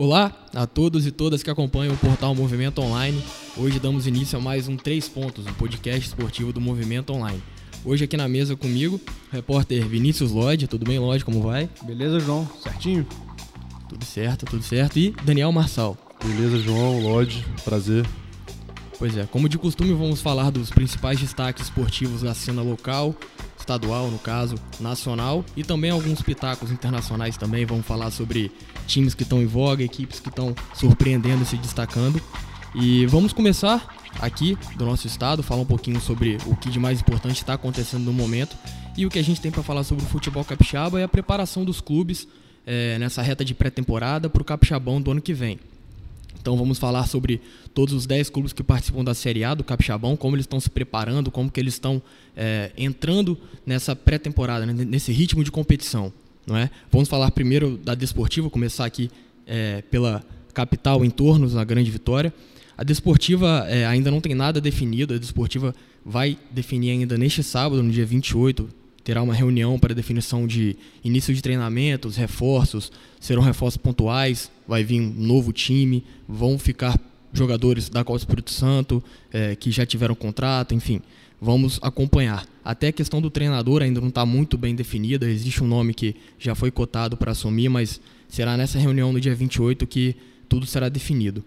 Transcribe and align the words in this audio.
Olá 0.00 0.32
a 0.54 0.64
todos 0.64 1.08
e 1.08 1.10
todas 1.10 1.42
que 1.42 1.50
acompanham 1.50 1.92
o 1.92 1.98
portal 1.98 2.32
Movimento 2.32 2.80
Online. 2.80 3.20
Hoje 3.56 3.80
damos 3.80 4.06
início 4.06 4.38
a 4.38 4.40
mais 4.40 4.68
um 4.68 4.76
Três 4.76 5.08
Pontos, 5.08 5.44
um 5.44 5.52
podcast 5.54 6.06
esportivo 6.06 6.52
do 6.52 6.60
Movimento 6.60 7.12
Online. 7.12 7.42
Hoje 7.84 8.04
aqui 8.04 8.16
na 8.16 8.28
mesa 8.28 8.54
comigo, 8.54 9.00
o 9.28 9.34
repórter 9.34 9.84
Vinícius 9.88 10.30
Lodge. 10.30 10.68
Tudo 10.68 10.86
bem, 10.86 11.00
Lodge? 11.00 11.24
Como 11.24 11.42
vai? 11.42 11.68
Beleza, 11.82 12.20
João? 12.20 12.48
Certinho? 12.62 13.04
Tudo 13.88 14.04
certo, 14.04 14.46
tudo 14.46 14.62
certo. 14.62 15.00
E 15.00 15.10
Daniel 15.24 15.50
Marçal. 15.50 15.98
Beleza, 16.24 16.60
João, 16.60 17.02
Lodge, 17.02 17.44
prazer. 17.64 18.06
Pois 19.00 19.16
é, 19.16 19.24
como 19.24 19.48
de 19.48 19.58
costume, 19.58 19.94
vamos 19.94 20.22
falar 20.22 20.50
dos 20.50 20.70
principais 20.70 21.18
destaques 21.18 21.64
esportivos 21.64 22.22
da 22.22 22.34
cena 22.34 22.62
local, 22.62 23.16
estadual, 23.68 24.10
no 24.10 24.18
caso, 24.18 24.56
nacional 24.80 25.44
e 25.54 25.62
também 25.62 25.90
alguns 25.90 26.22
pitacos 26.22 26.72
internacionais 26.72 27.36
também. 27.36 27.66
Vamos 27.66 27.86
falar 27.86 28.10
sobre 28.10 28.50
times 28.86 29.14
que 29.14 29.22
estão 29.22 29.42
em 29.42 29.46
voga, 29.46 29.84
equipes 29.84 30.18
que 30.18 30.30
estão 30.30 30.54
surpreendendo 30.74 31.42
e 31.42 31.46
se 31.46 31.56
destacando. 31.58 32.20
E 32.74 33.04
vamos 33.06 33.32
começar 33.32 33.94
aqui 34.20 34.56
do 34.76 34.86
nosso 34.86 35.06
estado, 35.06 35.42
falar 35.42 35.62
um 35.62 35.66
pouquinho 35.66 36.00
sobre 36.00 36.38
o 36.46 36.56
que 36.56 36.70
de 36.70 36.78
mais 36.78 37.00
importante 37.00 37.36
está 37.36 37.54
acontecendo 37.54 38.04
no 38.04 38.12
momento 38.12 38.56
e 38.96 39.04
o 39.04 39.10
que 39.10 39.18
a 39.18 39.24
gente 39.24 39.40
tem 39.40 39.50
para 39.50 39.62
falar 39.62 39.84
sobre 39.84 40.04
o 40.04 40.08
futebol 40.08 40.44
capixaba 40.44 40.98
é 40.98 41.04
a 41.04 41.08
preparação 41.08 41.64
dos 41.64 41.80
clubes 41.80 42.26
é, 42.66 42.98
nessa 42.98 43.22
reta 43.22 43.44
de 43.44 43.54
pré-temporada 43.54 44.28
para 44.28 44.42
o 44.42 44.44
capixabão 44.44 45.00
do 45.00 45.10
ano 45.10 45.20
que 45.20 45.34
vem. 45.34 45.58
Então 46.40 46.56
vamos 46.56 46.78
falar 46.78 47.06
sobre 47.06 47.40
todos 47.74 47.94
os 47.94 48.06
10 48.06 48.30
clubes 48.30 48.52
que 48.52 48.62
participam 48.62 49.04
da 49.04 49.14
Série 49.14 49.44
A 49.44 49.54
do 49.54 49.64
Capixabão, 49.64 50.16
como 50.16 50.36
eles 50.36 50.44
estão 50.44 50.60
se 50.60 50.70
preparando, 50.70 51.30
como 51.30 51.50
que 51.50 51.60
eles 51.60 51.74
estão 51.74 52.00
é, 52.36 52.72
entrando 52.76 53.38
nessa 53.66 53.94
pré-temporada, 53.94 54.64
né, 54.64 54.72
nesse 54.72 55.12
ritmo 55.12 55.44
de 55.44 55.50
competição. 55.50 56.12
Não 56.46 56.56
é? 56.56 56.70
Vamos 56.90 57.08
falar 57.08 57.30
primeiro 57.30 57.76
da 57.76 57.94
Desportiva, 57.94 58.48
começar 58.48 58.86
aqui 58.86 59.10
é, 59.46 59.82
pela 59.90 60.24
capital, 60.54 61.04
em 61.04 61.10
torno 61.10 61.48
da 61.48 61.62
Grande 61.62 61.90
Vitória. 61.90 62.32
A 62.76 62.84
Desportiva 62.84 63.66
é, 63.68 63.84
ainda 63.84 64.10
não 64.10 64.20
tem 64.20 64.34
nada 64.34 64.60
definido, 64.60 65.12
a 65.14 65.18
Desportiva 65.18 65.74
vai 66.04 66.38
definir 66.50 66.90
ainda 66.90 67.18
neste 67.18 67.42
sábado, 67.42 67.82
no 67.82 67.90
dia 67.90 68.06
28, 68.06 68.68
terá 69.08 69.22
uma 69.22 69.32
reunião 69.32 69.78
para 69.78 69.94
definição 69.94 70.46
de 70.46 70.76
início 71.02 71.34
de 71.34 71.40
treinamentos, 71.40 72.16
reforços, 72.16 72.92
serão 73.18 73.40
reforços 73.40 73.78
pontuais, 73.78 74.50
vai 74.66 74.84
vir 74.84 75.00
um 75.00 75.08
novo 75.08 75.50
time, 75.50 76.04
vão 76.28 76.58
ficar 76.58 77.00
jogadores 77.32 77.88
da 77.88 78.04
Copa 78.04 78.18
Espírito 78.18 78.50
Santo 78.50 79.02
é, 79.32 79.56
que 79.56 79.70
já 79.70 79.86
tiveram 79.86 80.14
contrato, 80.14 80.74
enfim, 80.74 81.00
vamos 81.40 81.78
acompanhar. 81.80 82.46
Até 82.62 82.88
a 82.88 82.92
questão 82.92 83.22
do 83.22 83.30
treinador 83.30 83.80
ainda 83.80 83.98
não 83.98 84.08
está 84.08 84.26
muito 84.26 84.58
bem 84.58 84.74
definida, 84.74 85.26
existe 85.26 85.64
um 85.64 85.66
nome 85.66 85.94
que 85.94 86.14
já 86.38 86.54
foi 86.54 86.70
cotado 86.70 87.16
para 87.16 87.32
assumir, 87.32 87.70
mas 87.70 88.02
será 88.28 88.58
nessa 88.58 88.78
reunião 88.78 89.10
no 89.10 89.18
dia 89.18 89.34
28 89.34 89.86
que 89.86 90.16
tudo 90.50 90.66
será 90.66 90.90
definido. 90.90 91.42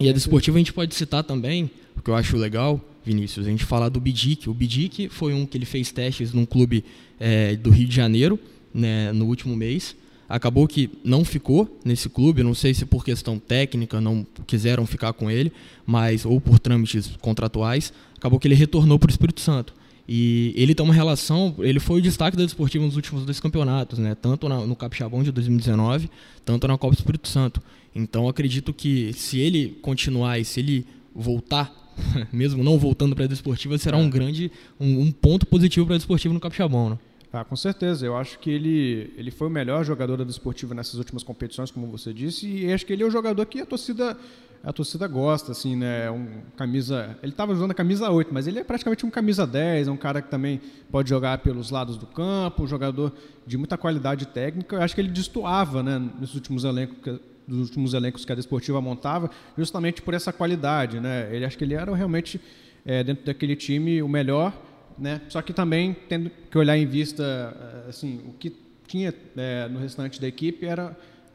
E 0.00 0.08
a 0.08 0.12
desportiva 0.14 0.56
a 0.56 0.60
gente 0.60 0.72
pode 0.72 0.94
citar 0.94 1.22
também, 1.22 1.70
o 1.94 2.00
que 2.00 2.08
eu 2.08 2.14
acho 2.14 2.34
legal, 2.38 2.82
Vinícius, 3.08 3.46
a 3.46 3.50
gente 3.50 3.64
falar 3.64 3.88
do 3.88 3.98
Bidic. 3.98 4.48
O 4.48 4.54
Bidic 4.54 5.08
foi 5.08 5.32
um 5.32 5.46
que 5.46 5.56
ele 5.56 5.64
fez 5.64 5.90
testes 5.90 6.32
num 6.32 6.44
clube 6.44 6.84
é, 7.18 7.56
do 7.56 7.70
Rio 7.70 7.88
de 7.88 7.94
Janeiro 7.96 8.38
né, 8.72 9.12
no 9.12 9.24
último 9.24 9.56
mês. 9.56 9.96
Acabou 10.28 10.68
que 10.68 10.90
não 11.02 11.24
ficou 11.24 11.78
nesse 11.82 12.10
clube, 12.10 12.42
não 12.42 12.54
sei 12.54 12.74
se 12.74 12.84
por 12.84 13.02
questão 13.02 13.38
técnica 13.38 13.98
não 13.98 14.26
quiseram 14.46 14.86
ficar 14.86 15.14
com 15.14 15.30
ele, 15.30 15.50
mas 15.86 16.26
ou 16.26 16.38
por 16.38 16.58
trâmites 16.58 17.16
contratuais. 17.20 17.94
Acabou 18.16 18.38
que 18.38 18.46
ele 18.46 18.54
retornou 18.54 18.98
para 18.98 19.08
o 19.08 19.10
Espírito 19.10 19.40
Santo. 19.40 19.72
E 20.06 20.52
ele 20.54 20.74
tem 20.74 20.84
uma 20.84 20.94
relação, 20.94 21.54
ele 21.58 21.80
foi 21.80 21.98
o 22.00 22.02
destaque 22.02 22.36
da 22.36 22.44
Desportiva 22.44 22.84
nos 22.84 22.96
últimos 22.96 23.24
dois 23.24 23.40
campeonatos, 23.40 23.98
né? 23.98 24.14
tanto 24.14 24.48
na, 24.48 24.66
no 24.66 24.76
Capixabão 24.76 25.22
de 25.22 25.32
2019, 25.32 26.10
tanto 26.44 26.68
na 26.68 26.76
Copa 26.76 26.94
Espírito 26.94 27.28
Santo. 27.28 27.62
Então 27.94 28.28
acredito 28.28 28.72
que 28.72 29.12
se 29.14 29.38
ele 29.38 29.78
continuar 29.82 30.38
e 30.38 30.44
se 30.44 30.60
ele 30.60 30.86
voltar 31.14 31.87
mesmo 32.32 32.62
não 32.62 32.78
voltando 32.78 33.14
para 33.14 33.24
a 33.24 33.28
desportiva, 33.28 33.76
será 33.78 33.98
é. 33.98 34.00
um 34.00 34.08
grande 34.08 34.50
um, 34.78 35.00
um, 35.02 35.12
ponto 35.12 35.46
positivo 35.46 35.86
para 35.86 35.94
a 35.94 35.98
desportiva 35.98 36.32
no 36.32 36.40
Capixabão, 36.40 36.90
né? 36.90 36.98
Ah, 37.32 37.44
com 37.44 37.56
certeza. 37.56 38.06
Eu 38.06 38.16
acho 38.16 38.38
que 38.38 38.50
ele, 38.50 39.12
ele 39.16 39.30
foi 39.30 39.48
o 39.48 39.50
melhor 39.50 39.84
jogador 39.84 40.16
da 40.16 40.24
desportiva 40.24 40.74
nessas 40.74 40.94
últimas 40.94 41.22
competições, 41.22 41.70
como 41.70 41.86
você 41.86 42.12
disse, 42.12 42.46
e 42.46 42.72
acho 42.72 42.86
que 42.86 42.92
ele 42.92 43.02
é 43.02 43.06
o 43.06 43.10
jogador 43.10 43.44
que 43.44 43.60
a 43.60 43.66
torcida 43.66 44.16
a 44.62 44.72
torcida 44.72 45.06
gosta, 45.06 45.52
assim, 45.52 45.76
né? 45.76 46.06
É 46.06 46.10
um 46.10 46.26
camisa, 46.56 47.16
ele 47.22 47.32
estava 47.32 47.52
usando 47.52 47.70
a 47.70 47.74
camisa 47.74 48.10
8, 48.10 48.32
mas 48.32 48.46
ele 48.46 48.58
é 48.58 48.64
praticamente 48.64 49.06
um 49.06 49.10
camisa 49.10 49.46
10, 49.46 49.88
é 49.88 49.90
um 49.90 49.96
cara 49.96 50.20
que 50.20 50.28
também 50.28 50.60
pode 50.90 51.08
jogar 51.08 51.38
pelos 51.38 51.70
lados 51.70 51.96
do 51.96 52.06
campo, 52.06 52.64
um 52.64 52.66
jogador 52.66 53.12
de 53.46 53.56
muita 53.56 53.78
qualidade 53.78 54.26
técnica. 54.26 54.76
Eu 54.76 54.82
acho 54.82 54.94
que 54.94 55.00
ele 55.00 55.10
destoava, 55.10 55.82
né, 55.82 55.98
nos 56.18 56.34
últimos 56.34 56.64
elencos 56.64 57.20
dos 57.48 57.68
últimos 57.68 57.94
elencos 57.94 58.24
que 58.24 58.30
a 58.30 58.34
Desportiva 58.34 58.80
montava, 58.80 59.30
justamente 59.56 60.02
por 60.02 60.12
essa 60.12 60.32
qualidade, 60.32 61.00
né? 61.00 61.28
Ele 61.32 61.44
acho 61.44 61.56
que 61.56 61.64
ele 61.64 61.74
era 61.74 61.94
realmente 61.96 62.38
é, 62.84 63.02
dentro 63.02 63.24
daquele 63.24 63.56
time 63.56 64.02
o 64.02 64.08
melhor, 64.08 64.52
né? 64.98 65.22
Só 65.28 65.40
que 65.40 65.52
também 65.52 65.96
tendo 66.08 66.30
que 66.50 66.58
olhar 66.58 66.76
em 66.76 66.86
vista 66.86 67.22
eh, 67.24 67.88
assim 67.88 68.20
o 68.28 68.32
que 68.32 68.54
tinha 68.86 69.14
é, 69.36 69.68
no 69.68 69.78
restante 69.78 70.20
da 70.20 70.26
equipe 70.26 70.66
era 70.66 70.88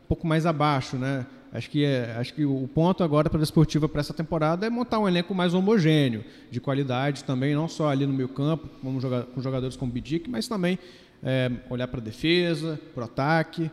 um 0.03 0.07
pouco 0.07 0.27
mais 0.27 0.45
abaixo, 0.45 0.97
né? 0.97 1.25
Acho 1.51 1.69
que, 1.69 1.85
é, 1.85 2.15
acho 2.17 2.33
que 2.33 2.43
o 2.43 2.67
ponto 2.73 3.03
agora 3.03 3.29
para 3.29 3.37
a 3.37 3.41
Desportiva 3.41 3.87
para 3.87 4.01
essa 4.01 4.13
temporada 4.13 4.65
é 4.65 4.71
montar 4.71 4.97
um 4.97 5.07
elenco 5.07 5.35
mais 5.35 5.53
homogêneo, 5.53 6.25
de 6.49 6.59
qualidade 6.59 7.23
também, 7.23 7.53
não 7.53 7.67
só 7.67 7.89
ali 7.89 8.07
no 8.07 8.13
meio 8.13 8.27
campo, 8.27 8.67
com 8.81 9.41
jogadores 9.41 9.77
como 9.77 9.91
Bidic, 9.91 10.27
mas 10.27 10.47
também 10.47 10.79
é, 11.21 11.51
olhar 11.69 11.87
para 11.87 11.99
a 11.99 12.03
defesa, 12.03 12.79
para 12.95 13.01
o 13.01 13.05
ataque, 13.05 13.69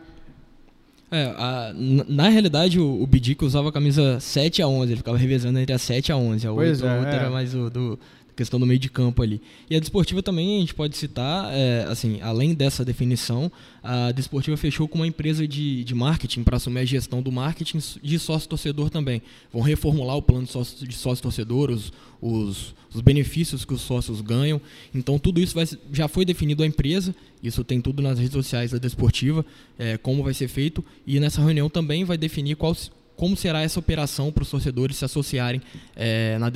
é, 1.11 1.25
a, 1.37 1.73
na 2.07 2.29
realidade, 2.29 2.79
o, 2.79 3.03
o 3.03 3.05
Bidico 3.05 3.45
usava 3.45 3.67
a 3.67 3.71
camisa 3.71 4.17
7 4.19 4.61
a 4.61 4.67
11, 4.67 4.91
ele 4.93 4.97
ficava 4.97 5.17
revezando 5.17 5.59
entre 5.59 5.73
a 5.73 5.77
7 5.77 6.09
a 6.11 6.15
11. 6.15 6.47
A 6.47 6.53
8 6.53 6.85
é, 6.85 6.87
é. 6.87 7.15
era 7.15 7.29
mais 7.29 7.53
o, 7.53 7.69
do, 7.69 7.99
questão 8.41 8.59
do 8.59 8.65
meio 8.65 8.79
de 8.79 8.89
campo 8.89 9.21
ali. 9.21 9.39
E 9.69 9.75
a 9.75 9.79
desportiva 9.79 10.23
também 10.23 10.57
a 10.57 10.59
gente 10.61 10.73
pode 10.73 10.97
citar, 10.97 11.53
é, 11.53 11.85
assim, 11.87 12.19
além 12.21 12.55
dessa 12.55 12.83
definição, 12.83 13.51
a 13.83 14.11
desportiva 14.11 14.57
fechou 14.57 14.87
com 14.87 14.97
uma 14.97 15.05
empresa 15.05 15.47
de, 15.47 15.83
de 15.83 15.93
marketing 15.93 16.43
para 16.43 16.57
assumir 16.57 16.79
a 16.79 16.85
gestão 16.85 17.21
do 17.21 17.31
marketing 17.31 17.79
de 18.01 18.17
sócio-torcedor 18.17 18.89
também. 18.89 19.21
Vão 19.53 19.61
reformular 19.61 20.17
o 20.17 20.21
plano 20.23 20.47
de 20.47 20.95
sócio-torcedor, 20.95 21.69
os, 21.69 21.93
os, 22.19 22.75
os, 22.91 23.01
benefícios 23.01 23.63
que 23.63 23.73
os 23.75 23.81
sócios 23.81 24.21
ganham. 24.21 24.59
Então 24.93 25.19
tudo 25.19 25.39
isso 25.39 25.53
vai, 25.53 25.67
já 25.93 26.07
foi 26.07 26.25
definido 26.25 26.63
a 26.63 26.65
empresa, 26.65 27.13
isso 27.43 27.63
tem 27.63 27.79
tudo 27.79 28.01
nas 28.01 28.17
redes 28.17 28.33
sociais 28.33 28.71
da 28.71 28.79
desportiva, 28.79 29.45
é, 29.77 29.97
como 29.97 30.23
vai 30.23 30.33
ser 30.33 30.47
feito. 30.47 30.83
E 31.05 31.19
nessa 31.19 31.41
reunião 31.41 31.69
também 31.69 32.03
vai 32.03 32.17
definir 32.17 32.55
qual, 32.55 32.75
como 33.15 33.37
será 33.37 33.61
essa 33.61 33.79
operação 33.79 34.31
para 34.31 34.41
os 34.41 34.49
torcedores 34.49 34.97
se 34.97 35.05
associarem 35.05 35.61
é, 35.95 36.39
na, 36.39 36.51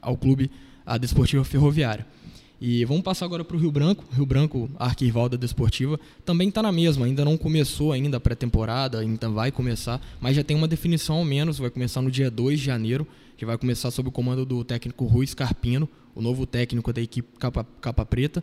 ao 0.00 0.16
clube 0.16 0.48
a 0.84 0.98
Desportiva 0.98 1.44
Ferroviária. 1.44 2.06
E 2.60 2.84
vamos 2.84 3.02
passar 3.02 3.26
agora 3.26 3.44
para 3.44 3.56
o 3.56 3.60
Rio 3.60 3.70
Branco. 3.70 4.04
Rio 4.12 4.24
Branco, 4.24 4.70
arquival 4.78 5.28
da 5.28 5.36
Desportiva, 5.36 5.98
também 6.24 6.48
está 6.48 6.62
na 6.62 6.72
mesma, 6.72 7.04
ainda 7.04 7.24
não 7.24 7.36
começou 7.36 7.92
ainda 7.92 8.16
a 8.16 8.20
pré-temporada, 8.20 9.00
ainda 9.00 9.28
vai 9.28 9.50
começar, 9.52 10.00
mas 10.20 10.36
já 10.36 10.44
tem 10.44 10.56
uma 10.56 10.68
definição 10.68 11.16
ao 11.16 11.24
menos, 11.24 11.58
vai 11.58 11.68
começar 11.68 12.00
no 12.00 12.10
dia 12.10 12.30
2 12.30 12.58
de 12.58 12.64
janeiro, 12.64 13.06
que 13.36 13.44
vai 13.44 13.58
começar 13.58 13.90
sob 13.90 14.08
o 14.08 14.12
comando 14.12 14.46
do 14.46 14.64
técnico 14.64 15.04
Rui 15.04 15.26
Scarpino, 15.26 15.88
o 16.14 16.22
novo 16.22 16.46
técnico 16.46 16.92
da 16.92 17.02
equipe 17.02 17.28
Capa, 17.38 17.66
Capa 17.80 18.06
Preta. 18.06 18.42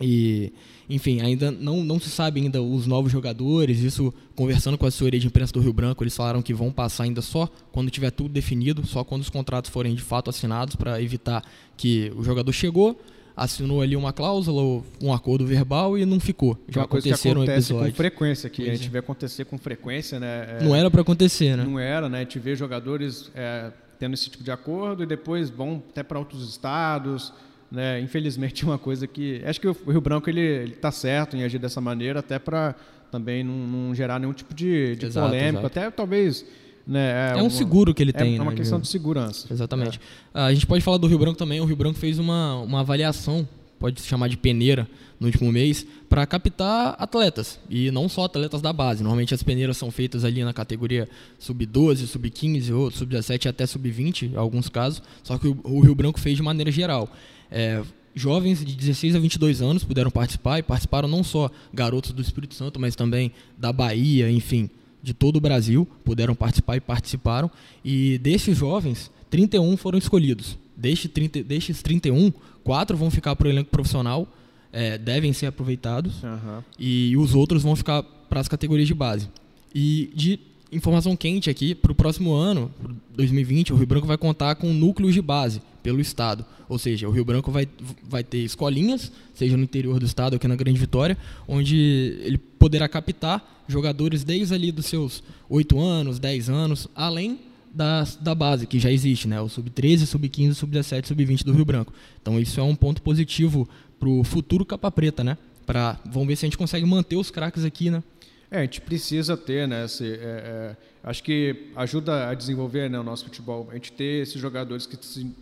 E, 0.00 0.52
enfim, 0.88 1.20
ainda 1.20 1.50
não, 1.50 1.82
não 1.82 1.98
se 1.98 2.10
sabe 2.10 2.40
ainda 2.40 2.62
os 2.62 2.86
novos 2.86 3.10
jogadores. 3.10 3.80
Isso, 3.80 4.12
conversando 4.34 4.76
com 4.76 4.84
a 4.84 4.88
assessoria 4.88 5.18
de 5.18 5.26
imprensa 5.26 5.52
do 5.52 5.60
Rio 5.60 5.72
Branco, 5.72 6.02
eles 6.02 6.16
falaram 6.16 6.42
que 6.42 6.52
vão 6.52 6.70
passar 6.70 7.04
ainda 7.04 7.22
só 7.22 7.48
quando 7.72 7.90
tiver 7.90 8.10
tudo 8.10 8.28
definido, 8.28 8.86
só 8.86 9.02
quando 9.02 9.22
os 9.22 9.30
contratos 9.30 9.70
forem 9.70 9.94
de 9.94 10.02
fato 10.02 10.30
assinados, 10.30 10.76
para 10.76 11.00
evitar 11.00 11.42
que 11.76 12.12
o 12.16 12.22
jogador 12.22 12.52
chegou, 12.52 13.00
assinou 13.34 13.80
ali 13.80 13.96
uma 13.96 14.12
cláusula, 14.12 14.82
um 15.00 15.12
acordo 15.12 15.46
verbal 15.46 15.96
e 15.96 16.04
não 16.04 16.20
ficou. 16.20 16.58
Já 16.68 16.82
uma 16.82 16.88
coisa 16.88 17.08
aconteceram 17.08 17.42
que 17.42 17.50
acontece 17.50 17.72
episódios. 17.72 17.90
com 17.90 17.96
frequência, 17.96 18.50
que 18.50 18.62
pois 18.62 18.68
a 18.68 18.74
gente 18.76 18.86
é. 18.86 18.90
vê 18.90 18.98
acontecer 18.98 19.44
com 19.46 19.58
frequência, 19.58 20.20
né? 20.20 20.58
É, 20.60 20.64
não 20.64 20.74
era 20.74 20.90
para 20.90 21.00
acontecer, 21.00 21.56
né? 21.56 21.64
Não 21.64 21.78
era, 21.78 22.08
né? 22.08 22.18
A 22.18 22.20
gente 22.22 22.38
vê 22.38 22.54
jogadores 22.54 23.30
é, 23.34 23.72
tendo 23.98 24.14
esse 24.14 24.28
tipo 24.28 24.44
de 24.44 24.50
acordo 24.50 25.02
e 25.02 25.06
depois 25.06 25.50
vão 25.50 25.82
até 25.90 26.02
para 26.02 26.18
outros 26.18 26.48
estados 26.48 27.32
né? 27.70 28.00
Infelizmente, 28.00 28.64
uma 28.66 28.78
coisa 28.78 29.06
que. 29.06 29.42
Acho 29.44 29.60
que 29.60 29.68
o 29.68 29.76
Rio 29.86 30.00
Branco 30.00 30.28
ele 30.28 30.72
está 30.72 30.90
certo 30.90 31.36
em 31.36 31.42
agir 31.42 31.58
dessa 31.58 31.80
maneira, 31.80 32.20
até 32.20 32.38
para 32.38 32.74
também 33.10 33.44
não, 33.44 33.54
não, 33.54 33.94
gerar 33.94 34.18
nenhum 34.18 34.32
tipo 34.32 34.52
de, 34.52 34.96
de 34.96 35.06
exato, 35.06 35.28
polêmica, 35.28 35.60
exato. 35.60 35.66
até 35.66 35.90
talvez. 35.90 36.44
Né, 36.86 37.32
é, 37.34 37.38
é 37.38 37.42
um 37.42 37.46
uma, 37.46 37.50
seguro 37.50 37.92
que 37.92 38.02
ele 38.02 38.10
é, 38.10 38.12
tem. 38.12 38.36
É 38.36 38.42
uma 38.42 38.52
né, 38.52 38.56
questão 38.56 38.78
de 38.78 38.86
segurança. 38.86 39.52
Exatamente. 39.52 40.00
É. 40.32 40.40
A 40.40 40.54
gente 40.54 40.66
pode 40.66 40.82
falar 40.84 40.98
do 40.98 41.06
Rio 41.06 41.18
Branco 41.18 41.36
também. 41.36 41.60
O 41.60 41.64
Rio 41.64 41.76
Branco 41.76 41.98
fez 41.98 42.18
uma, 42.18 42.60
uma 42.60 42.80
avaliação, 42.80 43.48
pode 43.78 44.00
se 44.00 44.06
chamar 44.06 44.28
de 44.28 44.36
peneira, 44.36 44.88
no 45.18 45.26
último 45.26 45.50
mês, 45.50 45.86
para 46.08 46.24
captar 46.26 46.94
atletas. 46.98 47.58
E 47.68 47.90
não 47.90 48.08
só 48.08 48.24
atletas 48.24 48.60
da 48.60 48.72
base. 48.72 49.02
Normalmente 49.02 49.34
as 49.34 49.42
peneiras 49.42 49.76
são 49.76 49.90
feitas 49.90 50.24
ali 50.24 50.44
na 50.44 50.52
categoria 50.52 51.08
sub-12, 51.38 52.06
sub-15 52.06 52.74
ou 52.74 52.90
sub-17 52.90 53.48
até 53.48 53.66
sub-20, 53.66 54.32
em 54.32 54.36
alguns 54.36 54.68
casos. 54.68 55.02
Só 55.22 55.38
que 55.38 55.48
o, 55.48 55.58
o 55.64 55.80
Rio 55.80 55.94
Branco 55.94 56.20
fez 56.20 56.36
de 56.36 56.42
maneira 56.42 56.70
geral. 56.70 57.10
É, 57.50 57.82
jovens 58.16 58.64
de 58.64 58.74
16 58.74 59.14
a 59.14 59.18
22 59.20 59.60
anos 59.60 59.84
puderam 59.84 60.10
participar 60.10 60.58
e 60.58 60.62
participaram 60.62 61.06
não 61.06 61.22
só 61.22 61.50
garotos 61.72 62.12
do 62.12 62.22
Espírito 62.22 62.54
Santo, 62.54 62.80
mas 62.80 62.96
também 62.96 63.30
da 63.58 63.70
Bahia, 63.72 64.30
enfim, 64.30 64.70
de 65.02 65.12
todo 65.12 65.36
o 65.36 65.40
Brasil 65.40 65.86
puderam 66.02 66.34
participar 66.34 66.76
e 66.76 66.80
participaram. 66.80 67.50
E 67.84 68.18
desses 68.18 68.56
jovens, 68.56 69.10
31 69.30 69.76
foram 69.76 69.98
escolhidos. 69.98 70.58
Destes, 70.74 71.10
30, 71.10 71.42
destes 71.42 71.82
31, 71.82 72.32
quatro 72.64 72.96
vão 72.96 73.10
ficar 73.10 73.36
para 73.36 73.46
o 73.46 73.50
elenco 73.50 73.70
profissional, 73.70 74.26
é, 74.72 74.98
devem 74.98 75.32
ser 75.32 75.46
aproveitados, 75.46 76.24
Aham. 76.24 76.64
e 76.78 77.16
os 77.16 77.34
outros 77.34 77.62
vão 77.62 77.76
ficar 77.76 78.02
para 78.02 78.40
as 78.40 78.48
categorias 78.48 78.88
de 78.88 78.94
base. 78.94 79.28
E 79.74 80.10
de 80.14 80.38
informação 80.72 81.16
quente 81.16 81.48
aqui, 81.48 81.74
para 81.74 81.92
o 81.92 81.94
próximo 81.94 82.34
ano, 82.34 82.70
pro 82.78 82.94
2020, 83.14 83.72
o 83.72 83.76
Rio 83.76 83.86
Branco 83.86 84.06
vai 84.06 84.18
contar 84.18 84.56
com 84.56 84.72
núcleos 84.72 85.14
de 85.14 85.22
base 85.22 85.62
pelo 85.86 86.00
estado. 86.00 86.44
Ou 86.68 86.80
seja, 86.80 87.08
o 87.08 87.12
Rio 87.12 87.24
Branco 87.24 87.48
vai, 87.52 87.68
vai 88.02 88.24
ter 88.24 88.38
escolinhas, 88.38 89.12
seja 89.32 89.56
no 89.56 89.62
interior 89.62 90.00
do 90.00 90.04
estado 90.04 90.32
ou 90.32 90.36
aqui 90.36 90.48
na 90.48 90.56
Grande 90.56 90.80
Vitória, 90.80 91.16
onde 91.46 92.18
ele 92.24 92.36
poderá 92.38 92.88
captar 92.88 93.62
jogadores 93.68 94.24
desde 94.24 94.52
ali 94.52 94.72
dos 94.72 94.86
seus 94.86 95.22
8 95.48 95.78
anos, 95.78 96.18
10 96.18 96.50
anos, 96.50 96.88
além 96.92 97.38
da, 97.72 98.02
da 98.20 98.34
base, 98.34 98.66
que 98.66 98.80
já 98.80 98.90
existe, 98.90 99.28
né? 99.28 99.40
O 99.40 99.48
sub-13, 99.48 100.06
sub-15, 100.06 100.54
sub-17, 100.54 101.06
sub-20 101.06 101.44
do 101.44 101.52
Rio 101.52 101.64
Branco. 101.64 101.92
Então 102.20 102.40
isso 102.40 102.58
é 102.58 102.64
um 102.64 102.74
ponto 102.74 103.00
positivo 103.00 103.68
para 104.00 104.08
o 104.08 104.24
futuro 104.24 104.64
capa 104.64 104.90
preta, 104.90 105.22
né? 105.22 105.38
Pra, 105.64 106.00
vamos 106.04 106.26
ver 106.26 106.34
se 106.34 106.44
a 106.44 106.48
gente 106.48 106.58
consegue 106.58 106.84
manter 106.84 107.14
os 107.14 107.30
craques 107.30 107.64
aqui, 107.64 107.90
né? 107.90 108.02
É, 108.50 108.58
a 108.58 108.62
gente 108.62 108.80
precisa 108.80 109.36
ter, 109.36 109.68
né? 109.68 109.86
É, 110.00 110.04
é, 110.04 110.76
acho 111.04 111.22
que 111.22 111.70
ajuda 111.76 112.28
a 112.28 112.34
desenvolver 112.34 112.88
né, 112.90 112.98
o 112.98 113.04
nosso 113.04 113.24
futebol. 113.24 113.68
A 113.70 113.74
gente 113.74 113.92
ter 113.92 114.22
esses 114.22 114.40
jogadores 114.40 114.84
que 114.86 114.96
se- 115.04 115.32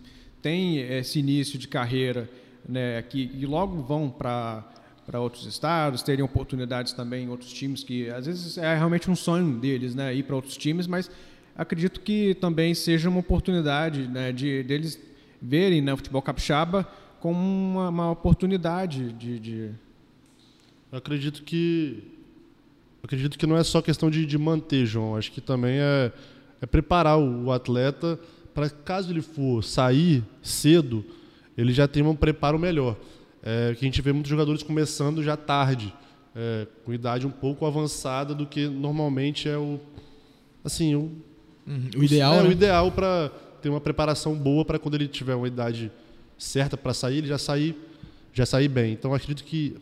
têm 0.45 0.77
esse 0.77 1.17
início 1.17 1.57
de 1.57 1.67
carreira, 1.67 2.29
né? 2.69 3.03
E 3.11 3.43
logo 3.47 3.81
vão 3.81 4.11
para 4.11 4.63
para 5.03 5.19
outros 5.19 5.45
estados, 5.45 6.01
terem 6.01 6.25
oportunidades 6.25 6.91
também 6.91 7.25
em 7.25 7.29
outros 7.29 7.53
times 7.53 7.83
que 7.83 8.09
às 8.09 8.25
vezes 8.25 8.57
é 8.57 8.75
realmente 8.75 9.09
um 9.09 9.15
sonho 9.15 9.59
deles, 9.59 9.95
né? 9.95 10.13
Ir 10.13 10.23
para 10.23 10.35
outros 10.35 10.57
times, 10.57 10.87
mas 10.87 11.09
acredito 11.55 11.99
que 11.99 12.35
também 12.35 12.73
seja 12.73 13.09
uma 13.09 13.19
oportunidade, 13.19 14.07
né? 14.07 14.31
De 14.31 14.63
deles 14.63 14.99
verem 15.41 15.81
né, 15.81 15.93
o 15.93 15.97
futebol 15.97 16.21
capixaba 16.21 16.87
como 17.19 17.39
uma, 17.39 17.89
uma 17.89 18.11
oportunidade 18.11 19.13
de, 19.13 19.39
de 19.39 19.71
acredito 20.91 21.43
que. 21.43 22.03
acredito 23.03 23.37
que 23.37 23.47
não 23.47 23.57
é 23.57 23.63
só 23.63 23.81
questão 23.81 24.11
de, 24.11 24.25
de 24.25 24.37
manter, 24.37 24.85
João. 24.85 25.15
Acho 25.15 25.31
que 25.31 25.41
também 25.41 25.77
é, 25.79 26.11
é 26.61 26.65
preparar 26.65 27.17
o 27.17 27.51
atleta 27.51 28.19
para 28.55 28.69
caso 28.69 29.11
ele 29.11 29.21
for 29.21 29.63
sair 29.63 30.23
cedo, 30.41 31.05
ele 31.55 31.71
já 31.73 31.87
tenha 31.87 32.07
um 32.09 32.15
preparo 32.15 32.57
melhor. 32.57 32.97
É, 33.43 33.75
que 33.77 33.85
a 33.85 33.87
gente 33.87 34.01
vê 34.01 34.11
muitos 34.11 34.29
jogadores 34.31 34.63
começando 34.63 35.21
já 35.21 35.37
tarde, 35.37 35.93
é, 36.35 36.65
com 36.83 36.91
idade 36.91 37.27
um 37.27 37.31
pouco 37.31 37.65
avançada 37.65 38.33
do 38.33 38.47
que 38.47 38.67
normalmente 38.67 39.47
é 39.47 39.57
o. 39.57 39.79
Assim, 40.63 40.95
o, 40.95 41.11
O 41.95 42.03
ideal, 42.03 42.33
é 42.35 42.43
né? 42.43 42.49
o 42.49 42.51
ideal 42.51 42.91
para 42.91 43.29
ter 43.61 43.69
uma 43.69 43.79
preparação 43.81 44.33
boa 44.35 44.65
para 44.65 44.79
quando 44.79 44.95
ele 44.95 45.07
tiver 45.07 45.35
uma 45.35 45.47
idade 45.47 45.91
certa 46.37 46.75
para 46.75 46.93
sair, 46.93 47.17
ele 47.19 47.27
já 47.27 47.37
sair, 47.37 47.75
já 48.33 48.45
sair 48.45 48.67
bem. 48.67 48.93
Então 48.93 49.13
acredito 49.13 49.43
que 49.43 49.75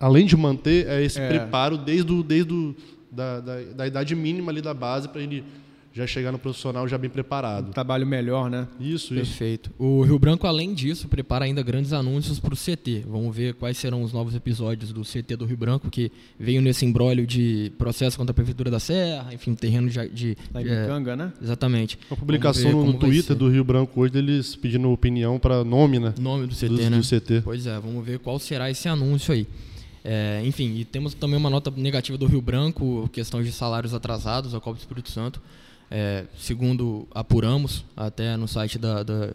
além 0.00 0.24
de 0.26 0.36
manter 0.36 0.86
é 0.88 1.02
esse 1.04 1.20
É. 1.20 1.28
preparo 1.28 1.76
desde, 1.76 2.10
o, 2.12 2.22
desde 2.22 2.52
o, 2.52 2.74
da, 3.10 3.40
da, 3.40 3.60
da 3.62 3.86
idade 3.86 4.14
mínima 4.14 4.50
ali 4.50 4.60
da 4.62 4.72
base 4.74 5.08
para 5.08 5.20
ele 5.22 5.44
já 5.94 6.06
chegar 6.06 6.32
no 6.32 6.38
profissional 6.38 6.88
já 6.88 6.96
bem 6.96 7.10
preparado. 7.10 7.70
trabalho 7.72 8.06
melhor, 8.06 8.48
né? 8.48 8.66
Isso, 8.80 9.14
isso. 9.14 9.14
Perfeito. 9.14 9.70
O 9.78 10.02
Rio 10.02 10.18
Branco, 10.18 10.46
além 10.46 10.72
disso, 10.72 11.06
prepara 11.08 11.44
ainda 11.44 11.62
grandes 11.62 11.92
anúncios 11.92 12.40
para 12.40 12.54
o 12.54 12.56
CT. 12.56 13.04
Vamos 13.06 13.34
ver 13.34 13.54
quais 13.54 13.76
serão 13.76 14.02
os 14.02 14.12
novos 14.12 14.34
episódios 14.34 14.92
do 14.92 15.02
CT 15.02 15.36
do 15.36 15.44
Rio 15.44 15.56
Branco, 15.56 15.90
que 15.90 16.10
veio 16.38 16.62
nesse 16.62 16.86
embrólio 16.86 17.26
de 17.26 17.72
processo 17.76 18.16
contra 18.16 18.30
a 18.30 18.34
Prefeitura 18.34 18.70
da 18.70 18.80
Serra, 18.80 19.32
enfim, 19.34 19.54
terreno 19.54 19.88
de. 19.88 20.08
de 20.08 20.38
Na 20.52 20.60
é, 20.60 20.64
Ibicanga, 20.64 21.14
né? 21.14 21.32
exatamente. 21.42 21.98
Uma 22.10 22.16
publicação 22.16 22.84
no, 22.84 22.94
Twitter 22.94 23.36
do 23.36 23.48
Rio 23.48 23.64
Branco 23.64 24.00
hoje 24.00 24.12
deles 24.12 24.56
pedindo 24.56 24.90
opinião 24.90 25.38
para 25.38 25.62
nome, 25.62 25.98
né? 25.98 26.14
Nome 26.18 26.46
do 26.46 26.54
CT, 26.54 26.68
do, 26.68 26.76
né? 26.76 26.98
do 26.98 27.02
CT. 27.02 27.42
Pois 27.44 27.66
é, 27.66 27.78
vamos 27.78 28.04
ver 28.04 28.18
qual 28.18 28.38
será 28.38 28.70
esse 28.70 28.88
anúncio 28.88 29.34
aí. 29.34 29.46
É, 30.04 30.42
enfim, 30.44 30.74
e 30.76 30.84
temos 30.84 31.14
também 31.14 31.36
uma 31.36 31.50
nota 31.50 31.70
negativa 31.70 32.18
do 32.18 32.26
Rio 32.26 32.40
Branco, 32.40 33.08
questão 33.12 33.42
de 33.42 33.52
salários 33.52 33.94
atrasados, 33.94 34.54
a 34.54 34.60
Copa 34.60 34.76
do 34.76 34.80
Espírito 34.80 35.10
Santo. 35.10 35.40
É, 35.94 36.24
segundo 36.38 37.06
apuramos, 37.14 37.84
até 37.94 38.34
no 38.34 38.48
site 38.48 38.78
da, 38.78 39.02
da, 39.02 39.34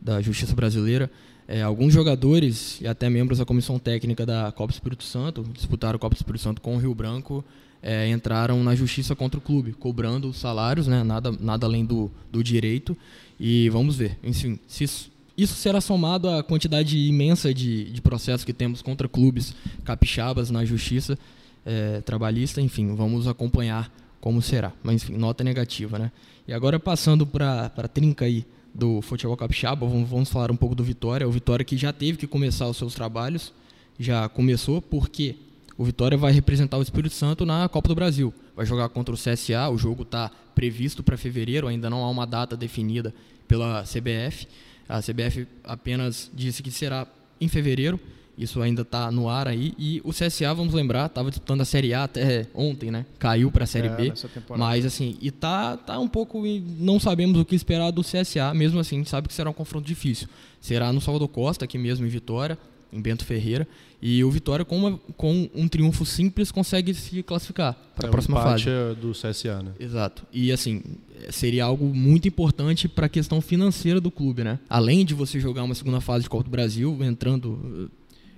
da 0.00 0.22
Justiça 0.22 0.54
Brasileira, 0.54 1.10
é, 1.48 1.62
alguns 1.62 1.92
jogadores 1.92 2.80
e 2.80 2.86
até 2.86 3.10
membros 3.10 3.38
da 3.38 3.44
comissão 3.44 3.76
técnica 3.76 4.24
da 4.24 4.52
Copa 4.52 4.72
Espírito 4.72 5.02
Santo, 5.02 5.44
disputaram 5.52 5.96
a 5.96 5.98
Copa 5.98 6.14
Espírito 6.14 6.42
Santo 6.42 6.60
com 6.60 6.76
o 6.76 6.78
Rio 6.78 6.94
Branco, 6.94 7.44
é, 7.82 8.08
entraram 8.08 8.62
na 8.62 8.76
justiça 8.76 9.16
contra 9.16 9.38
o 9.38 9.42
clube, 9.42 9.72
cobrando 9.72 10.32
salários, 10.32 10.86
né, 10.86 11.02
nada, 11.02 11.32
nada 11.40 11.66
além 11.66 11.84
do, 11.84 12.08
do 12.30 12.44
direito. 12.44 12.96
E 13.40 13.68
vamos 13.70 13.96
ver, 13.96 14.16
enfim, 14.22 14.60
se 14.68 14.84
isso, 14.84 15.10
isso 15.36 15.54
será 15.54 15.80
somado 15.80 16.28
à 16.28 16.40
quantidade 16.40 16.96
imensa 16.98 17.52
de, 17.52 17.90
de 17.90 18.00
processos 18.00 18.44
que 18.44 18.52
temos 18.52 18.80
contra 18.80 19.08
clubes 19.08 19.56
capixabas 19.84 20.50
na 20.50 20.64
justiça 20.64 21.18
é, 21.66 22.00
trabalhista, 22.02 22.60
enfim, 22.60 22.94
vamos 22.94 23.26
acompanhar 23.26 23.90
como 24.20 24.42
será. 24.42 24.72
Mas 24.82 25.02
enfim, 25.02 25.16
nota 25.16 25.42
negativa, 25.42 25.98
né? 25.98 26.12
E 26.46 26.52
agora 26.52 26.78
passando 26.78 27.26
para 27.26 27.66
a 27.66 27.88
trinca 27.88 28.24
aí 28.24 28.44
do 28.74 29.02
futebol 29.02 29.36
capixaba, 29.36 29.86
vamos, 29.86 30.08
vamos 30.08 30.28
falar 30.28 30.50
um 30.50 30.56
pouco 30.56 30.74
do 30.74 30.84
Vitória. 30.84 31.26
O 31.26 31.30
Vitória 31.30 31.64
que 31.64 31.76
já 31.76 31.92
teve 31.92 32.18
que 32.18 32.26
começar 32.26 32.66
os 32.68 32.76
seus 32.76 32.94
trabalhos, 32.94 33.52
já 33.98 34.28
começou 34.28 34.80
porque 34.80 35.36
o 35.76 35.84
Vitória 35.84 36.16
vai 36.16 36.32
representar 36.32 36.78
o 36.78 36.82
Espírito 36.82 37.14
Santo 37.14 37.46
na 37.46 37.68
Copa 37.68 37.88
do 37.88 37.94
Brasil. 37.94 38.32
Vai 38.54 38.66
jogar 38.66 38.88
contra 38.90 39.14
o 39.14 39.18
CSA, 39.18 39.68
o 39.70 39.78
jogo 39.78 40.02
está 40.02 40.30
previsto 40.54 41.02
para 41.02 41.16
fevereiro, 41.16 41.66
ainda 41.66 41.88
não 41.88 42.04
há 42.04 42.10
uma 42.10 42.26
data 42.26 42.56
definida 42.56 43.14
pela 43.48 43.82
CBF. 43.82 44.46
A 44.88 45.00
CBF 45.00 45.46
apenas 45.64 46.30
disse 46.34 46.62
que 46.62 46.70
será 46.70 47.06
em 47.40 47.48
fevereiro, 47.48 47.98
isso 48.42 48.60
ainda 48.62 48.82
está 48.82 49.10
no 49.10 49.28
ar 49.28 49.46
aí. 49.46 49.74
E 49.78 50.00
o 50.04 50.10
CSA, 50.12 50.52
vamos 50.54 50.72
lembrar, 50.74 51.06
estava 51.06 51.28
disputando 51.30 51.60
a 51.60 51.64
Série 51.64 51.92
A 51.94 52.04
até 52.04 52.46
ontem, 52.54 52.90
né? 52.90 53.04
Caiu 53.18 53.50
para 53.50 53.64
a 53.64 53.66
Série 53.66 53.88
É, 53.88 53.94
B. 53.96 54.12
Mas 54.56 54.84
assim, 54.86 55.16
e 55.20 55.30
tá, 55.30 55.76
tá 55.76 55.98
um 55.98 56.08
pouco. 56.08 56.42
Não 56.78 56.98
sabemos 56.98 57.38
o 57.40 57.44
que 57.44 57.54
esperar 57.54 57.90
do 57.90 58.02
CSA, 58.02 58.52
mesmo 58.54 58.80
assim, 58.80 58.96
a 58.96 58.98
gente 59.00 59.10
sabe 59.10 59.28
que 59.28 59.34
será 59.34 59.50
um 59.50 59.54
confronto 59.54 59.86
difícil. 59.86 60.28
Será 60.60 60.92
no 60.92 61.00
Salvador 61.00 61.28
Costa, 61.28 61.64
aqui 61.64 61.78
mesmo 61.78 62.06
em 62.06 62.08
Vitória, 62.08 62.58
em 62.92 63.00
Bento 63.00 63.24
Ferreira. 63.24 63.68
E 64.02 64.24
o 64.24 64.30
Vitória, 64.30 64.64
com, 64.64 64.78
uma- 64.78 64.98
com 65.16 65.48
um 65.54 65.68
triunfo 65.68 66.06
simples, 66.06 66.50
consegue 66.50 66.94
se 66.94 67.22
classificar 67.22 67.74
para 67.94 68.06
É, 68.06 68.08
a 68.08 68.10
próxima 68.10 68.38
o 68.38 68.40
empate 68.40 68.64
fase. 68.64 68.70
é 68.76 68.94
do 68.94 69.12
CSA, 69.12 69.62
né? 69.62 69.72
Exato. 69.78 70.22
E 70.32 70.50
assim, 70.50 70.82
seria 71.28 71.64
algo 71.66 71.84
muito 71.94 72.26
importante 72.26 72.88
para 72.88 73.04
a 73.04 73.08
questão 73.10 73.42
financeira 73.42 74.00
do 74.00 74.10
clube, 74.10 74.42
né? 74.42 74.58
Além 74.70 75.04
de 75.04 75.12
você 75.12 75.38
jogar 75.38 75.62
uma 75.64 75.74
segunda 75.74 76.00
fase 76.00 76.24
de 76.24 76.30
Copa 76.30 76.44
do 76.44 76.50
Brasil, 76.50 76.96
entrando 77.02 77.90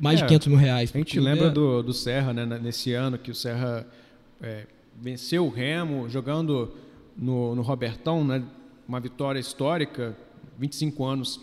mais 0.03 0.19
É, 0.19 0.23
de 0.25 0.29
500 0.29 0.49
mil 0.49 0.57
reais. 0.59 0.91
A 0.93 0.99
gente 0.99 1.13
clube, 1.13 1.25
lembra 1.25 1.47
é- 1.47 1.51
do, 1.51 1.81
do 1.81 1.93
Serra, 1.93 2.33
né, 2.33 2.45
nesse 2.61 2.93
ano, 2.93 3.17
que 3.17 3.31
o 3.31 3.35
Serra 3.35 3.87
é, 4.43 4.67
venceu 5.01 5.47
o 5.47 5.49
Remo, 5.49 6.09
jogando 6.09 6.73
no, 7.17 7.55
no 7.55 7.63
Robertão, 7.63 8.25
né, 8.25 8.43
uma 8.89 8.99
vitória 8.99 9.39
histórica, 9.39 10.17
25 10.59 11.05
anos 11.05 11.41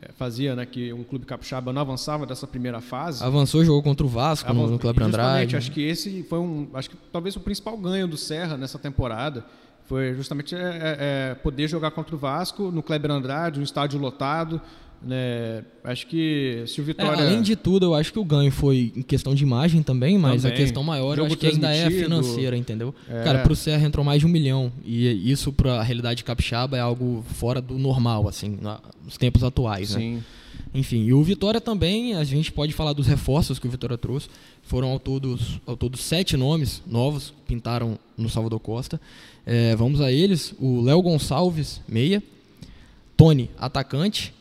é, 0.00 0.10
fazia 0.12 0.56
né, 0.56 0.64
que 0.64 0.90
um 0.90 1.04
clube 1.04 1.26
capixaba 1.26 1.70
não 1.70 1.82
avançava 1.82 2.24
dessa 2.24 2.46
primeira 2.46 2.80
fase. 2.80 3.22
Avançou, 3.22 3.62
jogou 3.62 3.82
contra 3.82 4.06
o 4.06 4.08
Vasco 4.08 4.50
no, 4.54 4.68
justamente, 4.68 5.02
Andrade. 5.02 5.56
Acho 5.56 5.70
que 5.70 5.82
esse 5.82 6.22
foi 6.22 6.38
um, 6.38 6.66
acho 6.72 6.88
que 6.88 6.96
talvez 7.12 7.36
o 7.36 7.40
principal 7.40 7.76
ganho 7.76 8.08
do 8.08 8.16
Serra 8.16 8.56
nessa 8.56 8.78
temporada 8.78 9.44
foi 9.84 10.14
justamente 10.14 10.54
é, 10.54 10.58
é, 10.58 10.96
é, 11.30 11.34
poder 11.34 11.68
jogar 11.68 11.90
contra 11.90 12.14
o 12.14 12.18
Vasco 12.18 12.70
no 12.70 12.82
Kleber 12.82 13.10
Andrade, 13.10 13.60
um 13.60 13.62
estádio 13.62 13.98
lotado. 13.98 14.60
Né? 15.00 15.64
Acho 15.84 16.06
que 16.08 16.64
se 16.66 16.80
o 16.80 16.82
É, 16.82 16.86
Vitória 16.86 17.22
além 17.24 17.40
de 17.40 17.54
tudo, 17.54 17.86
eu 17.86 17.94
acho 17.94 18.12
que 18.12 18.18
o 18.18 18.24
ganho 18.24 18.50
foi 18.50 18.92
em 18.96 19.02
questão 19.02 19.34
de 19.34 19.44
imagem 19.44 19.82
também, 19.82 20.18
mas 20.18 20.42
Também. 20.42 20.56
a 20.56 20.60
questão 20.60 20.82
maior 20.82 21.16
eu 21.18 21.26
acho 21.26 21.36
que 21.36 21.46
ainda 21.46 21.72
é 21.72 21.88
financeira, 21.88 22.56
entendeu? 22.56 22.92
É. 23.08 23.22
Cara, 23.22 23.38
pro 23.40 23.54
Serra 23.54 23.86
entrou 23.86 24.04
mais 24.04 24.20
de 24.20 24.26
um 24.26 24.28
milhão. 24.28 24.72
E 24.84 25.30
isso 25.30 25.52
pra 25.52 25.82
realidade 25.82 26.24
capixaba 26.24 26.76
é 26.76 26.80
algo 26.80 27.24
fora 27.34 27.60
do 27.60 27.78
normal, 27.78 28.28
assim, 28.28 28.58
nos 29.04 29.16
tempos 29.16 29.44
atuais, 29.44 29.94
né? 29.94 30.00
Sim. 30.00 30.24
Enfim, 30.74 31.04
e 31.04 31.14
o 31.14 31.22
Vitória 31.22 31.60
também, 31.60 32.14
a 32.14 32.24
gente 32.24 32.52
pode 32.52 32.72
falar 32.72 32.92
dos 32.92 33.06
reforços 33.06 33.58
que 33.58 33.66
o 33.66 33.70
Vitória 33.70 33.96
trouxe. 33.96 34.28
Foram 34.62 34.88
ao 34.88 34.98
todo, 34.98 35.38
ao 35.64 35.76
todo 35.76 35.96
sete 35.96 36.36
nomes 36.36 36.82
novos 36.86 37.30
que 37.30 37.54
pintaram 37.54 37.98
no 38.16 38.28
Salvador 38.28 38.60
Costa. 38.60 39.00
É, 39.46 39.74
vamos 39.76 40.00
a 40.00 40.12
eles: 40.12 40.54
o 40.58 40.82
Léo 40.82 41.00
Gonçalves, 41.00 41.80
meia. 41.88 42.22
Tony, 43.16 43.50
atacante. 43.58 44.34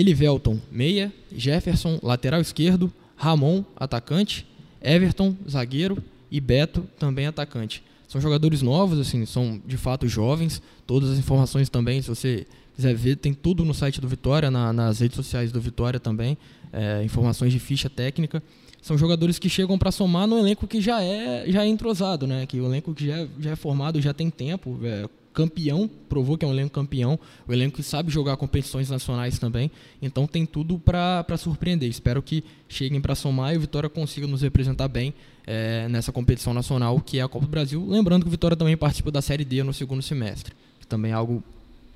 Elivelton, 0.00 0.58
meia. 0.70 1.12
Jefferson, 1.34 1.98
lateral 2.02 2.40
esquerdo. 2.40 2.92
Ramon, 3.16 3.64
atacante. 3.76 4.46
Everton, 4.82 5.36
zagueiro. 5.48 6.02
E 6.30 6.40
Beto, 6.40 6.86
também 6.98 7.26
atacante. 7.26 7.82
São 8.08 8.20
jogadores 8.20 8.62
novos, 8.62 8.98
assim, 8.98 9.24
são 9.26 9.60
de 9.66 9.76
fato 9.76 10.08
jovens. 10.08 10.62
Todas 10.86 11.10
as 11.10 11.18
informações 11.18 11.68
também, 11.68 12.00
se 12.02 12.08
você 12.08 12.46
quiser 12.74 12.94
ver, 12.94 13.16
tem 13.16 13.34
tudo 13.34 13.64
no 13.64 13.74
site 13.74 14.00
do 14.00 14.08
Vitória, 14.08 14.50
na, 14.50 14.72
nas 14.72 15.00
redes 15.00 15.16
sociais 15.16 15.52
do 15.52 15.60
Vitória 15.60 16.00
também, 16.00 16.36
é, 16.72 17.02
informações 17.04 17.52
de 17.52 17.58
ficha 17.58 17.90
técnica. 17.90 18.42
São 18.82 18.96
jogadores 18.96 19.38
que 19.38 19.48
chegam 19.48 19.78
para 19.78 19.90
somar 19.90 20.26
no 20.26 20.38
elenco 20.38 20.66
que 20.66 20.80
já 20.80 21.02
é, 21.02 21.44
já 21.48 21.64
é 21.64 21.68
entrosado, 21.68 22.26
né? 22.26 22.46
Que 22.46 22.60
o 22.60 22.66
elenco 22.66 22.94
que 22.94 23.06
já 23.06 23.18
é, 23.18 23.28
já 23.38 23.50
é 23.50 23.56
formado, 23.56 24.00
já 24.00 24.14
tem 24.14 24.30
tempo, 24.30 24.78
é, 24.82 25.06
campeão, 25.32 25.88
provou 26.08 26.36
que 26.36 26.44
é 26.44 26.48
um 26.48 26.52
elenco 26.52 26.70
campeão, 26.70 27.18
o 27.46 27.52
elenco 27.52 27.76
que 27.76 27.82
sabe 27.82 28.10
jogar 28.10 28.36
competições 28.36 28.90
nacionais 28.90 29.38
também, 29.38 29.70
então 30.02 30.26
tem 30.26 30.44
tudo 30.44 30.78
para 30.78 31.36
surpreender. 31.36 31.88
Espero 31.88 32.22
que 32.22 32.42
cheguem 32.68 33.00
para 33.00 33.14
somar 33.14 33.54
e 33.54 33.56
o 33.56 33.60
Vitória 33.60 33.88
consiga 33.88 34.26
nos 34.26 34.42
representar 34.42 34.88
bem 34.88 35.14
é, 35.46 35.88
nessa 35.88 36.12
competição 36.12 36.52
nacional 36.52 37.00
que 37.00 37.18
é 37.18 37.22
a 37.22 37.28
Copa 37.28 37.46
do 37.46 37.50
Brasil. 37.50 37.84
Lembrando 37.88 38.22
que 38.22 38.28
o 38.28 38.30
Vitória 38.30 38.56
também 38.56 38.76
participa 38.76 39.10
da 39.10 39.22
Série 39.22 39.44
D 39.44 39.62
no 39.62 39.72
segundo 39.72 40.02
semestre, 40.02 40.54
que 40.80 40.86
também 40.86 41.12
é 41.12 41.14
algo 41.14 41.42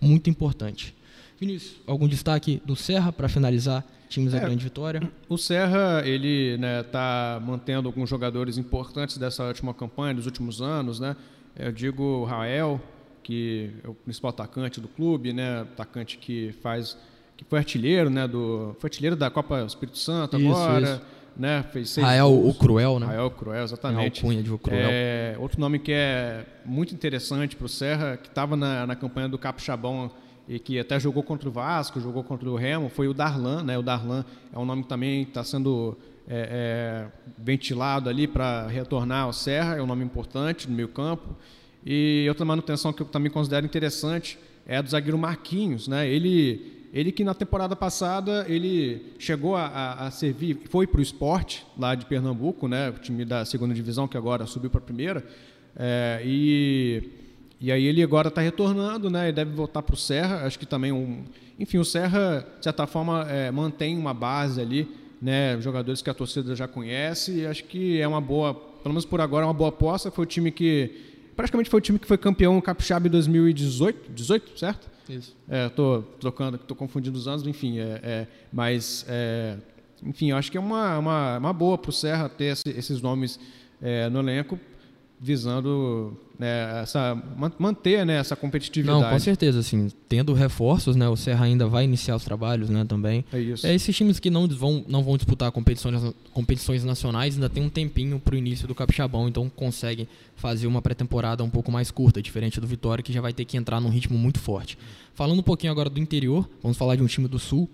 muito 0.01 0.31
importante. 0.31 0.95
Vinícius, 1.39 1.77
algum 1.87 2.07
destaque 2.07 2.63
do 2.65 2.77
Serra 2.77 3.13
para 3.13 3.29
finalizar 3.29 3.85
times 4.09 4.33
da 4.33 4.39
é, 4.39 4.41
Grande 4.41 4.63
Vitória? 4.63 5.03
O 5.29 5.37
Serra, 5.37 6.03
ele 6.05 6.55
está 6.55 6.59
né, 6.59 6.83
tá 6.85 7.43
mantendo 7.45 7.89
alguns 7.89 8.09
jogadores 8.09 8.57
importantes 8.57 9.19
dessa 9.19 9.45
última 9.45 9.75
campanha, 9.75 10.15
dos 10.15 10.27
últimos 10.27 10.63
anos, 10.63 11.01
né? 11.01 11.17
Eu 11.57 11.73
digo 11.73 12.03
o 12.03 12.25
Rael, 12.25 12.81
que 13.23 13.71
é 13.83 13.89
o 13.89 13.95
principal 13.95 14.31
atacante 14.31 14.81
do 14.81 14.89
clube, 14.89 15.33
né? 15.33 15.63
Atacante 15.63 16.19
que 16.19 16.55
faz, 16.63 16.97
que 17.37 17.45
foi 17.45 17.59
artilheiro, 17.59 18.11
né? 18.11 18.29
Do, 18.29 18.77
foi 18.79 18.89
artilheiro 18.89 19.17
da 19.17 19.31
Copa 19.31 19.65
Espírito 19.65 19.99
Santo 19.99 20.39
isso, 20.39 20.47
agora. 20.49 20.95
Isso. 20.95 21.15
Né, 21.37 21.65
fez 21.73 21.91
seis 21.91 22.07
Rael 22.07 22.31
gols. 22.31 22.55
o 22.55 22.59
Cruel, 22.61 23.01
né? 23.01 23.07
Rael 23.07 23.29
Cruel, 23.29 23.65
exatamente. 23.65 24.21
Rael 24.21 24.31
Cunha 24.31 24.41
de 24.41 24.53
o 24.53 24.57
Cruel. 24.57 24.87
É, 24.89 25.37
outro 25.41 25.61
nome 25.61 25.81
que 25.81 25.91
é 25.91 26.47
muito 26.65 26.95
interessante 26.95 27.57
para 27.57 27.67
o 27.67 27.69
Serra, 27.69 28.17
que 28.17 28.29
estava 28.29 28.55
na, 28.55 28.87
na 28.87 28.95
campanha 28.95 29.29
do 29.29 29.37
Capixabão 29.37 30.13
e 30.49 30.59
que 30.59 30.79
até 30.79 31.01
jogou 31.01 31.23
contra 31.23 31.49
o 31.49 31.53
Vasco, 31.53 32.01
jogou 32.01 32.23
contra 32.23 32.49
o 32.51 32.57
Remo, 32.57 32.89
foi 32.89 33.09
o 33.09 33.15
Darlan, 33.15 33.63
né? 33.63 33.79
O 33.79 33.83
Darlan 33.83 34.25
é 34.53 34.59
um 34.59 34.65
nome 34.65 34.83
que 34.83 34.89
também 34.89 35.23
está 35.23 35.43
sendo 35.43 35.97
é, 36.29 37.09
é, 37.09 37.33
ventilado 37.39 38.09
ali 38.09 38.27
para 38.27 38.67
retornar 38.67 39.25
ao 39.25 39.33
Serra, 39.33 39.77
é 39.77 39.83
um 39.83 39.87
nome 39.87 40.05
importante 40.05 40.69
no 40.69 40.75
meio 40.75 40.89
campo. 40.89 41.35
E 41.85 42.27
outra 42.29 42.45
manutenção 42.45 42.93
que 42.93 43.03
eu 43.03 43.07
também 43.07 43.31
considero 43.31 43.65
interessante 43.67 44.39
é 44.67 44.77
a 44.77 44.83
do 44.83 44.89
zagueiro 44.89 45.19
Marquinhos, 45.19 45.89
né? 45.89 46.09
Ele, 46.09 46.89
ele 46.93 47.13
que 47.13 47.25
na 47.25 47.35
temporada 47.35 47.77
passada 47.77 48.45
ele 48.49 49.15
chegou 49.19 49.57
a, 49.57 49.67
a, 49.67 50.07
a 50.07 50.11
servir, 50.11 50.61
foi 50.69 50.87
para 50.87 50.99
o 50.99 51.03
esporte 51.03 51.67
lá 51.79 51.95
de 51.95 52.07
Pernambuco, 52.07 52.69
né? 52.69 52.91
O 52.91 52.95
time 52.95 53.25
da 53.25 53.45
segunda 53.45 53.75
divisão 53.75 54.09
que 54.09 54.17
agora 54.17 54.47
subiu 54.47 54.71
para 54.71 54.79
a 54.79 54.85
primeira. 54.85 55.25
É, 55.77 56.23
e 56.25 57.24
e 57.61 57.73
aí 57.73 57.85
ele 57.85 58.03
agora 58.03 58.29
está 58.29 58.41
retornando, 58.41 59.09
né? 59.09 59.29
E 59.29 59.33
deve 59.33 59.53
voltar 59.53 59.83
para 59.83 59.95
o 59.95 59.97
Serra. 59.97 60.45
Acho 60.45 60.59
que 60.59 60.67
também 60.67 60.93
um, 60.93 61.25
enfim, 61.59 61.79
o 61.79 61.85
Serra 61.85 62.47
de 62.59 62.65
certa 62.65 62.87
forma 62.87 63.27
é, 63.31 63.51
mantém 63.51 63.97
uma 63.97 64.13
base 64.13 64.61
ali, 64.61 64.89
né? 65.21 65.61
Jogadores 65.61 66.03
que 66.03 66.11
a 66.11 66.15
torcida 66.15 66.55
já 66.55 66.69
conhece. 66.69 67.41
E 67.41 67.47
acho 67.47 67.65
que 67.65 68.01
é 68.01 68.07
uma 68.07 68.21
boa, 68.21 68.55
pelo 68.55 68.93
menos 68.93 69.05
por 69.05 69.21
agora, 69.21 69.45
é 69.45 69.47
uma 69.47 69.55
boa 69.55 69.71
aposta. 69.71 70.11
Foi 70.11 70.25
o 70.25 70.27
time 70.27 70.51
que 70.51 70.91
praticamente 71.37 71.71
foi 71.71 71.79
o 71.79 71.81
time 71.81 71.99
que 71.99 72.07
foi 72.07 72.19
campeão 72.19 72.61
capixaba 72.61 73.07
em 73.07 73.11
2018, 73.11 74.13
18, 74.13 74.59
certo? 74.59 74.91
Isso. 75.09 75.37
É, 75.49 75.69
tô 75.69 76.03
trocando, 76.19 76.59
tô 76.59 76.75
confundindo 76.75 77.19
os 77.19 77.29
anos, 77.29 77.47
enfim, 77.47 77.79
é, 77.79 78.01
é 78.03 78.27
mas 78.53 79.05
é, 79.09 79.57
enfim, 80.03 80.33
acho 80.33 80.51
que 80.51 80.57
é 80.57 80.61
uma, 80.61 80.99
uma, 80.99 81.39
uma 81.39 81.53
boa 81.53 81.77
para 81.79 81.91
o 81.91 81.93
Serra 81.93 82.29
ter 82.29 82.47
esse, 82.47 82.69
esses 82.71 83.01
nomes 83.01 83.39
é, 83.83 84.09
no 84.09 84.21
elenco, 84.21 84.59
visando 85.25 86.15
né, 86.39 86.83
essa, 86.83 87.17
manter 87.59 88.05
né, 88.05 88.17
essa 88.17 88.37
competitividade. 88.37 89.01
Não, 89.01 89.11
com 89.11 89.19
certeza, 89.19 89.61
assim, 89.61 89.89
tendo 90.07 90.35
reforços, 90.35 90.97
né, 90.97 91.09
o 91.09 91.17
Serra 91.17 91.47
ainda 91.47 91.67
vai 91.67 91.85
iniciar 91.85 92.15
os 92.15 92.25
trabalhos, 92.25 92.69
né, 92.69 92.85
também. 92.85 93.25
É 93.33 93.41
isso. 93.41 93.67
É, 93.67 93.75
esses 93.75 93.97
times 93.97 94.21
que 94.21 94.29
não 94.29 94.47
vão, 94.47 94.85
não 94.87 95.03
vão 95.03 95.17
disputar 95.17 95.51
competições, 95.51 96.15
competições 96.35 96.85
nacionais 96.85 97.37
ainda 97.37 97.49
tem 97.49 97.63
um 97.63 97.71
tempinho 97.71 98.21
para 98.21 98.35
o 98.35 98.39
início 98.39 98.69
do 98.69 98.75
Capixabão, 98.75 99.27
então 99.27 99.49
conseguem 99.49 100.07
fazer 100.37 100.67
uma 100.67 100.83
pré-temporada 100.83 101.43
um 101.43 101.49
pouco 101.49 101.73
mais 101.73 101.91
curta, 101.91 102.21
diferente 102.21 102.61
do 102.61 102.67
Vitória, 102.67 103.03
que 103.03 103.13
já 103.13 103.23
vai 103.23 103.33
ter 103.33 103.47
que 103.47 103.57
entrar 103.57 103.81
num 103.81 103.89
ritmo 103.89 104.19
muito 104.19 104.39
forte. 104.39 104.77
Falando 105.15 105.39
um 105.39 105.43
pouquinho 105.43 105.73
agora 105.73 105.89
do 105.89 105.99
interior, 105.99 106.47
vamos 106.63 106.77
falar 106.77 106.97
de 106.97 107.03
um 107.03 107.07
time 107.07 107.29
do 107.29 107.39
Sul, 107.39 107.67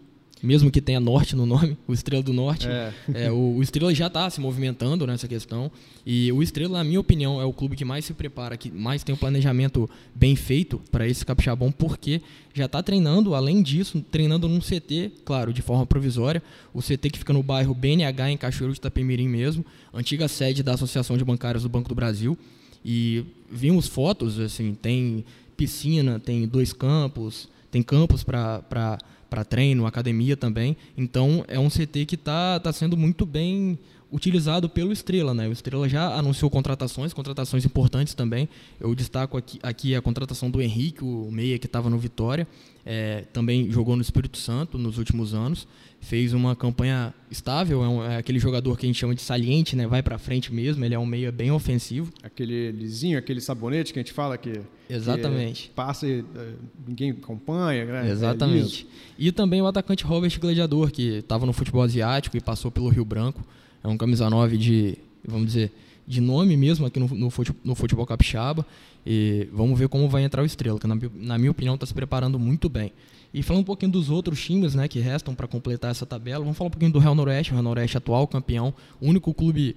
mesmo 0.43 0.71
que 0.71 0.81
tenha 0.81 0.99
norte 0.99 1.37
no 1.37 1.45
nome, 1.45 1.77
o 1.87 1.93
Estrela 1.93 2.23
do 2.23 2.33
Norte. 2.33 2.67
É. 2.69 2.93
É, 3.13 3.31
o, 3.31 3.57
o, 3.57 3.63
Estrela 3.63 3.95
já 3.95 4.07
está 4.07 4.29
se 4.31 4.41
movimentando 4.41 5.07
nessa 5.07 5.29
questão. 5.29 5.71
E 6.05 6.33
o 6.33 6.43
Estrela, 6.43 6.79
na 6.79 6.85
minha 6.85 7.01
opinião, 7.01 7.41
é 7.41 7.45
o 7.45 7.53
clube 7.53 7.77
que 7.77 7.85
mais 7.85 8.05
se 8.05 8.15
prepara, 8.15 8.57
que 8.57 8.71
mais 8.71 9.05
tem 9.05 9.15
um 9.15 9.19
planejamento 9.19 9.89
bem 10.15 10.35
feito 10.35 10.81
para 10.91 11.07
esse 11.07 11.25
capixabão, 11.25 11.71
porque 11.71 12.23
já 12.55 12.67
está 12.67 12.83
treinando, 12.83 13.35
além 13.35 13.63
disso, 13.63 14.05
treinando 14.11 14.49
num 14.49 14.61
CT, 14.61 15.13
claro, 15.25 15.53
de 15.53 15.63
forma 15.63 15.87
provisória. 15.87 16.43
O 16.73 16.81
CT 16.81 17.11
que 17.11 17.19
fica 17.19 17.33
no 17.33 17.43
bairro 17.43 17.75
BNH, 17.75 18.31
em 18.31 18.37
Cachoeiro 18.37 18.73
de 18.73 18.79
Itapemirim 18.79 19.29
mesmo, 19.29 19.65
antiga 19.93 20.27
sede 20.27 20.63
da 20.63 20.75
Associação 20.75 21.17
de 21.17 21.25
Bancários 21.25 21.63
do 21.63 21.69
Banco 21.69 21.89
do 21.89 21.95
Brasil. 21.95 22.37
E 22.85 23.25
vimos 23.51 23.87
fotos, 23.87 24.41
assim, 24.41 24.75
tem 24.75 25.25
piscina, 25.57 26.19
tem 26.19 26.49
dois 26.49 26.73
campos, 26.73 27.49
tem 27.71 27.83
campos 27.83 28.25
para 28.25 28.99
para 29.31 29.45
treino, 29.45 29.87
academia 29.87 30.37
também. 30.37 30.77
Então 30.99 31.45
é 31.49 31.59
um 31.59 31.71
CT 31.71 32.05
que 32.05 32.17
está 32.17 32.59
tá 32.59 32.73
sendo 32.73 32.97
muito 32.97 33.25
bem 33.25 33.79
utilizado 34.13 34.69
pelo 34.69 34.93
Estrela, 34.93 35.33
né? 35.33 35.49
O 35.49 35.53
Estrela 35.53 35.89
já 35.89 36.13
anunciou 36.15 36.51
contratações, 36.51 37.13
contratações 37.13 37.65
importantes 37.65 38.13
também. 38.13 38.49
Eu 38.81 38.95
destaco 38.95 39.37
aqui, 39.37 39.59
aqui 39.63 39.95
a 39.95 40.03
contratação 40.03 40.51
do 40.51 40.61
Henrique, 40.61 41.05
o 41.05 41.31
meia 41.31 41.59
que 41.59 41.67
estava 41.67 41.89
no 41.89 41.99
Vitória, 41.99 42.47
é, 42.85 43.25
também 43.33 43.71
jogou 43.71 43.97
no 43.97 44.03
Espírito 44.03 44.39
Santo 44.39 44.79
nos 44.79 44.99
últimos 44.99 45.35
anos, 45.35 45.67
fez 46.01 46.33
uma 46.33 46.57
campanha 46.57 47.13
estável, 47.31 47.85
é, 47.85 47.89
um, 47.89 48.05
é 48.05 48.17
aquele 48.17 48.39
jogador 48.39 48.79
que 48.79 48.87
a 48.87 48.89
gente 48.89 48.99
chama 48.99 49.15
de 49.15 49.23
saliente, 49.23 49.77
né? 49.77 49.87
Vai 49.87 50.03
para 50.03 50.19
frente 50.19 50.53
mesmo, 50.53 50.85
ele 50.85 50.95
é 50.95 50.99
um 50.99 51.07
meia 51.07 51.31
bem 51.31 51.51
ofensivo. 51.51 52.13
Aquele 52.23 52.73
lisinho, 52.73 53.19
aquele 53.19 53.41
sabonete 53.41 53.93
que 53.93 53.99
a 53.99 54.03
gente 54.03 54.13
fala 54.13 54.39
que 54.39 54.61
Exatamente. 54.89 55.69
Que 55.69 55.75
passa 55.75 56.07
e 56.07 56.25
eh, 56.35 56.53
ninguém 56.87 57.11
acompanha, 57.11 57.85
né? 57.85 58.11
Exatamente. 58.11 58.87
É 59.19 59.23
e 59.27 59.31
também 59.31 59.63
o 59.63 59.67
atacante 59.67 60.03
Robert 60.05 60.37
Gladiador, 60.41 60.91
que 60.91 61.19
estava 61.19 61.47
no 61.47 61.53
futebol 61.53 61.83
asiático 61.83 62.37
e 62.37 62.41
passou 62.41 62.71
pelo 62.71 62.89
Rio 62.89 63.05
Branco 63.05 63.41
é 63.83 63.89
um 63.89 63.97
camisa 63.97 64.29
9 64.29 64.57
de, 64.57 64.99
vamos 65.25 65.47
dizer, 65.47 65.73
de 66.07 66.21
nome 66.21 66.57
mesmo 66.57 66.87
aqui 66.87 66.99
no, 66.99 67.09
no, 67.09 67.31
futebol, 67.31 67.61
no 67.65 67.75
futebol 67.75 68.07
capixaba. 68.07 68.67
E 69.05 69.49
vamos 69.53 69.79
ver 69.79 69.89
como 69.89 70.09
vai 70.09 70.23
entrar 70.23 70.43
o 70.43 70.47
Estrela, 70.47 70.79
que 70.79 70.87
na, 70.87 70.97
na 71.15 71.39
minha 71.39 71.51
opinião 71.51 71.75
está 71.75 71.87
se 71.87 71.95
preparando 71.95 72.39
muito 72.39 72.69
bem. 72.69 72.93
E 73.33 73.43
falando 73.43 73.63
um 73.63 73.65
pouquinho 73.65 73.93
dos 73.93 74.11
outros 74.11 74.45
times 74.45 74.75
né, 74.75 74.89
que 74.89 74.99
restam 74.99 75.35
para 75.35 75.47
completar 75.47 75.91
essa 75.91 76.05
tabela, 76.05 76.45
vamos 76.45 76.59
falar 76.59 76.69
um 76.69 76.71
pouquinho 76.71 76.93
do 76.93 76.99
Real 76.99 77.15
Noroeste. 77.15 77.53
O 77.53 77.55
Real 77.55 77.63
Noroeste 77.63 77.97
atual 77.97 78.27
campeão, 78.27 78.75
único 79.01 79.33
clube 79.33 79.77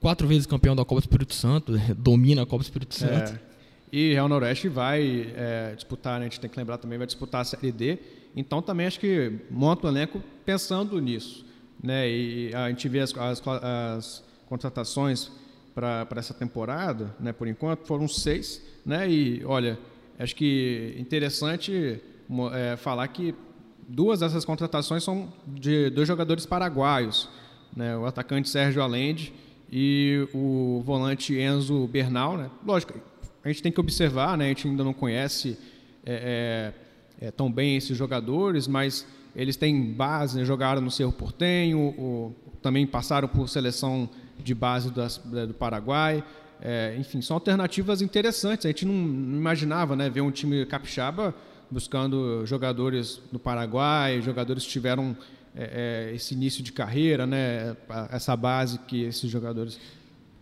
quatro 0.00 0.26
vezes 0.26 0.46
campeão 0.46 0.76
da 0.76 0.84
Copa 0.84 1.00
Espírito 1.00 1.34
Santo, 1.34 1.72
domina 1.98 2.42
a 2.42 2.46
Copa 2.46 2.62
Espírito 2.62 2.94
é. 2.96 2.98
Santo. 2.98 3.32
É. 3.32 3.40
E 3.92 4.12
Real 4.12 4.28
Noroeste 4.28 4.68
vai 4.68 5.32
é, 5.36 5.72
disputar, 5.74 6.18
né, 6.18 6.26
a 6.26 6.28
gente 6.28 6.40
tem 6.40 6.50
que 6.50 6.58
lembrar 6.58 6.78
também, 6.78 6.98
vai 6.98 7.06
disputar 7.06 7.40
a 7.40 7.44
Série 7.44 7.72
D. 7.72 7.98
Então 8.34 8.60
também 8.60 8.86
acho 8.86 9.00
que 9.00 9.32
monta 9.50 9.86
o 9.86 9.90
elenco 9.90 10.22
pensando 10.44 11.00
nisso 11.00 11.46
né? 11.82 12.08
E 12.08 12.54
a 12.54 12.68
gente 12.68 12.88
vê 12.88 13.00
as, 13.00 13.16
as, 13.16 13.42
as 13.46 14.24
contratações 14.46 15.30
para 15.76 16.08
essa 16.16 16.32
temporada, 16.32 17.14
né? 17.20 17.34
Por 17.34 17.46
enquanto 17.46 17.86
foram 17.86 18.08
seis, 18.08 18.62
né? 18.84 19.08
E 19.10 19.44
olha, 19.44 19.78
acho 20.18 20.34
que 20.34 20.96
interessante 20.98 22.00
é, 22.54 22.76
falar 22.76 23.06
que 23.08 23.34
duas 23.86 24.20
dessas 24.20 24.42
contratações 24.42 25.04
são 25.04 25.30
de 25.46 25.90
dois 25.90 26.08
jogadores 26.08 26.46
paraguaios, 26.46 27.28
né? 27.76 27.94
O 27.94 28.06
atacante 28.06 28.48
Sérgio 28.48 28.82
Allende 28.82 29.34
e 29.70 30.26
o 30.32 30.82
volante 30.82 31.38
Enzo 31.38 31.86
Bernal, 31.88 32.38
né? 32.38 32.50
Lógico, 32.64 32.94
a 33.44 33.48
gente 33.48 33.62
tem 33.62 33.70
que 33.70 33.78
observar, 33.78 34.38
né? 34.38 34.46
A 34.46 34.48
gente 34.48 34.66
ainda 34.66 34.82
não 34.82 34.94
conhece 34.94 35.58
é, 36.06 36.72
é, 37.20 37.26
é 37.26 37.30
tão 37.30 37.52
bem 37.52 37.76
esses 37.76 37.94
jogadores, 37.98 38.66
mas 38.66 39.06
eles 39.34 39.56
têm 39.56 39.92
base, 39.92 40.38
né, 40.38 40.44
jogaram 40.46 40.80
no 40.80 40.90
Cerro 40.90 41.12
Portenho, 41.12 42.34
também 42.62 42.86
passaram 42.86 43.28
por 43.28 43.46
seleção 43.50 44.08
de 44.42 44.54
base 44.54 44.90
do 44.90 45.54
Paraguai. 45.54 46.24
É, 46.60 46.96
enfim, 46.98 47.20
são 47.20 47.36
alternativas 47.36 48.00
interessantes. 48.00 48.64
A 48.66 48.68
gente 48.68 48.84
não, 48.86 48.94
imaginava 48.94 49.94
né, 49.94 50.08
ver 50.08 50.20
um 50.20 50.30
time 50.30 50.64
capixaba 50.66 51.34
buscando 51.70 52.46
jogadores 52.46 53.20
no 53.32 53.38
Paraguai, 53.38 54.20
jogadores 54.22 54.64
que 54.64 54.70
tiveram 54.70 55.16
é, 55.54 56.10
é, 56.10 56.14
esse 56.14 56.34
início 56.34 56.62
de 56.62 56.72
carreira, 56.72 57.26
né, 57.26 57.76
essa 58.10 58.36
base 58.36 58.78
que 58.80 59.02
esses 59.02 59.30
jogadores 59.30 59.80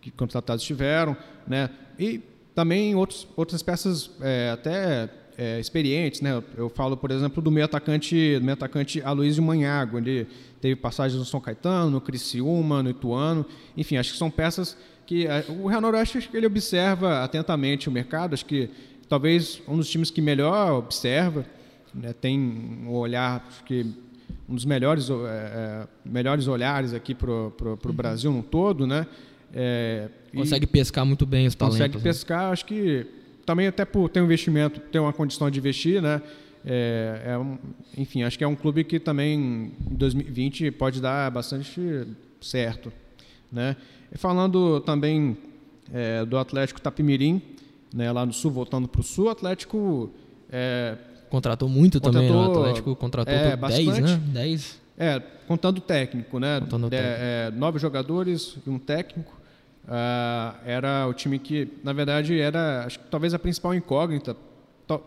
que 0.01 0.11
contratados 0.11 0.63
tiveram, 0.63 1.17
né, 1.47 1.69
e 1.97 2.21
também 2.53 2.95
outros, 2.95 3.27
outras 3.35 3.63
peças 3.63 4.11
é, 4.21 4.51
até 4.51 5.09
é, 5.37 5.59
experientes, 5.59 6.21
né? 6.21 6.41
Eu 6.55 6.69
falo, 6.69 6.95
por 6.95 7.11
exemplo, 7.11 7.41
do 7.41 7.51
meio 7.51 7.65
atacante, 7.65 8.37
do 8.39 8.43
meio 8.43 8.53
atacante 8.53 9.01
Aloysio 9.01 9.43
Manhago, 9.43 9.97
ele 9.97 10.27
teve 10.61 10.75
passagens 10.75 11.19
no 11.19 11.25
São 11.25 11.39
Caetano, 11.39 11.91
no 11.91 12.01
Criciúma, 12.01 12.81
no 12.81 12.89
Ituano, 12.89 13.45
enfim, 13.75 13.97
acho 13.97 14.13
que 14.13 14.17
são 14.17 14.29
peças 14.29 14.77
que 15.05 15.27
é, 15.27 15.45
o 15.49 15.67
Real 15.67 15.81
Noroeste 15.81 16.29
ele 16.33 16.47
observa 16.47 17.23
atentamente 17.23 17.87
o 17.87 17.91
mercado, 17.91 18.33
acho 18.33 18.45
que 18.45 18.69
talvez 19.07 19.61
um 19.67 19.77
dos 19.77 19.89
times 19.89 20.09
que 20.09 20.21
melhor 20.21 20.73
observa, 20.73 21.45
né, 21.93 22.11
tem 22.13 22.39
um 22.39 22.91
olhar, 22.91 23.45
acho 23.47 23.63
que 23.63 23.85
um 24.49 24.55
dos 24.55 24.65
melhores, 24.65 25.09
é, 25.09 25.87
melhores 26.03 26.47
olhares 26.47 26.93
aqui 26.93 27.13
para 27.13 27.31
o 27.31 27.53
uhum. 27.61 27.93
Brasil 27.93 28.31
no 28.31 28.43
todo, 28.43 28.85
né? 28.85 29.07
É, 29.53 30.09
consegue 30.35 30.67
pescar 30.67 31.05
muito 31.05 31.25
bem 31.25 31.47
os 31.47 31.55
talentos. 31.55 31.77
Consegue 31.77 31.97
né? 31.97 32.03
pescar, 32.03 32.51
acho 32.51 32.65
que 32.65 33.07
também 33.45 33.67
até 33.67 33.85
por 33.85 34.09
ter 34.09 34.21
um 34.21 34.25
investimento, 34.25 34.79
ter 34.79 34.99
uma 34.99 35.13
condição 35.13 35.49
de 35.49 35.59
investir, 35.59 36.01
né? 36.01 36.21
É, 36.65 37.21
é 37.37 38.01
enfim, 38.01 38.23
acho 38.23 38.37
que 38.37 38.43
é 38.43 38.47
um 38.47 38.55
clube 38.55 38.83
que 38.83 38.99
também 38.99 39.71
em 39.91 39.95
2020 39.95 40.71
pode 40.71 40.99
dar 40.99 41.29
bastante 41.29 42.07
certo, 42.41 42.91
né? 43.51 43.75
E 44.11 44.17
falando 44.17 44.79
também 44.81 45.37
é, 45.93 46.25
do 46.25 46.37
Atlético 46.37 46.81
Tapimirim, 46.81 47.41
né, 47.93 48.11
lá 48.11 48.25
no 48.25 48.33
Sul, 48.33 48.51
voltando 48.51 48.87
para 48.87 49.01
o 49.01 49.03
Sul, 49.03 49.25
o 49.25 49.29
Atlético 49.29 50.11
é, 50.49 50.97
contratou 51.29 51.69
muito 51.69 51.99
contratou, 51.99 52.29
também, 52.29 52.47
o 52.47 52.59
Atlético 52.59 52.95
contratou 52.95 53.33
é, 53.33 53.55
10, 53.55 53.99
né? 53.99 54.21
10. 54.33 54.79
É, 54.97 55.19
contando 55.47 55.77
o 55.77 55.81
técnico, 55.81 56.39
né? 56.39 56.59
Contando 56.61 56.89
de, 56.89 56.97
técnico. 56.97 57.19
É, 57.19 57.51
nove 57.51 57.79
jogadores 57.79 58.57
e 58.65 58.69
um 58.69 58.79
técnico. 58.79 59.33
Uh, 59.85 60.57
era 60.65 61.07
o 61.07 61.13
time 61.13 61.37
que, 61.37 61.67
na 61.83 61.93
verdade, 61.93 62.39
era 62.39 62.85
acho 62.85 62.99
que 62.99 63.05
talvez 63.05 63.33
a 63.33 63.39
principal 63.39 63.73
incógnita. 63.73 64.35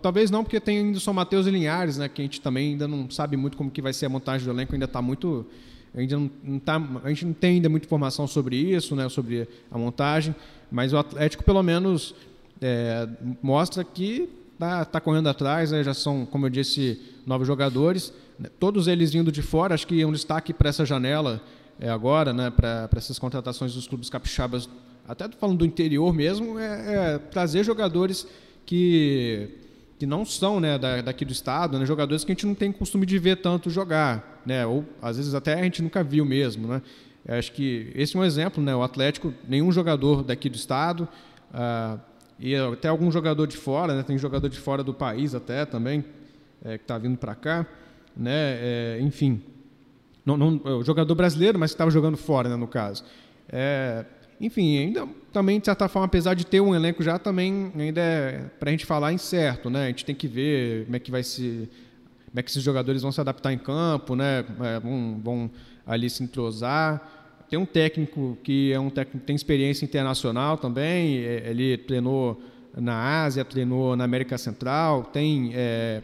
Talvez 0.03 0.31
não, 0.31 0.43
porque 0.43 0.59
tem 0.59 0.79
ainda 0.79 0.99
o 0.99 1.01
São 1.01 1.15
Mateus 1.15 1.47
e 1.47 1.51
Linhares, 1.51 1.99
né? 1.99 2.09
Que 2.09 2.23
a 2.23 2.25
gente 2.25 2.41
também 2.41 2.73
ainda 2.73 2.89
não 2.89 3.09
sabe 3.11 3.37
muito 3.37 3.57
como 3.57 3.71
que 3.71 3.81
vai 3.81 3.93
ser 3.93 4.07
a 4.07 4.09
montagem 4.09 4.45
do 4.45 4.53
elenco, 4.53 4.73
ainda 4.73 4.87
está 4.87 5.01
muito. 5.01 5.47
Ainda 5.95 6.17
não, 6.17 6.31
não 6.43 6.59
tá, 6.59 6.83
a 7.03 7.09
gente 7.09 7.25
não 7.25 7.33
tem 7.33 7.55
ainda 7.57 7.69
muita 7.69 7.87
informação 7.87 8.27
sobre 8.27 8.57
isso, 8.57 8.95
né? 8.97 9.09
Sobre 9.09 9.49
a 9.71 9.79
montagem. 9.79 10.35
Mas 10.71 10.93
o 10.93 10.99
Atlético, 10.99 11.45
pelo 11.45 11.63
menos, 11.63 12.15
é, 12.61 13.09
mostra 13.41 13.85
que 13.85 14.29
está 14.55 14.85
tá 14.85 15.01
correndo 15.01 15.29
atrás, 15.29 15.71
né? 15.71 15.85
já 15.85 15.95
são, 15.95 16.27
como 16.27 16.47
eu 16.47 16.51
disse, 16.51 17.01
novos 17.25 17.47
jogadores, 17.47 18.13
né? 18.39 18.49
todos 18.59 18.89
eles 18.89 19.13
vindo 19.13 19.31
de 19.31 19.43
fora. 19.43 19.75
Acho 19.75 19.87
que 19.87 20.05
um 20.05 20.13
destaque 20.13 20.53
para 20.53 20.69
essa 20.69 20.85
janela 20.85 21.41
é, 21.81 21.89
agora, 21.89 22.33
né? 22.33 22.51
para 22.51 22.89
essas 22.97 23.19
contratações 23.19 23.75
dos 23.75 23.87
clubes 23.87 24.11
capixabas, 24.11 24.69
até 25.07 25.29
falando 25.29 25.59
do 25.59 25.65
interior 25.65 26.13
mesmo, 26.13 26.59
é, 26.59 27.15
é 27.15 27.19
trazer 27.19 27.65
jogadores 27.65 28.27
que 28.67 29.51
que 29.99 30.07
não 30.07 30.25
são 30.25 30.61
né, 30.61 30.79
da, 30.79 31.03
daqui 31.03 31.25
do 31.25 31.33
estado, 31.33 31.77
né, 31.77 31.85
jogadores 31.85 32.23
que 32.23 32.31
a 32.31 32.35
gente 32.35 32.47
não 32.47 32.55
tem 32.55 32.71
costume 32.71 33.05
de 33.05 33.19
ver 33.19 33.39
tanto 33.39 33.69
jogar, 33.69 34.41
né, 34.47 34.65
ou 34.65 34.85
às 35.03 35.17
vezes 35.17 35.35
até 35.35 35.55
a 35.55 35.63
gente 35.65 35.83
nunca 35.83 36.05
viu 36.05 36.25
mesmo. 36.25 36.69
Né. 36.69 36.83
acho 37.27 37.51
que 37.51 37.91
esse 37.97 38.17
é 38.17 38.21
um 38.21 38.25
exemplo, 38.25 38.63
né, 38.63 38.73
o 38.77 38.85
Atlético, 38.85 39.35
nenhum 39.49 39.73
jogador 39.73 40.23
daqui 40.23 40.49
do 40.49 40.55
estado, 40.55 41.09
ah, 41.53 41.99
e 42.39 42.55
até 42.55 42.89
algum 42.89 43.11
jogador 43.11 43.47
de 43.47 43.57
fora, 43.57 43.97
né? 43.97 44.03
tem 44.03 44.17
jogador 44.17 44.49
de 44.49 44.59
fora 44.59 44.85
do 44.85 44.95
país 44.95 45.35
até 45.35 45.65
também, 45.65 46.05
é, 46.65 46.79
que 46.79 46.85
está 46.85 46.97
vindo 46.97 47.19
para 47.19 47.35
cá. 47.35 47.67
Né? 48.17 48.31
É, 48.31 48.99
enfim, 49.01 49.43
não, 50.37 50.51
não, 50.51 50.79
o 50.79 50.85
jogador 50.85 51.15
brasileiro, 51.15 51.59
mas 51.59 51.71
que 51.71 51.75
estava 51.75 51.91
jogando 51.91 52.17
fora, 52.17 52.49
né, 52.49 52.57
no 52.57 52.69
caso. 52.69 53.05
É, 53.49 54.05
enfim, 54.41 54.79
ainda 54.79 55.09
também, 55.33 55.59
de 55.59 55.65
certa 55.67 55.89
forma, 55.89 56.07
apesar 56.07 56.35
de 56.35 56.47
ter 56.47 56.61
um 56.61 56.75
elenco 56.75 57.03
já, 57.03 57.19
também 57.19 57.73
ainda 57.77 58.01
é 58.01 58.45
para 58.59 58.71
a 58.71 58.73
gente 58.73 58.87
falar 58.87 59.13
incerto. 59.13 59.69
Né? 59.69 59.85
A 59.85 59.89
gente 59.89 60.05
tem 60.05 60.15
que 60.15 60.29
ver 60.29 60.85
como 60.85 60.97
é 60.97 60.99
que 60.99 61.11
vai 61.11 61.23
se. 61.23 61.69
Como 62.29 62.39
é 62.39 62.43
que 62.43 62.51
esses 62.51 62.63
jogadores 62.63 63.03
vão 63.03 63.11
se 63.11 63.21
adaptar 63.21 63.53
em 63.53 63.59
campo, 63.59 64.15
né? 64.15 64.45
É, 64.61 64.79
vão, 64.81 65.21
vão 65.23 65.51
ali 65.87 66.09
se 66.09 66.23
entrosar. 66.23 67.17
Tem 67.49 67.59
um 67.59 67.65
técnico 67.65 68.37
que 68.45 68.71
é 68.73 68.79
um 68.79 68.91
técnico 68.91 69.27
tem 69.27 69.35
experiência 69.35 69.85
internacional 69.85 70.59
também. 70.59 71.19
É, 71.19 71.49
ele 71.49 71.79
treinou 71.79 72.41
na 72.77 73.23
Ásia, 73.25 73.45
treinou 73.45 73.97
na 73.97 74.05
América 74.05 74.37
Central, 74.37 75.05
tem 75.05 75.53
é, 75.55 76.03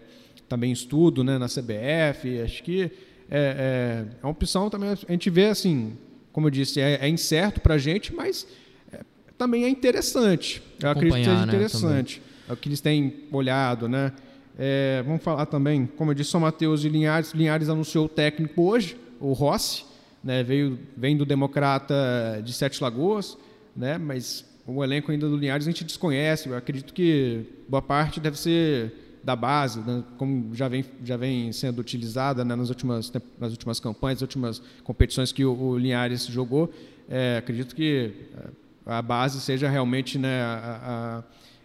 também 0.48 0.72
estudo 0.72 1.22
né, 1.22 1.38
na 1.38 1.46
CBF. 1.46 2.40
Acho 2.42 2.62
que 2.62 2.90
é, 3.30 3.38
é, 3.38 4.18
é, 4.20 4.24
uma 4.24 4.30
opção 4.30 4.68
também. 4.70 4.90
A 4.90 5.12
gente 5.12 5.30
vê 5.30 5.46
assim, 5.46 5.96
como 6.32 6.46
eu 6.46 6.50
disse, 6.50 6.80
é, 6.80 6.98
é 7.00 7.08
incerto 7.08 7.60
para 7.60 7.74
a 7.74 7.78
gente, 7.78 8.14
mas 8.14 8.46
é, 8.92 9.00
também 9.36 9.64
é 9.64 9.68
interessante. 9.68 10.62
Eu 10.82 10.90
acredito 10.90 11.14
que 11.16 11.24
seja 11.24 11.46
né, 11.46 11.52
interessante. 11.52 12.20
Né, 12.20 12.24
é 12.50 12.52
o 12.52 12.56
que 12.56 12.68
eles 12.68 12.80
têm 12.80 13.24
olhado, 13.32 13.88
né? 13.88 14.12
É, 14.58 15.02
vamos 15.04 15.22
falar 15.22 15.46
também, 15.46 15.86
como 15.96 16.10
eu 16.10 16.14
disse, 16.14 16.30
São 16.30 16.40
Mateus 16.40 16.84
e 16.84 16.88
Linhares. 16.88 17.32
Linhares 17.32 17.68
anunciou 17.68 18.06
o 18.06 18.08
técnico 18.08 18.62
hoje, 18.62 18.96
o 19.20 19.32
Rossi 19.32 19.84
né, 20.22 20.42
veio, 20.42 20.78
vem 20.96 21.16
do 21.16 21.24
Democrata 21.24 22.40
de 22.44 22.52
Sete 22.52 22.82
Lagoas, 22.82 23.36
né, 23.76 23.98
mas 23.98 24.44
o 24.66 24.82
elenco 24.82 25.12
ainda 25.12 25.28
do 25.28 25.36
Linhares 25.36 25.66
a 25.66 25.70
gente 25.70 25.84
desconhece. 25.84 26.48
Eu 26.48 26.56
acredito 26.56 26.94
que 26.94 27.44
boa 27.68 27.82
parte 27.82 28.20
deve 28.20 28.38
ser 28.38 29.03
da 29.24 29.34
base, 29.34 29.80
né, 29.80 30.04
como 30.18 30.54
já 30.54 30.68
vem, 30.68 30.84
já 31.02 31.16
vem 31.16 31.50
sendo 31.50 31.78
utilizada 31.78 32.44
né, 32.44 32.54
nas, 32.54 32.68
últimas, 32.68 33.10
nas 33.38 33.50
últimas 33.52 33.80
campanhas, 33.80 34.16
nas 34.16 34.22
últimas 34.22 34.62
competições 34.84 35.32
que 35.32 35.44
o, 35.44 35.58
o 35.58 35.78
Linhares 35.78 36.26
jogou. 36.26 36.70
É, 37.08 37.38
acredito 37.38 37.74
que 37.74 38.12
é, 38.36 38.48
a 38.84 39.00
base 39.00 39.40
seja 39.40 39.68
realmente 39.68 40.18
né, 40.18 40.42
a, 40.42 41.22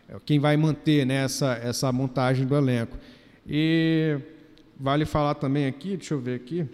a, 0.10 0.19
quem 0.22 0.39
vai 0.39 0.56
manter 0.56 1.06
né, 1.06 1.26
essa, 1.26 1.54
essa 1.62 1.91
montagem 1.91 2.48
do 2.48 2.56
elenco. 2.56 2.98
E 3.45 4.17
vale 4.80 5.04
falar 5.04 5.36
também 5.36 5.65
aqui, 5.65 5.98
deixa 5.98 6.13
eu 6.13 6.19
ver 6.19 6.36
aqui. 6.36 6.65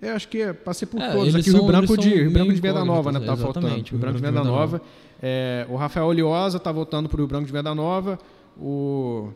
Eu 0.00 0.14
acho 0.14 0.28
que 0.28 0.52
passei 0.52 0.86
por 0.86 1.00
é, 1.00 1.10
todos. 1.12 1.34
Aqui 1.34 1.50
o 1.50 1.54
Rio 1.54 1.66
Branco 1.66 1.96
de, 1.96 2.08
Rio 2.08 2.30
Branco 2.30 2.52
de 2.52 2.60
Venda 2.60 2.84
Nova, 2.84 3.12
né? 3.12 3.20
Tá 3.20 3.36
faltando. 3.36 3.68
Rio 3.68 3.98
Branco 3.98 4.16
de 4.16 4.22
Venda 4.22 4.44
Nova. 4.44 4.80
É, 5.22 5.66
o 5.68 5.76
Rafael 5.76 6.06
Oliosa 6.06 6.58
está 6.58 6.70
voltando 6.70 7.08
para 7.08 7.16
o 7.16 7.18
Rio 7.18 7.26
Branco 7.26 7.46
de 7.46 7.52
Venda 7.52 7.74
Nova. 7.74 8.18
O 8.58 9.30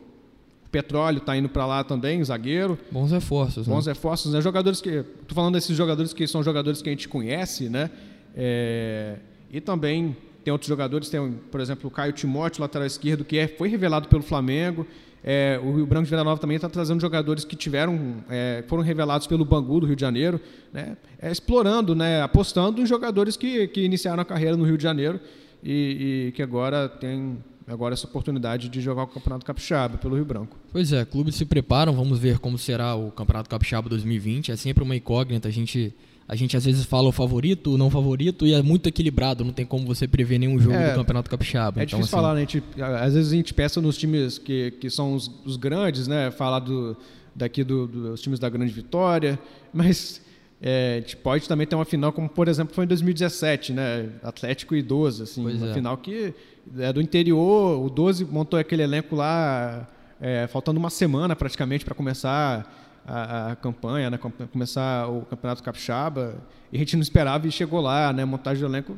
Petróleo 0.71 1.17
está 1.17 1.35
indo 1.35 1.49
para 1.49 1.65
lá 1.65 1.83
também, 1.83 2.23
zagueiro. 2.23 2.77
Bons 2.91 3.11
reforços. 3.11 3.67
Bons 3.67 3.85
né? 3.85 3.93
reforços, 3.93 4.33
né? 4.33 4.41
Jogadores 4.41 4.79
que. 4.79 4.89
Estou 4.89 5.35
falando 5.35 5.53
desses 5.53 5.75
jogadores 5.75 6.13
que 6.13 6.25
são 6.27 6.41
jogadores 6.41 6.81
que 6.81 6.89
a 6.89 6.91
gente 6.91 7.07
conhece, 7.07 7.69
né? 7.69 7.89
É, 8.35 9.17
e 9.51 9.59
também 9.59 10.15
tem 10.43 10.51
outros 10.51 10.69
jogadores, 10.69 11.09
tem, 11.09 11.33
por 11.51 11.59
exemplo, 11.59 11.87
o 11.87 11.91
Caio 11.91 12.13
Timóteo, 12.13 12.61
lateral 12.61 12.87
esquerdo, 12.87 13.23
que 13.23 13.37
é, 13.37 13.47
foi 13.47 13.69
revelado 13.69 14.07
pelo 14.07 14.23
Flamengo. 14.23 14.87
É, 15.23 15.59
o 15.63 15.75
Rio 15.75 15.85
Branco 15.85 16.05
de 16.05 16.09
Venda 16.09 16.23
Nova 16.23 16.41
também 16.41 16.55
está 16.55 16.67
trazendo 16.67 16.99
jogadores 16.99 17.45
que 17.45 17.55
tiveram, 17.55 18.23
é, 18.27 18.63
foram 18.67 18.81
revelados 18.81 19.27
pelo 19.27 19.45
Bangu 19.45 19.79
do 19.81 19.85
Rio 19.85 19.95
de 19.95 20.01
Janeiro, 20.01 20.41
né, 20.73 20.97
é, 21.21 21.31
explorando, 21.31 21.93
né, 21.93 22.23
apostando 22.23 22.81
em 22.81 22.85
jogadores 22.87 23.37
que, 23.37 23.67
que 23.67 23.81
iniciaram 23.81 24.21
a 24.21 24.25
carreira 24.25 24.57
no 24.57 24.63
Rio 24.63 24.77
de 24.77 24.83
Janeiro 24.83 25.19
e, 25.63 26.27
e 26.27 26.31
que 26.31 26.41
agora 26.41 26.89
tem 26.89 27.37
agora 27.71 27.93
essa 27.93 28.05
oportunidade 28.05 28.67
de 28.67 28.81
jogar 28.81 29.03
o 29.03 29.07
Campeonato 29.07 29.45
Capixaba 29.45 29.97
pelo 29.97 30.15
Rio 30.15 30.25
Branco. 30.25 30.57
Pois 30.71 30.91
é, 30.91 31.05
clubes 31.05 31.35
se 31.35 31.45
preparam, 31.45 31.93
vamos 31.93 32.19
ver 32.19 32.37
como 32.39 32.57
será 32.57 32.95
o 32.95 33.11
Campeonato 33.11 33.49
Capixaba 33.49 33.87
2020. 33.87 34.51
É 34.51 34.55
sempre 34.55 34.83
uma 34.83 34.95
incógnita, 34.95 35.47
a 35.47 35.51
gente 35.51 35.93
a 36.27 36.35
gente 36.35 36.55
às 36.55 36.63
vezes 36.63 36.85
fala 36.85 37.09
o 37.09 37.11
favorito, 37.11 37.73
o 37.73 37.77
não 37.77 37.89
favorito, 37.89 38.47
e 38.47 38.53
é 38.53 38.61
muito 38.61 38.87
equilibrado, 38.87 39.43
não 39.43 39.51
tem 39.51 39.65
como 39.65 39.85
você 39.85 40.07
prever 40.07 40.37
nenhum 40.39 40.57
jogo 40.59 40.75
é, 40.75 40.91
do 40.91 40.95
Campeonato 40.95 41.29
Capixaba. 41.29 41.81
É 41.81 41.83
então, 41.83 41.99
difícil 41.99 42.17
assim... 42.17 42.23
falar, 42.23 42.35
né? 42.35 42.41
Gente, 42.41 42.63
às 42.81 43.13
vezes 43.13 43.33
a 43.33 43.35
gente 43.35 43.53
pensa 43.53 43.81
nos 43.81 43.97
times 43.97 44.37
que, 44.37 44.71
que 44.71 44.89
são 44.89 45.13
os, 45.13 45.29
os 45.43 45.57
grandes, 45.57 46.07
né? 46.07 46.31
Falar 46.31 46.59
do, 46.59 46.95
daqui 47.35 47.65
do, 47.65 47.85
dos 47.85 48.21
times 48.21 48.39
da 48.39 48.47
Grande 48.47 48.71
Vitória, 48.71 49.37
mas 49.73 50.21
é, 50.61 50.97
a 50.97 51.01
gente 51.01 51.17
pode 51.17 51.47
também 51.47 51.65
ter 51.65 51.75
uma 51.75 51.85
final 51.85 52.13
como, 52.13 52.29
por 52.29 52.47
exemplo, 52.47 52.73
foi 52.75 52.85
em 52.85 52.87
2017, 52.87 53.73
né? 53.73 54.09
Atlético 54.21 54.75
e 54.75 54.81
12, 54.81 55.23
assim, 55.23 55.43
pois 55.43 55.55
uma 55.55 55.71
é. 55.71 55.73
final 55.73 55.97
que 55.97 56.33
é 56.77 56.93
do 56.93 57.01
interior, 57.01 57.83
o 57.83 57.89
12 57.89 58.25
montou 58.25 58.59
aquele 58.59 58.83
elenco 58.83 59.15
lá, 59.15 59.87
é, 60.19 60.45
faltando 60.47 60.79
uma 60.79 60.91
semana 60.91 61.35
praticamente 61.35 61.83
para 61.83 61.95
começar 61.95 62.71
a, 63.07 63.51
a 63.51 63.55
campanha, 63.55 64.11
né, 64.11 64.19
começar 64.51 65.07
o 65.09 65.23
Campeonato 65.23 65.63
Capixaba, 65.63 66.35
e 66.71 66.75
a 66.75 66.79
gente 66.79 66.95
não 66.95 67.01
esperava 67.01 67.47
e 67.47 67.51
chegou 67.51 67.81
lá, 67.81 68.13
né, 68.13 68.23
montagem 68.23 68.61
do 68.61 68.69
elenco 68.69 68.95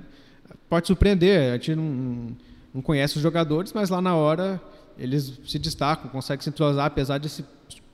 pode 0.70 0.88
surpreender, 0.88 1.52
a 1.52 1.54
gente 1.54 1.76
não, 1.76 2.36
não 2.74 2.82
conhece 2.82 3.16
os 3.16 3.24
jogadores, 3.24 3.72
mas 3.74 3.90
lá 3.90 4.02
na 4.02 4.16
hora 4.16 4.62
eles 4.98 5.40
se 5.46 5.58
destacam, 5.58 6.10
conseguem 6.10 6.44
se 6.44 6.50
entrosar 6.50 6.86
apesar 6.86 7.20
desse 7.20 7.46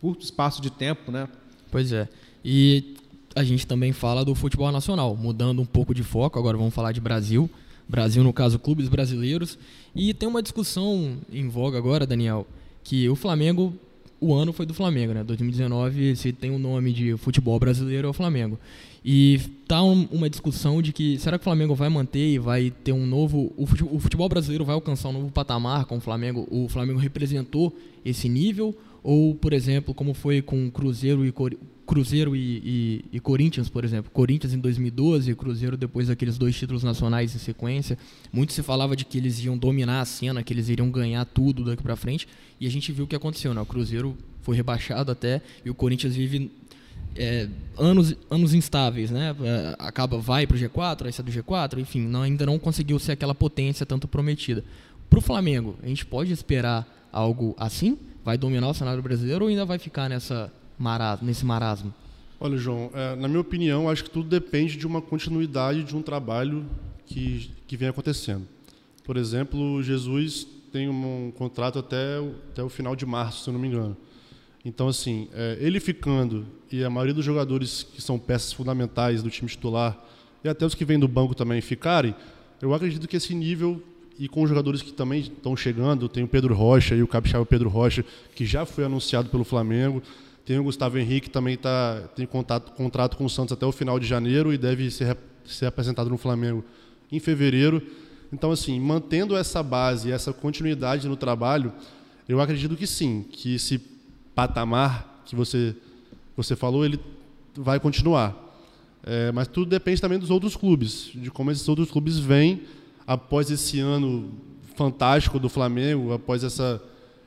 curto 0.01 0.23
espaço 0.23 0.61
de 0.61 0.69
tempo, 0.69 1.11
né? 1.11 1.27
Pois 1.71 1.91
é. 1.91 2.07
E 2.43 2.95
a 3.35 3.43
gente 3.43 3.65
também 3.65 3.91
fala 3.91 4.25
do 4.25 4.33
futebol 4.35 4.71
nacional, 4.71 5.15
mudando 5.15 5.61
um 5.61 5.65
pouco 5.65 5.93
de 5.93 6.03
foco, 6.03 6.37
agora 6.39 6.57
vamos 6.57 6.73
falar 6.73 6.91
de 6.91 7.01
Brasil. 7.01 7.49
Brasil, 7.87 8.23
no 8.23 8.31
caso, 8.31 8.59
clubes 8.59 8.87
brasileiros. 8.87 9.57
E 9.95 10.13
tem 10.13 10.29
uma 10.29 10.43
discussão 10.43 11.17
em 11.31 11.49
voga 11.49 11.77
agora, 11.77 12.05
Daniel, 12.05 12.45
que 12.83 13.09
o 13.09 13.15
Flamengo 13.15 13.73
o 14.21 14.33
ano 14.33 14.51
foi 14.51 14.65
do 14.65 14.73
Flamengo, 14.73 15.13
né? 15.13 15.23
2019, 15.23 16.15
se 16.15 16.33
tem 16.33 16.51
o 16.51 16.55
um 16.55 16.59
nome 16.59 16.91
de 16.91 17.15
futebol 17.17 17.57
brasileiro, 17.57 18.07
é 18.07 18.09
o 18.09 18.13
Flamengo. 18.13 18.59
E 19.03 19.39
tá 19.65 19.81
um, 19.81 20.07
uma 20.11 20.29
discussão 20.29 20.81
de 20.81 20.91
que 20.91 21.17
será 21.17 21.37
que 21.37 21.43
o 21.43 21.45
Flamengo 21.45 21.73
vai 21.73 21.87
manter 21.87 22.33
e 22.33 22.37
vai 22.37 22.69
ter 22.69 22.91
um 22.91 23.05
novo. 23.05 23.53
O 23.55 23.65
futebol, 23.99 24.27
brasileiro 24.27 24.65
vai 24.65 24.75
alcançar 24.75 25.09
um 25.09 25.13
novo 25.13 25.31
patamar 25.31 25.85
com 25.85 25.97
o 25.97 26.01
Flamengo? 26.01 26.45
O 26.51 26.67
Flamengo 26.67 26.99
representou 26.99 27.73
esse 28.03 28.27
nível? 28.27 28.75
Ou, 29.01 29.33
por 29.33 29.53
exemplo, 29.53 29.93
como 29.93 30.13
foi 30.13 30.41
com 30.41 30.69
Cruzeiro 30.69 31.25
e 31.25 31.31
Cruzeiro 31.89 32.35
e, 32.35 32.39
e, 32.39 33.05
e, 33.13 33.19
Corinthians, 33.19 33.67
por 33.67 33.83
exemplo. 33.83 34.11
Corinthians 34.11 34.53
em 34.53 34.59
2012, 34.59 35.33
Cruzeiro 35.33 35.75
depois 35.75 36.07
daqueles 36.07 36.37
dois 36.37 36.55
títulos 36.55 36.83
nacionais 36.83 37.33
em 37.35 37.39
sequência. 37.39 37.97
Muito 38.31 38.53
se 38.53 38.61
falava 38.61 38.95
de 38.95 39.03
que 39.03 39.17
eles 39.17 39.43
iam 39.43 39.57
dominar 39.57 39.99
a 39.99 40.05
cena, 40.05 40.43
que 40.43 40.53
eles 40.53 40.69
iriam 40.69 40.91
ganhar 40.91 41.25
tudo 41.25 41.65
daqui 41.65 41.81
para 41.81 41.95
frente. 41.95 42.27
E 42.59 42.67
a 42.67 42.69
gente 42.69 42.91
viu 42.91 43.05
o 43.05 43.07
que 43.07 43.15
aconteceu, 43.15 43.55
né? 43.55 43.61
O 43.61 43.65
Cruzeiro 43.65 44.15
foi 44.43 44.55
rebaixado 44.55 45.11
até 45.11 45.41
e 45.65 45.71
o 45.71 45.73
Corinthians 45.73 46.15
vive 46.15 46.51
é, 47.15 47.49
anos, 47.75 48.15
anos 48.29 48.53
instáveis, 48.53 49.09
né? 49.09 49.35
É, 49.41 49.75
acaba, 49.79 50.19
vai 50.19 50.45
para 50.45 50.57
o 50.57 50.59
G4, 50.59 51.07
aí 51.07 51.11
sai 51.11 51.25
do 51.25 51.31
G4, 51.31 51.79
enfim, 51.79 52.01
não, 52.01 52.21
ainda 52.21 52.45
não 52.45 52.59
conseguiu 52.59 52.99
ser 52.99 53.13
aquela 53.13 53.33
potência 53.33 53.83
tanto 53.83 54.07
prometida. 54.07 54.63
Para 55.09 55.17
o 55.17 55.21
Flamengo, 55.23 55.75
a 55.81 55.87
gente 55.87 56.05
pode 56.05 56.31
esperar 56.31 56.87
algo 57.11 57.55
assim? 57.57 57.97
Vai 58.23 58.37
dominar 58.37 58.69
o 58.69 58.75
cenário 58.75 59.01
brasileiro 59.01 59.45
ou 59.45 59.49
ainda 59.49 59.65
vai 59.65 59.79
ficar 59.79 60.07
nessa 60.07 60.51
marasmo, 60.81 61.27
nesse 61.27 61.45
marasmo? 61.45 61.93
Olha, 62.39 62.57
João, 62.57 62.89
é, 62.93 63.15
na 63.15 63.27
minha 63.27 63.41
opinião, 63.41 63.89
acho 63.89 64.03
que 64.03 64.09
tudo 64.09 64.29
depende 64.29 64.77
de 64.77 64.87
uma 64.87 65.01
continuidade 65.01 65.83
de 65.83 65.95
um 65.95 66.01
trabalho 66.01 66.65
que, 67.05 67.51
que 67.67 67.75
vem 67.75 67.89
acontecendo. 67.89 68.47
Por 69.03 69.17
exemplo, 69.17 69.83
Jesus 69.83 70.47
tem 70.71 70.87
um, 70.87 71.33
contrato 71.35 71.79
até, 71.79 72.17
até 72.51 72.63
o 72.63 72.69
final 72.69 72.95
de 72.95 73.05
março, 73.05 73.43
se 73.43 73.49
eu 73.49 73.53
não 73.53 73.59
me 73.59 73.67
engano. 73.67 73.97
Então, 74.63 74.87
assim, 74.87 75.27
é, 75.33 75.57
ele 75.59 75.79
ficando 75.79 76.45
e 76.71 76.83
a 76.83 76.89
maioria 76.89 77.13
dos 77.13 77.25
jogadores 77.25 77.83
que 77.83 78.01
são 78.01 78.19
peças 78.19 78.53
fundamentais 78.53 79.23
do 79.23 79.29
time 79.29 79.49
titular 79.49 79.97
e 80.43 80.49
até 80.49 80.65
os 80.65 80.75
que 80.75 80.85
vêm 80.85 80.99
do 80.99 81.07
banco 81.07 81.33
também 81.33 81.59
ficarem, 81.59 82.13
eu 82.61 82.73
acredito 82.73 83.07
que 83.07 83.17
esse 83.17 83.33
nível 83.33 83.81
e 84.19 84.27
com 84.27 84.43
os 84.43 84.49
jogadores 84.49 84.81
que 84.81 84.91
também 84.91 85.21
estão 85.21 85.55
chegando, 85.55 86.09
tem 86.09 86.23
o 86.23 86.27
Pedro 86.27 86.53
Rocha 86.53 86.93
e 86.93 87.01
o 87.01 87.07
capixaba 87.07 87.45
Pedro 87.45 87.69
Rocha, 87.69 88.03
que 88.35 88.45
já 88.45 88.65
foi 88.65 88.83
anunciado 88.83 89.29
pelo 89.29 89.45
Flamengo, 89.45 90.03
tem 90.49 90.57
o 90.57 90.63
Gustavo 90.63 90.97
Henrique, 90.97 91.27
que 91.27 91.29
também 91.29 91.55
tá, 91.55 92.09
tem 92.15 92.25
contato, 92.25 92.71
contrato 92.71 93.15
com 93.15 93.23
o 93.23 93.29
Santos 93.29 93.53
até 93.53 93.67
o 93.67 93.71
final 93.71 93.99
de 93.99 94.07
janeiro 94.07 94.51
e 94.51 94.57
deve 94.57 94.89
ser, 94.89 95.15
ser 95.45 95.67
apresentado 95.67 96.09
no 96.09 96.17
Flamengo 96.17 96.65
em 97.11 97.19
fevereiro. 97.19 97.79
Então, 98.33 98.49
assim, 98.49 98.79
mantendo 98.79 99.37
essa 99.37 99.61
base, 99.61 100.11
essa 100.11 100.33
continuidade 100.33 101.07
no 101.07 101.15
trabalho, 101.15 101.71
eu 102.27 102.41
acredito 102.41 102.75
que 102.75 102.87
sim, 102.87 103.23
que 103.29 103.53
esse 103.53 103.79
patamar 104.33 105.21
que 105.23 105.35
você, 105.35 105.75
você 106.35 106.55
falou, 106.55 106.83
ele 106.83 106.99
vai 107.55 107.79
continuar. 107.79 108.35
É, 109.03 109.31
mas 109.31 109.47
tudo 109.47 109.69
depende 109.69 110.01
também 110.01 110.17
dos 110.17 110.31
outros 110.31 110.55
clubes, 110.55 111.11
de 111.13 111.29
como 111.29 111.51
esses 111.51 111.69
outros 111.69 111.91
clubes 111.91 112.17
vêm 112.17 112.63
após 113.05 113.51
esse 113.51 113.79
ano 113.79 114.31
fantástico 114.75 115.37
do 115.37 115.47
Flamengo, 115.47 116.11
após 116.11 116.43
essa, 116.43 116.81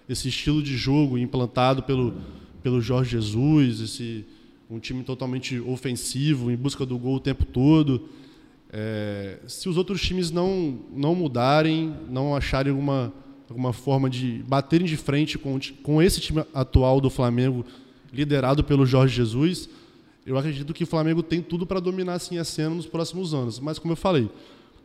esse 0.08 0.26
estilo 0.26 0.60
de 0.60 0.76
jogo 0.76 1.16
implantado 1.16 1.84
pelo, 1.84 2.16
pelo 2.62 2.80
Jorge 2.80 3.10
Jesus, 3.10 3.80
esse, 3.80 4.24
um 4.70 4.78
time 4.78 5.02
totalmente 5.02 5.58
ofensivo, 5.60 6.50
em 6.50 6.56
busca 6.56 6.86
do 6.86 6.98
gol 6.98 7.16
o 7.16 7.20
tempo 7.20 7.44
todo. 7.44 8.08
É, 8.72 9.38
se 9.46 9.68
os 9.68 9.76
outros 9.76 10.00
times 10.00 10.30
não, 10.30 10.78
não 10.94 11.14
mudarem, 11.14 11.94
não 12.08 12.34
acharem 12.34 12.70
alguma 12.70 13.12
alguma 13.52 13.72
forma 13.72 14.08
de 14.08 14.42
baterem 14.46 14.86
de 14.86 14.96
frente 14.96 15.38
com, 15.38 15.58
com 15.82 16.02
esse 16.02 16.20
time 16.20 16.42
atual 16.54 17.00
do 17.00 17.10
Flamengo, 17.10 17.64
liderado 18.12 18.64
pelo 18.64 18.86
Jorge 18.86 19.14
Jesus, 19.14 19.68
eu 20.24 20.38
acredito 20.38 20.72
que 20.72 20.84
o 20.84 20.86
Flamengo 20.86 21.22
tem 21.22 21.42
tudo 21.42 21.66
para 21.66 21.80
dominar 21.80 22.14
assim 22.14 22.38
a 22.38 22.44
cena 22.44 22.74
nos 22.74 22.86
próximos 22.86 23.34
anos. 23.34 23.60
Mas, 23.60 23.78
como 23.78 23.92
eu 23.92 23.96
falei, 23.96 24.30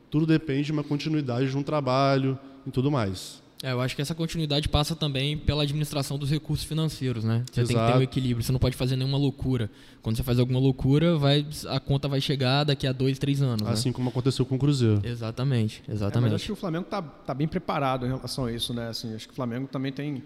tudo 0.10 0.26
depende 0.26 0.66
de 0.66 0.72
uma 0.72 0.84
continuidade 0.84 1.50
de 1.50 1.58
um 1.58 1.64
trabalho 1.64 2.38
e 2.66 2.72
tudo 2.72 2.92
mais. 2.92 3.42
É, 3.64 3.72
eu 3.72 3.82
acho 3.82 3.96
que 3.96 4.02
essa 4.02 4.14
continuidade 4.14 4.70
passa 4.70 4.96
também 4.96 5.38
pela 5.38 5.64
administração 5.64 6.18
dos 6.18 6.30
recursos 6.30 6.66
financeiros, 6.66 7.24
né? 7.24 7.44
Você 7.52 7.62
Exato. 7.62 7.76
tem 7.76 7.86
que 7.86 7.92
ter 7.92 8.00
um 8.00 8.02
equilíbrio, 8.02 8.44
você 8.44 8.52
não 8.52 8.60
pode 8.60 8.76
fazer 8.76 8.96
nenhuma 8.96 9.18
loucura. 9.18 9.70
Quando 10.02 10.16
você 10.16 10.24
faz 10.24 10.38
alguma 10.38 10.60
loucura, 10.60 11.18
vai, 11.18 11.46
a 11.68 11.80
conta 11.80 12.08
vai 12.08 12.22
chegar 12.22 12.64
daqui 12.64 12.86
a 12.86 12.92
dois, 12.92 13.18
três 13.18 13.42
anos. 13.42 13.64
Né? 13.64 13.72
Assim 13.72 13.90
né? 13.90 13.94
como 13.94 14.10
aconteceu 14.10 14.46
com 14.46 14.56
o 14.56 14.60
Cruzeiro. 14.60 15.02
Exatamente, 15.04 15.82
exatamente. 15.90 16.30
É, 16.30 16.32
mas 16.32 16.34
acho 16.34 16.46
que 16.46 16.52
o 16.52 16.56
Flamengo 16.56 16.86
está 16.86 17.02
tá 17.02 17.34
bem 17.34 17.48
preparado 17.48 18.06
em 18.06 18.10
relação 18.10 18.46
a 18.46 18.52
isso, 18.52 18.74
né? 18.74 18.90
Assim, 18.90 19.14
acho 19.16 19.28
que 19.28 19.34
o 19.34 19.36
Flamengo 19.36 19.68
também 19.68 19.92
tem 19.92 20.24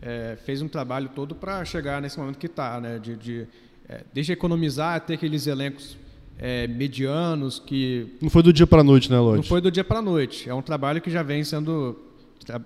é, 0.00 0.38
fez 0.44 0.62
um 0.62 0.68
trabalho 0.68 1.10
todo 1.14 1.34
para 1.34 1.64
chegar 1.64 2.00
nesse 2.00 2.18
momento 2.18 2.38
que 2.38 2.46
está, 2.46 2.80
né? 2.80 2.98
De, 2.98 3.16
de 3.16 3.46
é, 3.88 4.04
desde 4.12 4.32
economizar 4.32 4.96
até 4.96 5.14
aqueles 5.14 5.46
elencos 5.46 5.98
é, 6.38 6.66
medianos 6.66 7.58
que 7.58 8.16
não 8.22 8.30
foi 8.30 8.42
do 8.42 8.52
dia 8.52 8.66
para 8.66 8.80
a 8.80 8.84
noite, 8.84 9.10
né, 9.10 9.18
Lodge? 9.18 9.36
Não 9.36 9.42
foi 9.42 9.60
do 9.60 9.70
dia 9.70 9.84
para 9.84 9.98
a 9.98 10.02
noite. 10.02 10.48
É 10.48 10.54
um 10.54 10.62
trabalho 10.62 11.00
que 11.02 11.10
já 11.10 11.22
vem 11.22 11.44
sendo 11.44 12.09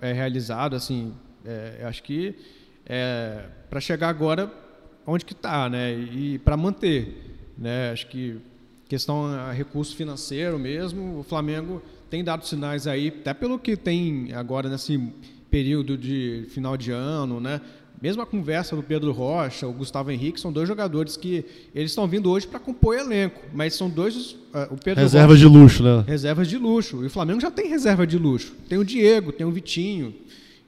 é 0.01 0.13
realizado, 0.13 0.75
assim, 0.75 1.13
é, 1.45 1.81
acho 1.83 2.03
que 2.03 2.35
é, 2.85 3.45
para 3.69 3.79
chegar 3.79 4.09
agora 4.09 4.51
onde 5.05 5.25
que 5.25 5.33
está, 5.33 5.69
né? 5.69 5.93
E 5.93 6.39
para 6.39 6.57
manter, 6.57 7.51
né? 7.57 7.91
Acho 7.91 8.07
que 8.07 8.39
questão 8.87 9.25
a 9.25 9.51
recurso 9.51 9.95
financeiro 9.95 10.57
mesmo, 10.59 11.19
o 11.19 11.23
Flamengo 11.23 11.81
tem 12.09 12.23
dado 12.23 12.45
sinais 12.45 12.87
aí, 12.87 13.07
até 13.07 13.33
pelo 13.33 13.57
que 13.57 13.75
tem 13.75 14.31
agora 14.33 14.69
nesse 14.69 15.11
período 15.49 15.97
de 15.97 16.45
final 16.49 16.77
de 16.77 16.91
ano, 16.91 17.39
né? 17.39 17.61
Mesmo 18.01 18.21
a 18.21 18.25
conversa 18.25 18.75
do 18.75 18.83
Pedro 18.83 19.11
Rocha, 19.11 19.67
o 19.67 19.73
Gustavo 19.73 20.11
Henrique, 20.11 20.39
são 20.39 20.51
dois 20.51 20.67
jogadores 20.67 21.15
que 21.15 21.45
eles 21.73 21.91
estão 21.91 22.07
vindo 22.07 22.29
hoje 22.29 22.45
para 22.45 22.59
compor 22.59 22.97
elenco, 22.97 23.41
mas 23.53 23.73
são 23.73 23.89
dois 23.89 24.33
uh, 24.33 24.71
o 24.71 24.77
Pedro 24.77 25.01
reservas 25.01 25.41
Rocha, 25.41 25.49
de 25.49 25.57
luxo, 25.57 25.83
né? 25.83 26.03
Reservas 26.05 26.47
de 26.47 26.57
luxo. 26.57 27.03
E 27.03 27.07
o 27.07 27.09
Flamengo 27.09 27.39
já 27.39 27.49
tem 27.49 27.67
reserva 27.67 28.05
de 28.05 28.17
luxo. 28.17 28.53
Tem 28.67 28.77
o 28.77 28.83
Diego, 28.83 29.31
tem 29.31 29.45
o 29.45 29.51
Vitinho. 29.51 30.13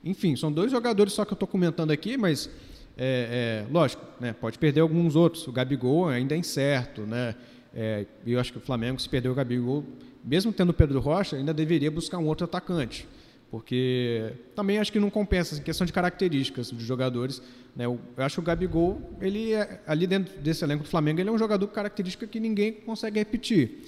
Enfim, 0.03 0.35
são 0.35 0.51
dois 0.51 0.71
jogadores 0.71 1.13
só 1.13 1.25
que 1.25 1.33
eu 1.33 1.35
estou 1.35 1.47
comentando 1.47 1.91
aqui, 1.91 2.17
mas 2.17 2.49
é, 2.97 3.65
é, 3.67 3.71
lógico, 3.71 4.03
né, 4.19 4.33
pode 4.33 4.57
perder 4.57 4.79
alguns 4.79 5.15
outros. 5.15 5.45
O 5.47 5.51
Gabigol 5.51 6.07
ainda 6.07 6.33
é 6.33 6.37
incerto, 6.37 7.01
né? 7.01 7.35
É, 7.73 8.05
eu 8.25 8.39
acho 8.39 8.51
que 8.51 8.57
o 8.57 8.61
Flamengo, 8.61 8.99
se 8.99 9.09
perder 9.09 9.29
o 9.29 9.35
Gabigol, 9.35 9.83
mesmo 10.23 10.51
tendo 10.51 10.69
o 10.69 10.73
Pedro 10.73 10.99
Rocha, 10.99 11.35
ainda 11.35 11.53
deveria 11.53 11.91
buscar 11.91 12.17
um 12.17 12.25
outro 12.25 12.45
atacante 12.45 13.05
porque 13.49 14.33
também 14.55 14.77
acho 14.77 14.91
que 14.91 14.99
não 14.99 15.09
compensa, 15.09 15.53
em 15.53 15.57
assim, 15.57 15.63
questão 15.63 15.85
de 15.85 15.93
características 15.93 16.71
dos 16.71 16.83
jogadores. 16.83 17.41
Né? 17.75 17.85
Eu 17.85 17.99
acho 18.17 18.35
que 18.35 18.39
o 18.39 18.43
Gabigol, 18.43 19.01
ele 19.21 19.53
é, 19.53 19.81
ali 19.87 20.05
dentro 20.05 20.37
desse 20.39 20.63
elenco 20.63 20.83
do 20.83 20.89
Flamengo, 20.89 21.19
ele 21.19 21.29
é 21.29 21.31
um 21.31 21.37
jogador 21.37 21.67
com 21.67 21.73
característica 21.73 22.27
que 22.27 22.39
ninguém 22.39 22.73
consegue 22.73 23.19
repetir. 23.19 23.85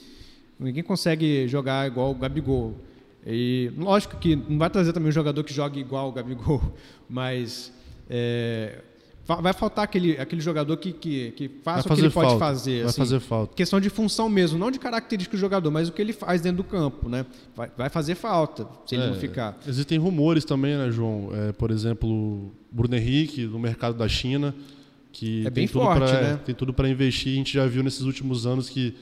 Ninguém 0.60 0.84
consegue 0.84 1.48
jogar 1.48 1.88
igual 1.88 2.12
o 2.12 2.15
Gabigol. 2.15 2.76
E 3.26 3.72
lógico 3.78 4.17
que 4.17 4.36
não 4.36 4.58
vai 4.58 4.69
trazer 4.69 4.93
também 4.93 5.10
um 5.10 5.13
jogador 5.13 5.43
que 5.43 5.54
jogue 5.54 5.80
igual 5.80 6.10
o 6.10 6.12
Gabigol, 6.12 6.62
mas 7.10 7.74
é, 8.10 8.82
vai 9.36 9.54
faltar 9.54 9.84
aquele, 9.84 10.18
aquele 10.18 10.42
jogador 10.42 10.76
que, 10.78 10.92
que, 10.92 11.32
que 11.32 11.50
faça 11.63 11.88
o 11.88 11.96
que 11.96 12.02
ele 12.02 12.10
falta. 12.10 12.30
pode 12.30 12.39
fazer. 12.39 12.80
Vai 12.80 12.89
assim, 12.89 13.02
fazer 13.02 13.20
falta. 13.20 13.56
Questão 13.56 13.80
de 13.80 13.89
função 13.89 14.28
mesmo, 14.30 14.58
não 14.58 14.72
de 14.72 14.80
característica 14.80 15.38
do 15.38 15.39
jogador, 15.39 15.70
mas 15.70 15.88
o 15.89 15.92
que 15.92 16.02
ele 16.02 16.13
faz 16.13 16.42
dentro 16.42 16.58
do 16.58 16.63
campo. 16.63 17.08
Né? 17.08 17.26
Vai, 17.56 17.72
vai 17.78 17.89
fazer 17.89 18.15
falta 18.15 18.68
se 18.86 18.96
ele 18.96 19.04
é, 19.04 19.08
não 19.08 19.15
ficar. 19.15 19.58
Existem 19.68 19.98
rumores 20.00 20.44
também, 20.46 20.76
né, 20.76 20.92
João? 20.92 21.30
É, 21.34 21.52
por 21.52 21.72
exemplo, 21.72 22.52
Bruno 22.72 22.96
Henrique, 22.96 23.46
no 23.46 23.60
mercado 23.60 23.98
da 23.98 24.08
China, 24.08 24.56
que 25.12 25.46
é 25.46 25.50
tem, 25.50 25.68
tudo 25.68 25.84
forte, 25.84 26.12
pra, 26.12 26.22
né? 26.22 26.39
tem 26.46 26.56
tudo 26.56 26.74
para 26.74 26.89
investir. 26.89 27.34
A 27.34 27.36
gente 27.36 27.54
já 27.54 27.65
viu 27.68 27.84
nesses 27.84 28.02
últimos 28.02 28.48
anos 28.48 28.70
que 28.70 28.96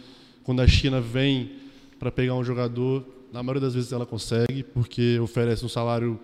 quando 0.43 0.61
a 0.61 0.67
China 0.67 0.99
vem 0.99 1.51
para 1.99 2.11
pegar 2.11 2.35
um 2.35 2.43
jogador, 2.43 3.05
na 3.31 3.43
maioria 3.43 3.61
das 3.61 3.73
vezes 3.73 3.91
ela 3.91 4.05
consegue, 4.05 4.63
porque 4.63 5.19
oferece 5.19 5.65
um 5.65 5.69
salário 5.69 6.19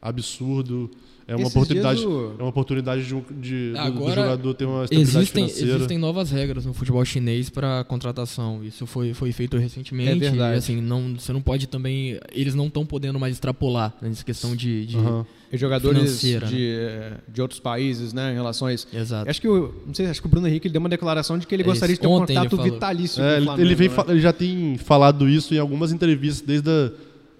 absurdo 0.00 0.90
é 1.30 1.36
uma 1.36 1.46
oportunidade, 1.46 2.04
o... 2.04 2.34
é 2.36 2.42
uma 2.42 2.48
oportunidade 2.48 3.04
de, 3.04 3.14
de 3.40 3.72
do, 3.72 3.90
do, 3.92 4.12
jogador 4.12 4.54
ter 4.54 4.64
uma 4.64 4.84
estabilidade 4.84 5.18
existem, 5.18 5.44
financeira. 5.48 5.76
Existem 5.76 5.98
novas 5.98 6.30
regras 6.30 6.66
no 6.66 6.74
futebol 6.74 7.04
chinês 7.04 7.48
para 7.48 7.84
contratação. 7.84 8.64
Isso 8.64 8.84
foi, 8.84 9.14
foi 9.14 9.30
feito 9.30 9.56
recentemente. 9.56 10.10
É 10.10 10.30
verdade. 10.30 10.54
E, 10.56 10.58
assim, 10.58 10.80
não, 10.80 11.14
você 11.14 11.32
não 11.32 11.40
pode 11.40 11.68
também. 11.68 12.18
Eles 12.32 12.56
não 12.56 12.66
estão 12.66 12.84
podendo 12.84 13.20
mais 13.20 13.34
extrapolar 13.34 13.94
nessa 14.02 14.24
questão 14.24 14.56
de, 14.56 14.86
de 14.86 14.96
uhum. 14.96 15.24
E 15.52 15.56
jogadores 15.56 16.20
de, 16.20 16.38
né? 16.38 16.48
Eh, 16.52 17.12
de 17.28 17.42
outros 17.42 17.58
países, 17.58 18.12
né, 18.12 18.30
em 18.30 18.34
relação 18.34 18.68
a 18.68 18.74
isso. 18.74 18.86
Exato. 18.92 19.28
Acho 19.28 19.40
que 19.40 19.48
o, 19.48 19.74
não 19.84 19.92
sei, 19.92 20.06
acho 20.06 20.20
que 20.20 20.26
o 20.28 20.30
Bruno 20.30 20.46
Henrique 20.46 20.68
deu 20.68 20.78
uma 20.78 20.88
declaração 20.88 21.36
de 21.38 21.46
que 21.46 21.52
ele 21.52 21.64
gostaria 21.64 21.94
de 21.94 22.00
ter 22.00 22.06
um 22.06 22.18
contato 22.18 22.60
ele 22.60 22.70
vitalício 22.70 23.20
é, 23.20 23.36
com 23.36 23.40
o 23.40 23.44
Flamengo, 23.46 23.68
ele, 23.68 23.74
vem, 23.74 23.88
né? 23.88 24.04
ele 24.08 24.20
já 24.20 24.32
tem 24.32 24.78
falado 24.78 25.28
isso 25.28 25.52
em 25.52 25.58
algumas 25.58 25.90
entrevistas 25.90 26.46
desde 26.46 26.70
a, 26.70 26.92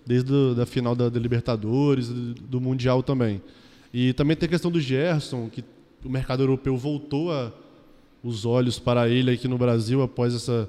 desde 0.04 0.32
a 0.32 0.54
da 0.54 0.66
final 0.66 0.96
da, 0.96 1.08
da 1.08 1.20
Libertadores, 1.20 2.08
do, 2.08 2.34
do 2.34 2.60
Mundial 2.60 3.00
também. 3.00 3.40
E 3.92 4.12
também 4.12 4.36
tem 4.36 4.46
a 4.46 4.50
questão 4.50 4.70
do 4.70 4.80
Gerson, 4.80 5.48
que 5.48 5.64
o 6.04 6.08
mercado 6.08 6.42
europeu 6.42 6.76
voltou 6.76 7.32
a, 7.32 7.52
os 8.22 8.44
olhos 8.44 8.78
para 8.78 9.08
ele 9.08 9.30
aqui 9.30 9.48
no 9.48 9.58
Brasil 9.58 10.02
após 10.02 10.34
essa, 10.34 10.68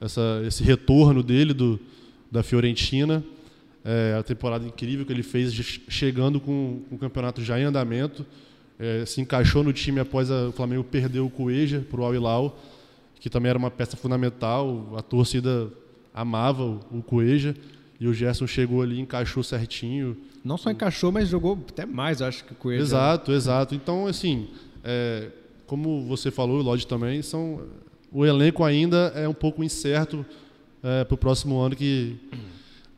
essa, 0.00 0.42
esse 0.46 0.62
retorno 0.62 1.22
dele 1.22 1.52
do, 1.52 1.78
da 2.30 2.42
Fiorentina. 2.42 3.24
É, 3.84 4.16
a 4.18 4.22
temporada 4.22 4.66
incrível 4.66 5.06
que 5.06 5.12
ele 5.12 5.22
fez, 5.22 5.52
chegando 5.88 6.40
com, 6.40 6.82
com 6.88 6.96
o 6.96 6.98
campeonato 6.98 7.42
já 7.42 7.58
em 7.58 7.64
andamento. 7.64 8.26
É, 8.78 9.06
se 9.06 9.20
encaixou 9.20 9.64
no 9.64 9.72
time 9.72 10.00
após 10.00 10.30
a, 10.30 10.48
o 10.48 10.52
Flamengo 10.52 10.84
perder 10.84 11.20
o 11.20 11.30
Cueja 11.30 11.84
para 11.90 12.00
o 12.00 12.04
Al 12.04 12.14
Hilal, 12.14 12.58
que 13.18 13.30
também 13.30 13.50
era 13.50 13.58
uma 13.58 13.70
peça 13.70 13.96
fundamental. 13.96 14.94
A 14.96 15.02
torcida 15.02 15.68
amava 16.14 16.62
o, 16.64 16.80
o 16.92 17.02
Cueja. 17.02 17.56
E 17.98 18.06
o 18.06 18.12
Gerson 18.12 18.46
chegou 18.46 18.82
ali, 18.82 19.00
encaixou 19.00 19.42
certinho. 19.42 20.16
Não 20.44 20.56
só 20.56 20.70
encaixou, 20.70 21.10
mas 21.10 21.28
jogou 21.28 21.58
até 21.68 21.86
mais, 21.86 22.20
acho 22.20 22.44
que 22.44 22.54
com 22.54 22.70
ele. 22.70 22.82
Exato, 22.82 23.32
exato. 23.32 23.74
Então, 23.74 24.06
assim, 24.06 24.48
é, 24.84 25.28
como 25.66 26.04
você 26.06 26.30
falou, 26.30 26.58
o 26.58 26.62
Lodge 26.62 26.86
também, 26.86 27.22
são, 27.22 27.60
o 28.12 28.24
elenco 28.24 28.62
ainda 28.62 29.12
é 29.14 29.26
um 29.28 29.34
pouco 29.34 29.64
incerto 29.64 30.24
é, 30.82 31.04
para 31.04 31.14
o 31.14 31.18
próximo 31.18 31.58
ano 31.58 31.74
que 31.74 32.16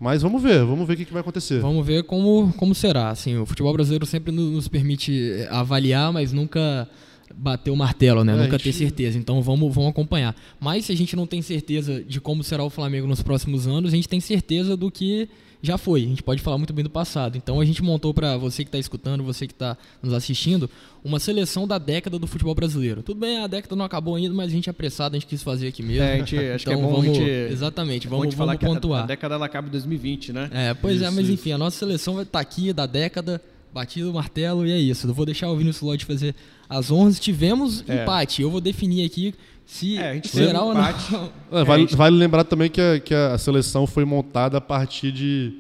mas 0.01 0.23
vamos 0.23 0.41
ver, 0.41 0.65
vamos 0.65 0.87
ver 0.87 0.95
o 0.95 0.97
que, 0.97 1.05
que 1.05 1.13
vai 1.13 1.21
acontecer. 1.21 1.59
Vamos 1.59 1.85
ver 1.85 2.05
como, 2.05 2.53
como 2.57 2.73
será. 2.73 3.11
Assim, 3.11 3.37
o 3.37 3.45
futebol 3.45 3.73
brasileiro 3.73 4.07
sempre 4.07 4.31
nos 4.31 4.69
permite 4.69 5.45
avaliar, 5.51 6.13
mas 6.13 6.33
nunca 6.33 6.89
bater 7.35 7.71
o 7.71 7.77
martelo, 7.77 8.25
né? 8.25 8.33
É, 8.33 8.37
Nunca 8.37 8.59
gente... 8.59 8.65
ter 8.65 8.73
certeza. 8.73 9.19
Então 9.19 9.41
vamos, 9.43 9.75
vamos 9.75 9.91
acompanhar. 9.91 10.35
Mas 10.61 10.87
se 10.87 10.93
a 10.93 10.97
gente 10.97 11.15
não 11.15 11.27
tem 11.27 11.43
certeza 11.43 12.03
de 12.03 12.21
como 12.21 12.43
será 12.43 12.65
o 12.65 12.71
Flamengo 12.71 13.07
nos 13.07 13.23
próximos 13.23 13.67
anos, 13.67 13.93
a 13.93 13.97
gente 13.97 14.09
tem 14.09 14.21
certeza 14.21 14.77
do 14.77 14.91
que 14.91 15.29
já 15.61 15.77
foi. 15.77 16.05
A 16.05 16.07
gente 16.07 16.23
pode 16.23 16.41
falar 16.43 16.57
muito 16.57 16.73
bem 16.73 16.85
do 16.85 16.91
passado. 16.91 17.37
Então 17.37 17.61
a 17.61 17.65
gente 17.65 17.83
montou 17.83 18.15
para 18.15 18.37
você 18.37 18.65
que 18.65 18.69
está 18.69 18.79
escutando, 18.79 19.23
você 19.25 19.47
que 19.47 19.53
está 19.53 19.77
nos 20.03 20.13
assistindo, 20.13 20.71
uma 21.05 21.19
seleção 21.19 21.67
da 21.67 21.79
década 21.79 22.19
do 22.19 22.27
futebol 22.27 22.55
brasileiro. 22.55 23.03
Tudo 23.03 23.21
bem, 23.21 23.39
a 23.39 23.47
década 23.47 23.75
não 23.75 23.85
acabou 23.85 24.15
ainda, 24.15 24.35
mas 24.35 24.47
a 24.47 24.51
gente 24.51 24.69
é 24.69 24.71
apressado, 24.71 25.17
a 25.17 25.19
gente 25.19 25.29
quis 25.29 25.43
fazer 25.43 25.69
aqui 25.69 25.83
mesmo. 25.83 26.03
É, 26.03 26.15
a 26.15 26.19
gente, 26.19 26.37
acho 26.37 26.45
então, 26.45 26.57
que 26.57 26.71
é 26.71 26.73
então 26.73 26.81
bom 26.81 27.03
vamos, 27.03 27.17
gente, 27.17 27.53
Exatamente, 27.53 28.07
é 28.07 28.11
vamos, 28.11 28.23
vamos 28.27 28.35
falar 28.35 28.59
pontuar. 28.59 29.01
a, 29.01 29.05
a, 29.05 29.07
década 29.07 29.35
ela 29.35 29.47
acaba 29.47 29.69
em 29.69 29.71
2020, 29.71 30.33
né? 30.33 30.51
É, 30.53 30.75
pois 30.75 30.97
isso, 30.97 31.05
é, 31.05 31.11
mas 31.11 31.29
enfim, 31.29 31.53
a 31.53 31.59
nossa 31.59 31.79
seleção 31.79 32.15
vai 32.15 32.25
estar 32.25 32.39
tá 32.39 32.41
aqui 32.41 32.73
da 32.73 32.87
década, 32.87 33.41
batido 33.73 34.11
o 34.11 34.15
martelo 34.15 34.67
e 34.67 34.73
é 34.73 34.79
isso. 34.79 35.07
Eu 35.07 35.15
vou 35.15 35.27
deixar 35.27 35.49
o 35.51 35.57
Vinícius 35.57 35.83
Lodge 35.83 36.05
fazer 36.05 36.35
as 36.69 36.91
honras. 36.91 37.19
Tivemos 37.19 37.85
é. 37.89 38.03
empate. 38.03 38.43
Eu 38.43 38.51
vou 38.51 38.61
definir 38.61 39.05
aqui 39.05 39.35
se 39.65 39.99
é, 39.99 40.21
será 40.25 40.63
ou 40.63 40.75
não. 40.75 40.83
É, 41.53 41.65
vale, 41.65 41.83
gente... 41.83 41.97
vale, 41.97 42.17
lembrar 42.17 42.45
também 42.45 42.71
que 42.71 42.81
a, 42.81 43.01
que 43.01 43.15
a 43.15 43.37
seleção 43.39 43.87
foi 43.87 44.05
montada 44.05 44.59
a 44.59 44.61
partir 44.61 45.13
de 45.13 45.55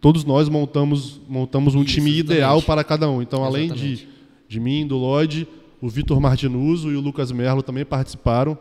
todos 0.00 0.24
nós 0.24 0.48
montamos, 0.50 1.20
montamos 1.26 1.74
um 1.74 1.82
Isso, 1.82 1.94
time 1.94 2.10
exatamente. 2.10 2.36
ideal 2.36 2.62
para 2.62 2.84
cada 2.84 3.08
um. 3.08 3.22
Então, 3.22 3.42
além 3.42 3.72
de, 3.72 4.06
de 4.46 4.60
mim, 4.60 4.86
do 4.86 4.98
Lloyd, 4.98 5.48
o 5.80 5.88
Vitor 5.88 6.20
Martinuso 6.20 6.90
e 6.90 6.96
o 6.96 7.00
Lucas 7.00 7.32
Merlo 7.32 7.62
também 7.62 7.84
participaram, 7.84 8.58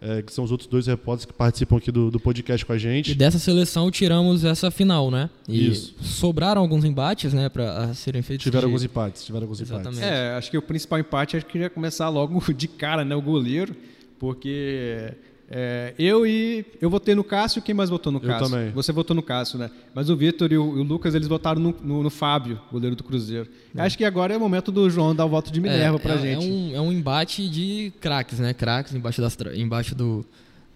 é, 0.00 0.22
que 0.22 0.32
são 0.32 0.42
os 0.44 0.50
outros 0.50 0.68
dois 0.68 0.86
repórteres 0.86 1.26
que 1.26 1.32
participam 1.32 1.76
aqui 1.76 1.92
do, 1.92 2.10
do 2.10 2.18
podcast 2.18 2.64
com 2.64 2.72
a 2.72 2.78
gente. 2.78 3.12
E 3.12 3.14
dessa 3.14 3.38
seleção 3.38 3.90
tiramos 3.90 4.44
essa 4.44 4.70
final, 4.70 5.10
né? 5.10 5.28
E 5.46 5.68
Isso. 5.68 5.94
sobraram 6.00 6.62
alguns 6.62 6.84
embates, 6.84 7.34
né, 7.34 7.48
para 7.48 7.92
serem 7.94 8.22
feitos. 8.22 8.44
Tiveram 8.44 8.62
de... 8.62 8.72
alguns 8.72 8.84
empates, 8.84 9.24
tiveram 9.24 9.44
alguns 9.44 9.60
Exatamente. 9.60 9.98
empates. 9.98 10.10
É, 10.10 10.34
acho 10.34 10.50
que 10.50 10.56
o 10.56 10.62
principal 10.62 10.98
empate 10.98 11.36
acho 11.36 11.46
que 11.46 11.58
ia 11.58 11.68
começar 11.68 12.08
logo 12.08 12.40
de 12.52 12.66
cara, 12.66 13.04
né, 13.04 13.14
o 13.14 13.20
goleiro, 13.20 13.76
porque 14.18 15.12
é, 15.52 15.94
eu 15.98 16.24
e 16.24 16.64
eu 16.80 16.88
votei 16.88 17.12
no 17.12 17.24
Cássio, 17.24 17.60
quem 17.60 17.74
mais 17.74 17.90
votou 17.90 18.12
no 18.12 18.20
Cássio? 18.20 18.46
Eu 18.46 18.50
também. 18.50 18.70
Você 18.70 18.92
votou 18.92 19.16
no 19.16 19.22
Cássio, 19.22 19.58
né? 19.58 19.68
Mas 19.92 20.08
o 20.08 20.16
Vitor 20.16 20.52
e, 20.52 20.54
e 20.54 20.58
o, 20.58 20.82
Lucas, 20.84 21.12
eles 21.12 21.26
votaram 21.26 21.60
no, 21.60 21.74
no, 21.82 22.02
no 22.04 22.10
Fábio, 22.10 22.60
goleiro 22.70 22.94
do 22.94 23.02
Cruzeiro. 23.02 23.48
É. 23.74 23.82
Acho 23.82 23.98
que 23.98 24.04
agora 24.04 24.32
é 24.32 24.36
o 24.36 24.40
momento 24.40 24.70
do 24.70 24.88
João 24.88 25.12
dar 25.12 25.24
o 25.24 25.28
voto 25.28 25.50
de 25.50 25.60
Minerva 25.60 25.96
é, 25.96 26.00
pra 26.00 26.14
é, 26.14 26.18
gente. 26.18 26.46
É 26.46 26.48
um, 26.48 26.76
é 26.76 26.80
um 26.80 26.92
embate 26.92 27.48
de 27.48 27.92
craques, 28.00 28.38
né? 28.38 28.54
Craques 28.54 28.94
embaixo, 28.94 29.20
das, 29.20 29.36
embaixo 29.56 29.92
do, 29.92 30.24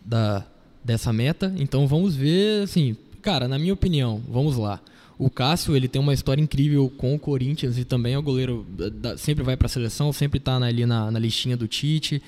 da, 0.04 0.44
dessa 0.82 1.12
meta. 1.12 1.54
Então 1.56 1.86
vamos 1.86 2.16
ver, 2.16 2.64
assim, 2.64 2.96
cara, 3.22 3.46
na 3.46 3.60
minha 3.60 3.74
opinião, 3.74 4.20
vamos 4.28 4.56
lá. 4.56 4.80
O 5.16 5.30
Cássio, 5.30 5.76
ele 5.76 5.86
tem 5.86 6.02
uma 6.02 6.12
história 6.12 6.42
incrível 6.42 6.92
com 6.96 7.14
o 7.14 7.18
Corinthians 7.18 7.78
e 7.78 7.84
também 7.84 8.14
é 8.14 8.18
o 8.18 8.22
goleiro, 8.22 8.66
da, 8.68 9.16
sempre 9.16 9.44
vai 9.44 9.56
para 9.56 9.66
a 9.66 9.70
seleção, 9.70 10.12
sempre 10.12 10.38
está 10.38 10.56
ali 10.56 10.84
na, 10.84 11.12
na 11.12 11.18
listinha 11.20 11.56
do 11.56 11.68
Tite. 11.68 12.20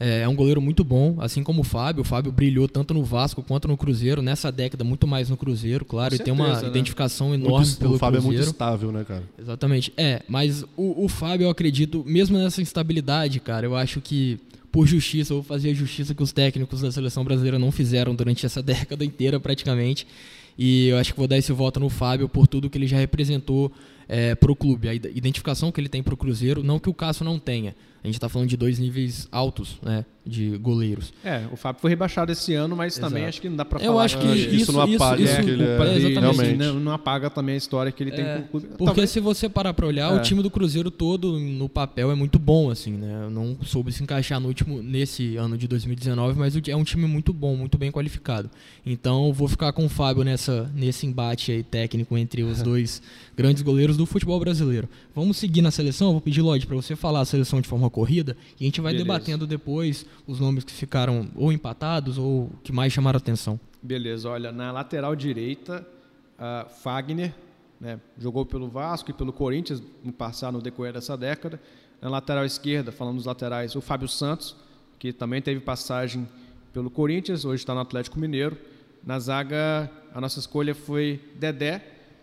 É, 0.00 0.22
é, 0.22 0.28
um 0.28 0.34
goleiro 0.34 0.62
muito 0.62 0.82
bom, 0.82 1.16
assim 1.18 1.42
como 1.42 1.60
o 1.60 1.64
Fábio. 1.64 2.00
O 2.00 2.04
Fábio 2.04 2.32
brilhou 2.32 2.66
tanto 2.66 2.94
no 2.94 3.04
Vasco 3.04 3.42
quanto 3.42 3.68
no 3.68 3.76
Cruzeiro. 3.76 4.22
Nessa 4.22 4.50
década, 4.50 4.82
muito 4.82 5.06
mais 5.06 5.28
no 5.28 5.36
Cruzeiro, 5.36 5.84
claro. 5.84 6.16
Com 6.16 6.22
e 6.22 6.24
tem 6.24 6.32
uma 6.32 6.58
né? 6.58 6.66
identificação 6.66 7.34
enorme 7.34 7.66
muito, 7.66 7.78
pelo 7.78 7.94
O 7.96 7.98
Fábio 7.98 8.20
Cruzeiro. 8.20 8.42
é 8.42 8.46
muito 8.46 8.54
estável, 8.54 8.90
né, 8.90 9.04
cara? 9.04 9.22
Exatamente. 9.38 9.92
É, 9.98 10.22
mas 10.26 10.64
o, 10.74 11.04
o 11.04 11.08
Fábio, 11.08 11.44
eu 11.44 11.50
acredito, 11.50 12.02
mesmo 12.06 12.38
nessa 12.38 12.62
instabilidade, 12.62 13.40
cara, 13.40 13.66
eu 13.66 13.76
acho 13.76 14.00
que 14.00 14.40
por 14.72 14.86
justiça, 14.86 15.32
eu 15.32 15.38
vou 15.38 15.44
fazer 15.44 15.70
a 15.70 15.74
justiça 15.74 16.14
que 16.14 16.22
os 16.22 16.32
técnicos 16.32 16.80
da 16.80 16.90
seleção 16.90 17.22
brasileira 17.22 17.58
não 17.58 17.70
fizeram 17.70 18.14
durante 18.14 18.46
essa 18.46 18.62
década 18.62 19.04
inteira, 19.04 19.38
praticamente. 19.38 20.06
E 20.58 20.88
eu 20.88 20.96
acho 20.96 21.12
que 21.12 21.18
vou 21.18 21.28
dar 21.28 21.36
esse 21.36 21.52
voto 21.52 21.78
no 21.78 21.90
Fábio 21.90 22.28
por 22.28 22.46
tudo 22.46 22.70
que 22.70 22.78
ele 22.78 22.86
já 22.86 22.96
representou 22.96 23.70
é, 24.08 24.34
para 24.34 24.50
o 24.50 24.56
clube, 24.56 24.88
a 24.88 24.94
identificação 24.94 25.70
que 25.70 25.80
ele 25.80 25.88
tem 25.88 26.02
para 26.02 26.14
o 26.14 26.16
Cruzeiro, 26.16 26.62
não 26.62 26.78
que 26.78 26.88
o 26.88 26.94
Cássio 26.94 27.24
não 27.24 27.38
tenha. 27.38 27.74
A 28.02 28.06
gente 28.06 28.16
está 28.16 28.28
falando 28.28 28.48
de 28.48 28.56
dois 28.56 28.78
níveis 28.78 29.28
altos, 29.30 29.78
né, 29.82 30.06
de 30.24 30.56
goleiros. 30.56 31.12
É, 31.22 31.44
o 31.52 31.56
Fábio 31.56 31.82
foi 31.82 31.90
rebaixado 31.90 32.32
esse 32.32 32.54
ano, 32.54 32.74
mas 32.74 32.96
Exato. 32.96 33.12
também 33.12 33.26
acho 33.26 33.40
que 33.42 33.48
não 33.48 33.56
dá 33.56 33.64
para 33.64 33.78
falar. 33.78 33.92
Eu 33.92 33.98
acho 33.98 34.18
que 34.18 34.26
isso, 34.26 34.54
isso 34.54 34.72
não 34.72 34.80
apaga 34.80 35.22
isso, 35.22 35.32
isso, 35.32 35.48
ele 35.50 35.64
é, 35.64 35.76
é 35.76 35.96
exatamente. 35.96 36.56
Não, 36.56 36.80
não, 36.80 36.92
apaga 36.92 37.28
também 37.28 37.54
a 37.56 37.58
história 37.58 37.92
que 37.92 38.02
ele 38.02 38.10
tem 38.10 38.24
é, 38.24 38.36
com 38.36 38.40
o 38.40 38.48
clube. 38.48 38.66
Porque 38.68 38.84
Talvez... 38.84 39.10
se 39.10 39.20
você 39.20 39.48
parar 39.48 39.74
para 39.74 39.86
olhar, 39.86 40.12
é. 40.12 40.16
o 40.16 40.22
time 40.22 40.42
do 40.42 40.50
Cruzeiro 40.50 40.90
todo 40.90 41.38
no 41.38 41.68
papel 41.68 42.10
é 42.10 42.14
muito 42.14 42.38
bom, 42.38 42.70
assim, 42.70 42.92
né? 42.92 43.28
Não 43.30 43.58
soube 43.62 43.92
se 43.92 44.02
encaixar 44.02 44.40
no 44.40 44.48
último 44.48 44.82
nesse 44.82 45.36
ano 45.36 45.58
de 45.58 45.68
2019, 45.68 46.38
mas 46.38 46.56
é 46.56 46.76
um 46.76 46.84
time 46.84 47.06
muito 47.06 47.34
bom, 47.34 47.54
muito 47.54 47.76
bem 47.76 47.90
qualificado. 47.90 48.50
Então, 48.84 49.30
vou 49.32 49.46
ficar 49.46 49.72
com 49.72 49.84
o 49.84 49.88
Fábio 49.90 50.24
nessa 50.24 50.70
nesse 50.74 51.06
embate 51.06 51.52
aí 51.52 51.62
técnico 51.62 52.16
entre 52.16 52.42
os 52.42 52.62
dois 52.62 53.02
grandes 53.36 53.62
goleiros 53.62 53.96
do 53.96 54.06
futebol 54.06 54.40
brasileiro. 54.40 54.88
Vamos 55.14 55.36
seguir 55.36 55.60
na 55.60 55.70
seleção. 55.70 56.08
Eu 56.08 56.12
vou 56.12 56.20
pedir 56.20 56.40
Lloyd 56.40 56.66
para 56.66 56.76
você 56.76 56.96
falar 56.96 57.20
a 57.20 57.24
seleção 57.24 57.60
de 57.60 57.68
forma 57.68 57.89
corrida 57.90 58.36
e 58.58 58.64
gente 58.64 58.80
vai 58.80 58.92
Beleza. 58.92 59.04
debatendo 59.04 59.46
depois 59.46 60.06
os 60.26 60.40
nomes 60.40 60.64
que 60.64 60.72
ficaram 60.72 61.28
ou 61.34 61.52
empatados 61.52 62.18
ou 62.18 62.50
que 62.62 62.72
mais 62.72 62.92
chamaram 62.92 63.18
atenção. 63.18 63.58
Beleza, 63.82 64.28
olha, 64.28 64.52
na 64.52 64.70
lateral 64.70 65.16
direita, 65.16 65.86
uh, 66.38 66.68
Fagner, 66.82 67.34
né, 67.80 67.98
jogou 68.18 68.44
pelo 68.44 68.68
Vasco 68.68 69.10
e 69.10 69.14
pelo 69.14 69.32
Corinthians 69.32 69.82
no 70.04 70.12
passado, 70.12 70.54
no 70.54 70.62
decorrer 70.62 70.92
dessa 70.92 71.16
década. 71.16 71.60
Na 72.00 72.08
lateral 72.08 72.44
esquerda, 72.44 72.92
falando 72.92 73.16
dos 73.16 73.26
laterais, 73.26 73.74
o 73.74 73.80
Fábio 73.80 74.08
Santos, 74.08 74.56
que 74.98 75.12
também 75.12 75.40
teve 75.40 75.60
passagem 75.60 76.28
pelo 76.72 76.90
Corinthians, 76.90 77.44
hoje 77.44 77.62
está 77.62 77.74
no 77.74 77.80
Atlético 77.80 78.18
Mineiro. 78.18 78.56
Na 79.04 79.18
zaga, 79.18 79.90
a 80.14 80.20
nossa 80.20 80.38
escolha 80.38 80.74
foi 80.74 81.20
Dedé, 81.36 81.82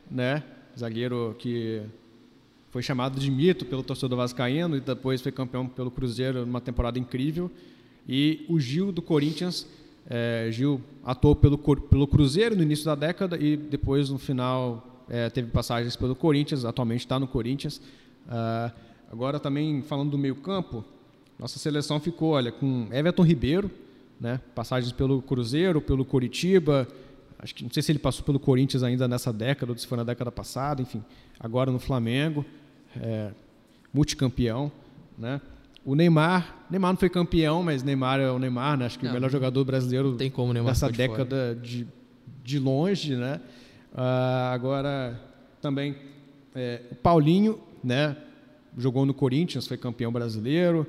né, 0.09 0.43
zagueiro 0.77 1.35
que 1.39 1.81
foi 2.69 2.81
chamado 2.81 3.19
de 3.19 3.31
mito 3.31 3.65
pelo 3.65 3.83
torcedor 3.83 4.17
vascaíno 4.17 4.75
e 4.75 4.79
depois 4.79 5.21
foi 5.21 5.31
campeão 5.31 5.67
pelo 5.67 5.89
Cruzeiro 5.89 6.45
numa 6.45 6.61
temporada 6.61 6.99
incrível. 6.99 7.49
E 8.07 8.45
o 8.47 8.59
Gil 8.59 8.91
do 8.91 9.01
Corinthians, 9.01 9.67
é, 10.09 10.49
Gil 10.51 10.81
atuou 11.03 11.35
pelo, 11.35 11.57
pelo 11.57 12.07
Cruzeiro 12.07 12.55
no 12.55 12.63
início 12.63 12.85
da 12.85 12.95
década 12.95 13.37
e 13.37 13.57
depois 13.57 14.09
no 14.09 14.17
final 14.17 15.05
é, 15.09 15.29
teve 15.29 15.49
passagens 15.49 15.95
pelo 15.95 16.15
Corinthians, 16.15 16.65
atualmente 16.65 17.01
está 17.01 17.19
no 17.19 17.27
Corinthians. 17.27 17.81
Uh, 18.27 18.71
agora 19.11 19.39
também 19.39 19.81
falando 19.81 20.11
do 20.11 20.17
meio 20.17 20.35
campo, 20.35 20.83
nossa 21.39 21.59
seleção 21.59 21.99
ficou, 21.99 22.31
olha, 22.31 22.51
com 22.51 22.87
Everton 22.91 23.23
Ribeiro, 23.23 23.71
né, 24.19 24.41
passagens 24.55 24.91
pelo 24.91 25.21
Cruzeiro, 25.21 25.79
pelo 25.79 26.03
Coritiba, 26.03 26.87
acho 27.39 27.53
que 27.53 27.63
não 27.63 27.71
sei 27.71 27.83
se 27.83 27.91
ele 27.91 27.99
passou 27.99 28.23
pelo 28.23 28.39
Corinthians 28.39 28.83
ainda 28.83 29.07
nessa 29.07 29.31
década, 29.31 29.71
ou 29.71 29.77
se 29.77 29.85
foi 29.85 29.97
na 29.97 30.03
década 30.03 30.31
passada, 30.31 30.81
enfim, 30.81 31.03
agora 31.39 31.71
no 31.71 31.79
Flamengo, 31.79 32.45
é, 32.99 33.31
multicampeão, 33.93 34.71
né? 35.17 35.41
O 35.85 35.95
Neymar, 35.95 36.65
Neymar 36.69 36.91
não 36.91 36.99
foi 36.99 37.09
campeão, 37.09 37.63
mas 37.63 37.81
Neymar 37.81 38.19
é 38.19 38.29
o 38.29 38.37
Neymar, 38.37 38.77
né? 38.77 38.85
Acho 38.85 38.99
que 38.99 39.05
não, 39.05 39.11
o 39.11 39.13
melhor 39.13 39.29
jogador 39.29 39.63
brasileiro 39.63 40.15
tem 40.15 40.29
como 40.29 40.51
Neymar 40.51 40.73
dessa 40.73 40.91
década 40.91 41.55
de, 41.55 41.87
de 42.43 42.59
longe, 42.59 43.15
né? 43.15 43.39
Uh, 43.93 44.51
agora 44.51 45.19
também 45.61 45.95
é, 46.53 46.81
o 46.91 46.95
Paulinho, 46.95 47.59
né? 47.83 48.17
Jogou 48.77 49.05
no 49.05 49.13
Corinthians, 49.13 49.65
foi 49.65 49.77
campeão 49.77 50.11
brasileiro, 50.11 50.85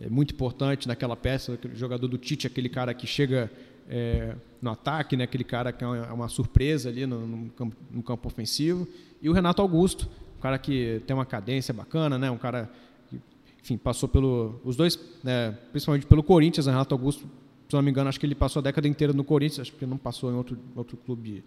é 0.00 0.08
muito 0.08 0.34
importante 0.34 0.86
naquela 0.86 1.16
peça, 1.16 1.58
jogador 1.74 2.06
do 2.08 2.18
Tite, 2.18 2.46
aquele 2.46 2.68
cara 2.68 2.92
que 2.92 3.06
chega 3.06 3.50
é, 3.88 4.34
no 4.60 4.70
ataque, 4.70 5.16
né? 5.16 5.24
aquele 5.24 5.44
cara 5.44 5.72
que 5.72 5.84
é 5.84 5.86
uma 5.86 6.28
surpresa 6.28 6.88
ali 6.88 7.06
no, 7.06 7.26
no, 7.26 7.50
campo, 7.50 7.76
no, 7.90 8.02
campo, 8.02 8.28
ofensivo. 8.28 8.86
E 9.20 9.28
o 9.28 9.32
Renato 9.32 9.60
Augusto, 9.62 10.08
um 10.38 10.40
cara 10.40 10.58
que 10.58 11.02
tem 11.06 11.14
uma 11.14 11.26
cadência 11.26 11.72
bacana, 11.74 12.18
né? 12.18 12.30
um 12.30 12.38
cara 12.38 12.70
que 13.08 13.20
enfim, 13.62 13.76
passou 13.76 14.08
pelo. 14.08 14.60
Os 14.64 14.76
dois, 14.76 14.98
né? 15.22 15.56
principalmente 15.70 16.06
pelo 16.06 16.22
Corinthians, 16.22 16.66
o 16.66 16.70
Renato 16.70 16.94
Augusto, 16.94 17.26
se 17.68 17.74
não 17.74 17.82
me 17.82 17.90
engano, 17.90 18.08
acho 18.08 18.20
que 18.20 18.26
ele 18.26 18.34
passou 18.34 18.60
a 18.60 18.62
década 18.62 18.86
inteira 18.86 19.12
no 19.12 19.24
Corinthians, 19.24 19.60
acho 19.60 19.72
que 19.72 19.86
não 19.86 19.96
passou 19.96 20.30
em 20.30 20.34
outro, 20.34 20.58
outro 20.74 20.96
clube. 20.96 21.44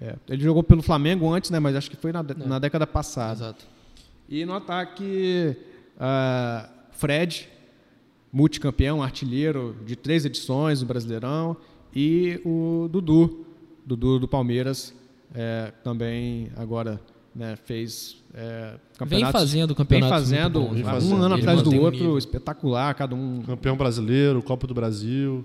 É, 0.00 0.16
ele 0.28 0.42
jogou 0.42 0.62
pelo 0.62 0.82
Flamengo 0.82 1.32
antes, 1.32 1.50
né? 1.50 1.58
mas 1.58 1.76
acho 1.76 1.90
que 1.90 1.96
foi 1.96 2.12
na, 2.12 2.22
na 2.22 2.58
década 2.58 2.86
passada. 2.86 3.32
Exato. 3.40 3.66
E 4.28 4.44
no 4.46 4.54
ataque, 4.54 5.56
uh, 5.96 6.68
Fred, 6.92 7.48
multicampeão, 8.32 9.02
artilheiro 9.02 9.76
de 9.84 9.96
três 9.96 10.24
edições 10.24 10.80
do 10.80 10.86
Brasileirão, 10.86 11.56
e 11.94 12.40
o 12.44 12.88
Dudu, 12.88 13.44
Dudu 13.84 14.20
do 14.20 14.28
Palmeiras, 14.28 14.94
é, 15.34 15.72
também 15.82 16.50
agora 16.56 17.00
né, 17.34 17.56
fez 17.56 18.16
é, 18.34 18.74
campeonatos. 18.96 19.32
Vem 19.32 19.40
fazendo 19.40 19.74
campeonatos. 19.74 20.28
Vem 20.28 20.38
fazendo, 20.38 20.60
bons, 20.60 20.74
vem 20.74 20.84
fazendo. 20.84 21.16
um 21.16 21.22
ano 21.22 21.34
atrás 21.34 21.62
do 21.62 21.74
outro, 21.80 22.14
um 22.14 22.18
espetacular, 22.18 22.94
cada 22.94 23.14
um. 23.14 23.42
Campeão 23.42 23.76
brasileiro, 23.76 24.42
Copa 24.42 24.66
do 24.66 24.74
Brasil. 24.74 25.44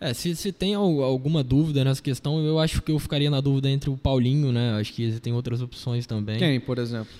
É, 0.00 0.14
se, 0.14 0.34
se 0.36 0.52
tem 0.52 0.74
alguma 0.74 1.42
dúvida 1.42 1.82
nessa 1.82 2.00
questão, 2.00 2.38
eu 2.44 2.58
acho 2.58 2.80
que 2.82 2.92
eu 2.92 2.98
ficaria 3.00 3.28
na 3.28 3.40
dúvida 3.40 3.68
entre 3.68 3.90
o 3.90 3.96
Paulinho, 3.96 4.52
né? 4.52 4.78
Acho 4.78 4.92
que 4.92 5.18
tem 5.20 5.32
outras 5.32 5.60
opções 5.60 6.06
também. 6.06 6.38
Quem, 6.38 6.60
por 6.60 6.78
exemplo? 6.78 7.12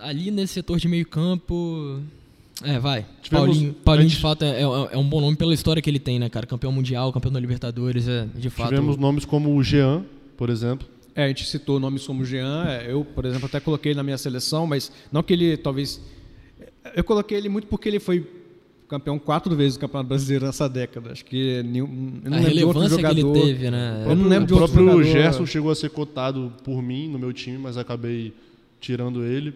Ali 0.00 0.30
nesse 0.32 0.54
setor 0.54 0.78
de 0.78 0.88
meio 0.88 1.06
campo, 1.06 2.00
É, 2.64 2.78
vai. 2.78 3.04
Tivemos- 3.22 3.46
Paulinho, 3.48 3.72
Paulinho 3.74 4.08
de 4.08 4.16
fato 4.16 4.44
é, 4.44 4.60
é- 4.62 4.62
é 4.62 4.96
um 4.96 5.08
bom 5.08 5.20
nome 5.20 5.36
pela 5.36 5.52
história 5.52 5.82
que 5.82 5.90
ele 5.90 5.98
tem, 5.98 6.18
né, 6.18 6.28
cara? 6.28 6.46
Campeão 6.46 6.72
mundial, 6.72 7.12
campeão 7.12 7.32
da 7.32 7.38
Libertadores, 7.40 8.08
é 8.08 8.26
de 8.34 8.48
fato. 8.48 8.70
Tivemos 8.70 8.96
nomes 8.96 9.24
como 9.24 9.54
o 9.54 9.62
Jean, 9.62 10.04
por 10.36 10.48
exemplo. 10.48 10.86
É, 11.14 11.24
a 11.24 11.28
gente 11.28 11.46
citou 11.46 11.78
nomes 11.80 12.06
como 12.06 12.24
Jean, 12.24 12.64
é, 12.66 12.90
eu, 12.92 13.04
por 13.04 13.24
exemplo, 13.24 13.46
até 13.46 13.58
coloquei 13.60 13.92
ele 13.92 13.96
na 13.96 14.02
minha 14.02 14.18
seleção, 14.18 14.66
mas 14.66 14.90
não 15.12 15.22
que 15.22 15.32
ele 15.32 15.56
talvez. 15.56 16.00
Eu 16.94 17.04
coloquei 17.04 17.36
ele 17.38 17.48
muito 17.48 17.66
porque 17.66 17.88
ele 17.88 17.98
foi 18.00 18.26
campeão 18.88 19.18
quatro 19.18 19.54
vezes 19.56 19.76
do 19.76 19.80
Campeonato 19.80 20.08
Brasileiro 20.08 20.46
nessa 20.46 20.68
década. 20.68 21.12
Acho 21.12 21.24
que 21.24 21.62
nenhum, 21.62 22.20
eu 22.24 22.30
não 22.30 22.38
a 22.38 22.40
lembro 22.40 22.54
de 22.58 22.64
outro 22.64 22.80
relevância 22.82 22.96
que 22.96 23.02
jogador. 23.20 23.36
ele 23.36 23.46
teve, 23.54 23.70
né? 23.70 24.04
Eu 24.06 24.14
não 24.16 24.28
lembro 24.28 24.46
de 24.46 24.54
o 24.54 24.58
outro 24.58 24.72
próprio 24.72 25.02
jogador. 25.04 25.22
Gerson 25.22 25.46
chegou 25.46 25.70
a 25.70 25.74
ser 25.74 25.90
cotado 25.90 26.52
por 26.62 26.80
mim 26.82 27.08
no 27.08 27.18
meu 27.18 27.32
time, 27.32 27.58
mas 27.58 27.76
acabei 27.76 28.32
tirando 28.80 29.24
ele. 29.24 29.52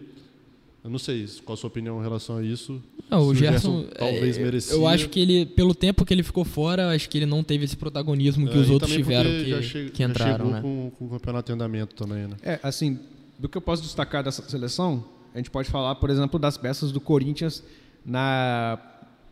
Eu 0.82 0.88
não 0.88 0.98
sei 0.98 1.26
qual 1.44 1.54
a 1.54 1.56
sua 1.56 1.68
opinião 1.68 1.98
em 2.00 2.02
relação 2.02 2.38
a 2.38 2.42
isso. 2.42 2.82
Não, 3.10 3.20
o 3.28 3.34
Se 3.34 3.40
Gerson, 3.40 3.84
talvez 3.98 4.38
é, 4.38 4.42
merecia. 4.42 4.74
Eu 4.74 4.86
acho 4.86 5.08
que 5.10 5.20
ele, 5.20 5.44
pelo 5.44 5.74
tempo 5.74 6.04
que 6.06 6.14
ele 6.14 6.22
ficou 6.22 6.44
fora, 6.44 6.88
acho 6.94 7.08
que 7.08 7.18
ele 7.18 7.26
não 7.26 7.42
teve 7.44 7.64
esse 7.66 7.76
protagonismo 7.76 8.48
que 8.48 8.56
É, 8.56 8.60
os 8.60 8.68
e 8.68 8.72
outros 8.72 8.90
tiveram 8.92 9.28
que, 9.30 9.50
já 9.50 9.60
che- 9.62 9.90
que 9.90 10.02
já 10.02 10.08
entraram, 10.08 10.36
chegou 10.46 10.52
né? 10.52 10.60
com, 10.62 10.90
com 10.98 11.04
o 11.06 11.08
campeonato 11.10 11.52
em 11.52 11.54
andamento 11.54 11.94
também, 11.94 12.26
né? 12.26 12.36
É, 12.42 12.58
assim, 12.62 12.98
do 13.38 13.46
que 13.48 13.58
eu 13.58 13.62
posso 13.62 13.82
destacar 13.82 14.24
dessa 14.24 14.42
seleção, 14.48 15.04
a 15.34 15.38
gente 15.38 15.50
pode 15.50 15.68
falar, 15.68 15.94
por 15.96 16.08
exemplo, 16.08 16.38
das 16.40 16.56
peças 16.56 16.90
do 16.92 17.00
Corinthians 17.00 17.62
na. 18.04 18.78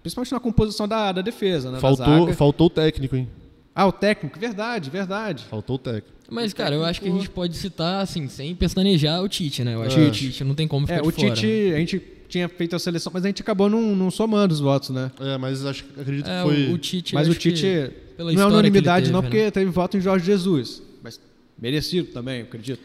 Principalmente 0.02 0.32
na 0.32 0.40
composição 0.40 0.87
da, 0.87 1.12
da 1.12 1.22
defesa, 1.22 1.68
né? 1.70 1.74
da 1.76 1.80
Faltou, 1.80 2.06
zaga. 2.06 2.34
faltou 2.34 2.66
o 2.66 2.70
técnico, 2.70 3.16
hein? 3.16 3.28
Ah, 3.81 3.87
o 3.87 3.93
técnico, 3.93 4.37
verdade, 4.41 4.91
verdade. 4.91 5.45
Faltou 5.45 5.77
o 5.77 5.79
técnico. 5.79 6.09
Mas, 6.29 6.53
cara, 6.53 6.75
eu 6.75 6.85
acho 6.85 7.01
que 7.01 7.07
a 7.09 7.12
gente 7.12 7.31
pode 7.31 7.57
citar, 7.57 8.03
assim, 8.03 8.27
sem 8.29 8.53
pestanejar 8.53 9.23
o 9.23 9.29
Tite, 9.29 9.62
né? 9.62 9.75
Eu 9.77 9.83
acho 9.83 9.97
É. 9.97 10.03
que 10.03 10.09
o 10.09 10.11
Tite 10.11 10.43
não 10.43 10.53
tem 10.57 10.67
como 10.67 10.85
ficar 10.85 10.99
É, 10.99 11.03
de 11.03 11.09
o 11.09 11.12
fora. 11.12 11.31
Tite, 11.33 11.47
né? 11.47 11.77
a 11.77 11.79
gente 11.79 12.03
tinha 12.29 12.49
feito 12.49 12.75
a 12.75 12.79
seleção, 12.81 13.12
mas 13.14 13.25
a 13.25 13.29
gente 13.29 13.41
acabou 13.41 13.71
não, 13.71 13.95
não 13.95 14.11
somando 14.11 14.53
os 14.53 14.59
votos, 14.59 14.91
né? 14.91 15.12
É, 15.21 15.38
mas 15.38 15.64
acho, 15.64 15.85
acredito 15.97 16.29
É, 16.29 16.43
que 16.43 16.49
foi. 16.49 16.67
o, 16.67 16.73
o 16.73 16.79
Tite, 16.79 17.14
Mas 17.14 17.29
o 17.29 17.35
Tite 17.35 17.91
pela 18.17 18.33
não 18.33 18.43
é 18.43 18.47
unanimidade, 18.47 19.05
que 19.05 19.07
ele 19.11 19.12
não, 19.12 19.21
teve, 19.23 19.31
porque 19.31 19.45
né? 19.45 19.51
teve 19.53 19.71
voto 19.71 19.97
em 19.97 20.01
Jorge 20.01 20.27
Jesus. 20.27 20.83
Mas 21.01 21.21
merecido 21.57 22.09
também, 22.09 22.41
eu 22.41 22.47
acredito. 22.47 22.81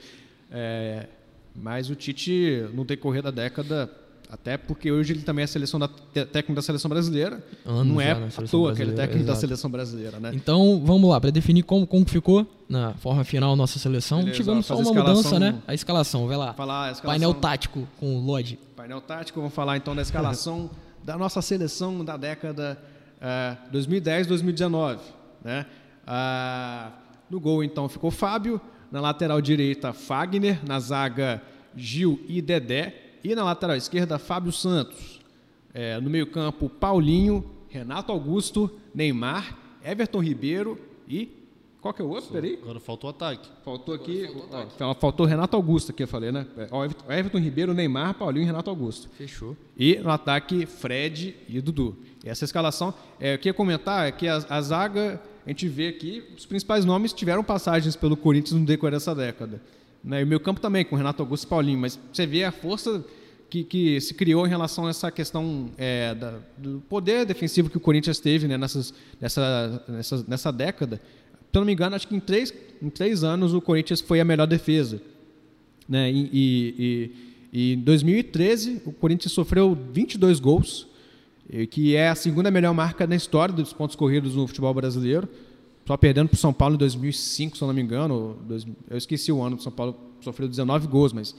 É, 0.52 1.08
mas 1.56 1.90
o 1.90 1.96
Tite, 1.96 2.66
no 2.72 2.86
decorrer 2.86 3.24
da 3.24 3.32
década, 3.32 3.90
até 4.30 4.58
porque 4.58 4.92
hoje 4.92 5.14
ele 5.14 5.22
também 5.22 5.44
é 5.44 5.48
seleção 5.48 5.80
da, 5.80 5.88
técnico 5.88 6.54
da 6.54 6.62
seleção 6.62 6.90
brasileira, 6.90 7.44
Anos 7.66 7.88
não 7.88 8.02
é 8.02 8.12
à 8.12 8.42
toa 8.50 8.74
que 8.76 8.82
ele 8.82 8.92
é 8.92 8.96
técnico 8.96 9.26
da 9.26 9.32
exato. 9.32 9.40
seleção 9.42 9.70
brasileira, 9.70 10.20
né? 10.20 10.32
Então, 10.34 10.82
vamos 10.84 11.10
lá, 11.10 11.22
para 11.22 11.30
definir 11.30 11.64
como, 11.64 11.86
como 11.86 12.06
ficou 12.08 12.48
na 12.68 12.94
forma 12.96 13.24
final 13.24 13.56
nossa 13.56 13.78
seleção. 13.78 14.20
Beleza, 14.20 14.38
Tivemos 14.38 14.66
só 14.66 14.76
uma 14.78 14.94
mudança, 14.94 15.40
né? 15.40 15.60
A 15.68 15.74
escalação, 15.74 16.28
vai 16.28 16.38
lá. 16.38 16.54
Falar 16.54 16.92
escalação- 16.92 17.04
Painel 17.06 17.34
tático 17.34 17.88
com 18.00 18.18
o 18.18 18.20
Lodge. 18.26 18.60
Painel 18.76 19.02
tático, 19.02 19.40
vamos 19.40 19.54
falar 19.54 19.78
então 19.78 19.96
da 19.96 20.02
escalação 20.02 20.70
da 21.04 21.18
nossa 21.18 21.42
seleção 21.42 22.04
da 22.04 22.18
década 22.18 22.78
eh, 23.22 23.58
2010-2019. 23.74 24.98
Né? 25.44 25.66
Ah, 26.08 26.92
no 27.30 27.40
gol, 27.40 27.64
então, 27.64 27.88
ficou 27.90 28.12
Fábio. 28.12 28.60
Na 28.92 29.02
lateral 29.02 29.42
direita, 29.42 29.92
Fagner. 29.92 30.60
Na 30.68 30.80
zaga, 30.80 31.42
Gil 31.76 32.20
e 32.28 32.42
Dedé. 32.42 33.03
E 33.24 33.34
na 33.34 33.44
lateral 33.44 33.78
esquerda, 33.78 34.20
Fábio 34.20 34.52
Santos. 34.52 35.22
Eh, 35.74 36.00
no 36.02 36.10
meio-campo, 36.10 36.70
Paulinho, 36.70 37.44
Renato 37.70 38.12
Augusto, 38.12 38.70
Neymar, 38.94 39.58
Everton 39.84 40.20
Ribeiro 40.20 40.80
e. 41.08 41.42
Qual 41.82 41.94
que 41.94 42.02
é 42.02 42.06
o 42.06 42.10
outro? 42.10 42.32
Peraí. 42.32 42.60
Agora 42.62 42.80
faltou 42.80 43.10
o 43.10 43.12
ataque. 43.12 43.50
Faltou 43.66 43.94
aqui. 43.94 44.30
ó, 44.80 44.94
faltou 44.94 45.26
Renato 45.26 45.56
Augusto 45.56 45.92
aqui, 45.92 46.04
eu 46.04 46.08
falei, 46.08 46.32
né? 46.32 46.48
É, 46.58 46.68
ó, 46.72 46.86
Everton, 46.86 47.12
Everton 47.12 47.38
Ribeiro, 47.40 47.74
Neymar, 47.74 48.14
Paulinho 48.14 48.44
e 48.44 48.46
Renato 48.46 48.70
Augusto. 48.70 49.10
Fechou. 49.18 49.58
E 49.78 49.98
no 49.98 50.10
ataque, 50.10 50.66
Fred 50.66 51.36
e 51.50 51.60
Dudu. 51.60 51.98
E 52.24 52.30
essa 52.30 52.46
escalação, 52.46 52.94
é, 53.20 53.34
eu 53.34 53.38
queria 53.38 53.54
comentar 53.54 54.08
é 54.08 54.12
que 54.12 54.28
a, 54.28 54.38
a 54.50 54.62
zaga, 54.62 55.22
a 55.46 55.50
gente 55.50 55.68
vê 55.68 55.88
aqui, 55.88 56.24
os 56.38 56.46
principais 56.46 56.86
nomes 56.86 57.12
tiveram 57.12 57.44
passagens 57.44 57.96
pelo 57.98 58.16
Corinthians 58.16 58.58
no 58.58 58.66
decorrer 58.66 58.94
dessa 58.94 59.14
década. 59.14 59.62
Né? 60.04 60.22
E 60.22 60.24
o 60.24 60.28
meu 60.28 60.40
campo 60.40 60.60
também, 60.60 60.84
com 60.84 60.96
Renato 60.96 61.22
Augusto 61.24 61.44
e 61.46 61.48
Paulinho, 61.48 61.80
mas 61.80 62.00
você 62.12 62.26
vê 62.26 62.44
a 62.44 62.52
força 62.52 63.04
que, 63.50 63.64
que 63.64 64.02
se 64.02 64.14
criou 64.14 64.46
em 64.46 64.50
relação 64.50 64.88
a 64.88 64.90
essa 64.90 65.12
questão 65.12 65.70
é, 65.78 66.14
da- 66.16 66.40
do 66.58 66.82
poder 66.90 67.26
defensivo 67.26 67.70
que 67.70 67.78
o 67.78 67.80
Corinthians 67.80 68.20
teve 68.20 68.48
né, 68.48 68.58
nessas, 68.58 68.94
nessa, 69.22 69.84
nessa, 69.88 70.26
nessa 70.28 70.52
década. 70.52 70.98
Se 71.52 71.58
eu 71.58 71.62
não 71.62 71.66
me 71.66 71.74
engano, 71.74 71.96
acho 71.96 72.08
que 72.08 72.16
em 72.16 72.20
três, 72.20 72.52
em 72.82 72.90
três 72.90 73.24
anos 73.24 73.54
o 73.54 73.62
Corinthians 73.62 74.02
foi 74.02 74.20
a 74.20 74.26
melhor 74.26 74.48
defesa 74.48 75.00
né? 75.88 76.10
E, 76.12 76.30
e- 76.34 77.12
e- 77.54 77.74
em 77.74 77.80
2013 77.80 78.82
o 78.86 78.92
Corinthians 78.92 79.32
sofreu 79.34 79.78
22 79.94 80.40
gols, 80.40 80.88
eh, 81.52 81.66
que 81.66 81.94
é 81.96 82.08
a 82.10 82.16
segunda 82.16 82.50
melhor 82.50 82.74
marca 82.74 83.06
na 83.06 83.16
história 83.16 83.54
dos 83.54 83.74
pontos 83.74 83.96
corridos 83.96 84.34
no 84.36 84.48
futebol 84.48 84.74
brasileiro, 84.74 85.28
só 85.86 85.98
perdendo 85.98 86.30
para 86.30 86.36
o 86.36 86.40
São 86.40 86.54
Paulo 86.54 86.76
em 86.76 86.78
2005, 86.78 87.58
se 87.58 87.64
eu 87.64 87.68
não 87.68 87.74
me 87.76 87.82
engano. 87.82 88.38
Eu 88.90 88.98
esqueci 88.98 89.32
o 89.32 89.42
ano 89.42 89.56
que 89.58 89.62
o 89.62 89.64
São 89.64 89.72
Paulo 89.72 89.96
sofreu 90.22 90.48
19 90.48 90.88
gols, 90.88 91.12
mas 91.12 91.36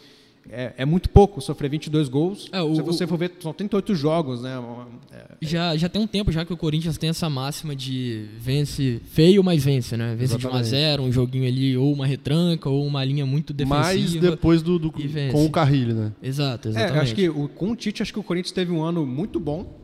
é, 0.51 0.75
é 0.77 0.85
muito 0.85 1.09
pouco 1.09 1.41
sofrer 1.41 1.71
22 1.71 2.07
gols. 2.11 2.51
É, 2.53 2.61
o- 2.61 2.75
Se 2.75 2.83
você 2.83 3.07
for 3.07 3.17
ver, 3.17 3.33
são 3.41 3.55
38 3.55 3.95
jogos, 3.95 4.43
né? 4.43 4.63
É, 5.11 5.25
Já, 5.41 5.75
já 5.75 5.89
tem 5.89 6.03
um 6.03 6.07
tempo 6.07 6.31
já 6.31 6.45
que 6.45 6.53
o 6.53 6.57
Corinthians 6.59 6.99
tem 6.99 7.09
essa 7.09 7.31
máxima 7.31 7.75
de 7.75 8.27
vence 8.39 9.01
feio, 9.07 9.43
mas 9.43 9.65
vence, 9.65 9.97
né? 9.97 10.15
Vence 10.15 10.37
de 10.37 10.47
1 10.47 10.51
a 10.51 10.61
Exatamente. 10.61 10.69
0 10.69 11.03
um 11.05 11.11
joguinho 11.13 11.47
ali, 11.49 11.75
ou 11.79 11.91
uma 11.91 12.05
retranca, 12.07 12.69
ou 12.69 12.85
uma 12.87 13.03
linha 13.03 13.25
muito 13.25 13.55
Mas 13.67 13.97
defensiva. 13.97 14.31
depois 14.33 14.61
do, 14.61 14.79
do- 14.79 14.93
com 14.93 15.47
o 15.47 15.51
Carrilho, 15.51 15.95
né? 15.95 16.13
Exato, 16.23 16.69
É, 16.69 16.71
exatamente. 16.73 16.99
acho 17.03 17.15
que 17.15 17.31
o, 17.31 17.49
com 17.49 17.71
o 17.71 17.77
Tite, 17.77 18.03
acho 18.03 18.13
que 18.13 18.19
o 18.19 18.23
Corinthians 18.23 18.53
teve 18.53 18.71
um 18.71 18.83
ano 18.83 19.07
muito 19.07 19.41
bom. 19.41 19.83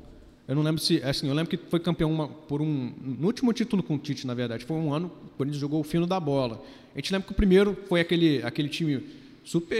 Eu 0.51 0.57
não 0.57 0.65
lembro 0.65 0.81
se. 0.83 1.01
Assim, 1.05 1.29
eu 1.29 1.35
lembro 1.35 1.49
que 1.49 1.57
foi 1.69 1.79
campeão 1.79 2.11
uma- 2.11 2.27
por 2.27 2.61
um. 2.61 2.93
No 3.01 3.29
último 3.29 3.53
título 3.53 3.85
com 3.85 3.95
o 3.95 3.99
Tite, 3.99 4.27
na 4.27 4.35
verdade. 4.35 4.65
Foi 4.65 4.77
um 4.77 4.93
ano 4.93 5.07
o 5.25 5.29
Corinthians 5.37 5.61
jogou 5.61 5.79
o 5.79 5.85
fino 5.85 6.09
da 6.09 6.19
bola. 6.19 6.61
A 6.93 6.99
gente 6.99 7.13
lembra 7.13 7.27
que 7.29 7.33
o 7.33 7.37
primeiro 7.37 7.79
foi 7.89 8.01
aquele, 8.01 8.43
aquele 8.43 8.69
time 8.69 9.01
super. 9.45 9.77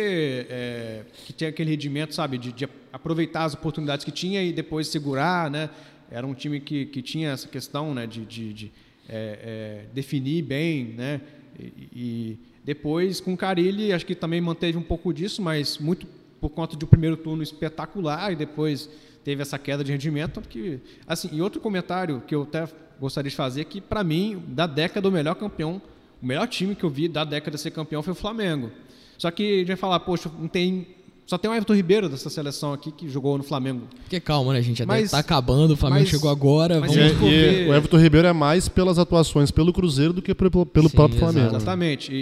é, 0.49 1.03
que 1.27 1.33
tinha 1.33 1.51
aquele 1.51 1.71
rendimento, 1.71 2.15
sabe? 2.15 2.39
De, 2.39 2.53
de 2.53 2.69
aproveitar 2.93 3.47
as 3.47 3.55
oportunidades 3.55 4.05
que 4.05 4.13
tinha 4.13 4.45
e 4.45 4.53
depois 4.53 4.87
segurar, 4.87 5.51
né? 5.51 5.71
Era 6.09 6.25
um 6.25 6.35
time 6.35 6.61
que, 6.61 6.87
que 6.87 7.03
tinha 7.03 7.31
essa 7.31 7.49
questão, 7.49 7.93
né? 7.93 8.07
De, 8.07 8.25
de, 8.25 8.53
de, 8.53 8.73
é, 9.09 9.39
é, 9.43 9.85
definir 9.93 10.43
bem, 10.43 10.85
né? 10.97 11.21
E, 11.59 11.73
e 11.93 12.39
depois 12.65 13.21
com 13.21 13.33
o 13.33 13.37
Carilli, 13.37 13.93
acho 13.93 14.07
que 14.07 14.15
também 14.15 14.41
manteve 14.41 14.79
um 14.79 14.83
pouco 14.83 15.13
disso, 15.13 15.43
mas 15.43 15.79
muito 15.79 16.07
por 16.41 16.49
conta 16.51 16.77
de 16.77 16.85
um 16.85 16.89
primeiro 16.89 17.17
turno 17.17 17.43
espetacular 17.43 18.33
e 18.33 18.37
depois 18.37 18.89
teve 19.25 19.43
essa 19.43 19.59
queda 19.59 19.85
de 19.85 19.93
rendimento. 19.93 20.41
Que, 20.49 20.81
assim, 21.07 21.29
e 21.33 21.43
outro 21.43 21.61
comentário 21.61 22.23
que 22.27 22.35
eu 22.35 22.43
até 22.43 22.67
gostaria 23.01 23.31
de 23.31 23.37
fazer 23.37 23.61
é 23.63 23.65
que, 23.65 23.81
para 23.81 24.03
mim, 24.03 24.43
da 24.49 24.67
década, 24.67 25.09
o 25.09 25.13
melhor 25.13 25.35
campeão, 25.35 25.81
o 26.23 26.27
melhor 26.27 26.47
time 26.49 26.75
que 26.75 26.85
eu 26.85 26.91
vi 26.91 27.09
da 27.09 27.25
década 27.25 27.57
ser 27.59 27.71
campeão 27.71 28.03
foi 28.03 28.13
o 28.13 28.17
Flamengo. 28.17 28.71
Só 29.19 29.31
que 29.31 29.43
a 29.43 29.59
gente 29.59 29.67
vai 29.69 29.77
falar, 29.77 30.01
poxa, 30.01 30.31
não 30.39 30.49
tem. 30.49 30.87
Só 31.27 31.39
tem 31.39 31.49
o 31.49 31.55
Everton 31.55 31.75
Ribeiro 31.75 32.09
dessa 32.09 32.29
seleção 32.29 32.73
aqui 32.73 32.91
que 32.91 33.09
jogou 33.09 33.39
no 33.39 33.45
Flamengo. 33.45 33.83
Porque 34.03 34.19
calma, 34.19 34.53
né, 34.53 34.61
gente? 34.63 34.83
Até 34.83 34.91
Mas- 34.93 35.13
tá 35.13 35.19
acabando, 35.19 35.73
o 35.75 35.77
Flamengo 35.77 36.01
mas- 36.01 36.09
chegou 36.09 36.29
agora. 36.29 36.81
mas 36.81 36.91
E, 36.93 36.99
vamos... 36.99 37.13
for 37.19 37.27
e 37.29 37.31
ver- 37.31 37.69
o 37.71 37.75
Everton 37.75 37.99
Ribeiro 37.99 38.27
é 38.27 38.33
mais 38.33 38.69
pelas 38.69 38.99
atuações 38.99 39.51
pelo 39.53 39.73
Cruzeiro 39.73 40.13
do 40.13 40.21
que 40.23 40.35
pelo, 40.35 40.67
pelo 40.67 40.89
Sim, 40.89 40.97
próprio. 40.97 41.21
Flamengo. 41.21 41.55
Exatamente. 41.55 42.13
E, 42.13 42.17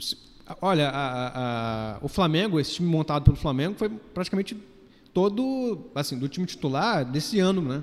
e, 0.00 0.16
olha, 0.60 0.88
a- 0.88 0.92
a- 0.92 1.32
a- 1.94 1.98
o 2.02 2.08
Flamengo, 2.08 2.58
esse 2.60 2.74
time 2.74 2.88
montado 2.88 3.24
pelo 3.24 3.36
Flamengo, 3.36 3.74
foi 3.76 3.88
praticamente 3.88 4.56
todo, 5.12 5.78
assim, 5.94 6.18
do 6.18 6.28
time 6.28 6.46
titular 6.46 7.04
desse 7.04 7.38
ano, 7.40 7.62
né? 7.62 7.82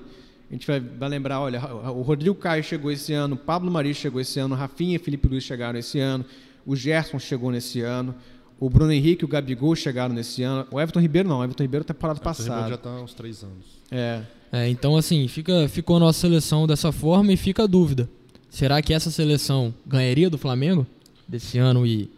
A 0.50 0.54
gente 0.54 0.68
vai, 0.68 0.80
vai 0.80 1.10
lembrar, 1.10 1.40
olha, 1.40 1.60
o 1.92 2.02
Rodrigo 2.04 2.36
Caio 2.36 2.64
chegou 2.64 2.92
esse 2.92 3.12
ano, 3.12 3.34
o 3.36 3.38
Pablo 3.38 3.72
Mari 3.72 3.94
chegou 3.94 4.22
esse 4.22 4.40
ano, 4.40 4.54
o 4.54 4.58
Rafinha 4.58 4.96
e 4.96 5.00
Felipe 5.00 5.28
Luiz 5.28 5.44
chegaram 5.44 5.80
esse 5.80 6.00
ano, 6.00 6.24
o 6.66 6.76
Gerson 6.76 7.18
chegou 7.18 7.50
nesse 7.50 7.82
ano, 7.82 8.14
o 8.60 8.70
Bruno 8.70 8.92
Henrique 8.92 9.24
e 9.24 9.26
o 9.26 9.28
Gabigol 9.28 9.76
chegaram 9.76 10.14
nesse 10.14 10.44
ano, 10.44 10.68
o 10.70 10.80
Everton 10.80 11.00
Ribeiro 11.00 11.28
não, 11.28 11.40
o 11.40 11.44
Everton 11.44 11.64
Ribeiro 11.64 11.84
temporada 11.84 12.20
O 12.20 12.22
Everton 12.22 12.44
Ribeiro 12.44 12.60
passada. 12.62 12.70
já 12.70 12.76
está 12.76 12.90
há 12.92 13.02
uns 13.02 13.14
três 13.16 13.44
anos. 13.44 13.66
É. 13.90 14.22
É, 14.52 14.70
então, 14.70 14.96
assim, 14.96 15.28
fica, 15.28 15.68
ficou 15.68 15.96
a 15.98 16.00
nossa 16.00 16.20
seleção 16.20 16.68
dessa 16.68 16.92
forma 16.92 17.34
e 17.34 17.38
fica 17.38 17.64
a 17.64 17.68
dúvida. 17.68 18.08
Será 18.52 18.80
que 18.84 18.94
essa 18.94 19.10
seleção 19.10 19.74
ganharia 19.84 20.30
do 20.30 20.38
Flamengo 20.38 20.86
desse 21.28 21.58
ano 21.58 21.88
e. 21.88 22.12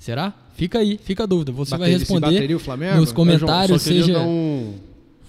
Será? 0.00 0.32
Fica 0.54 0.78
aí, 0.78 0.98
fica 1.02 1.24
a 1.24 1.26
dúvida. 1.26 1.52
Você 1.52 1.76
vai 1.76 1.90
responder 1.90 2.32
bateria 2.32 2.56
o 2.56 2.58
Flamengo? 2.58 2.96
nos 2.96 3.12
comentários, 3.12 3.68
João, 3.68 3.78
só 3.78 3.84
queria 3.84 4.02
seja. 4.02 4.12
dar 4.14 4.24
um, 4.24 4.74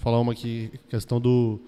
falar 0.00 0.18
uma 0.18 0.32
aqui, 0.32 0.70
questão 0.88 1.20
do 1.20 1.60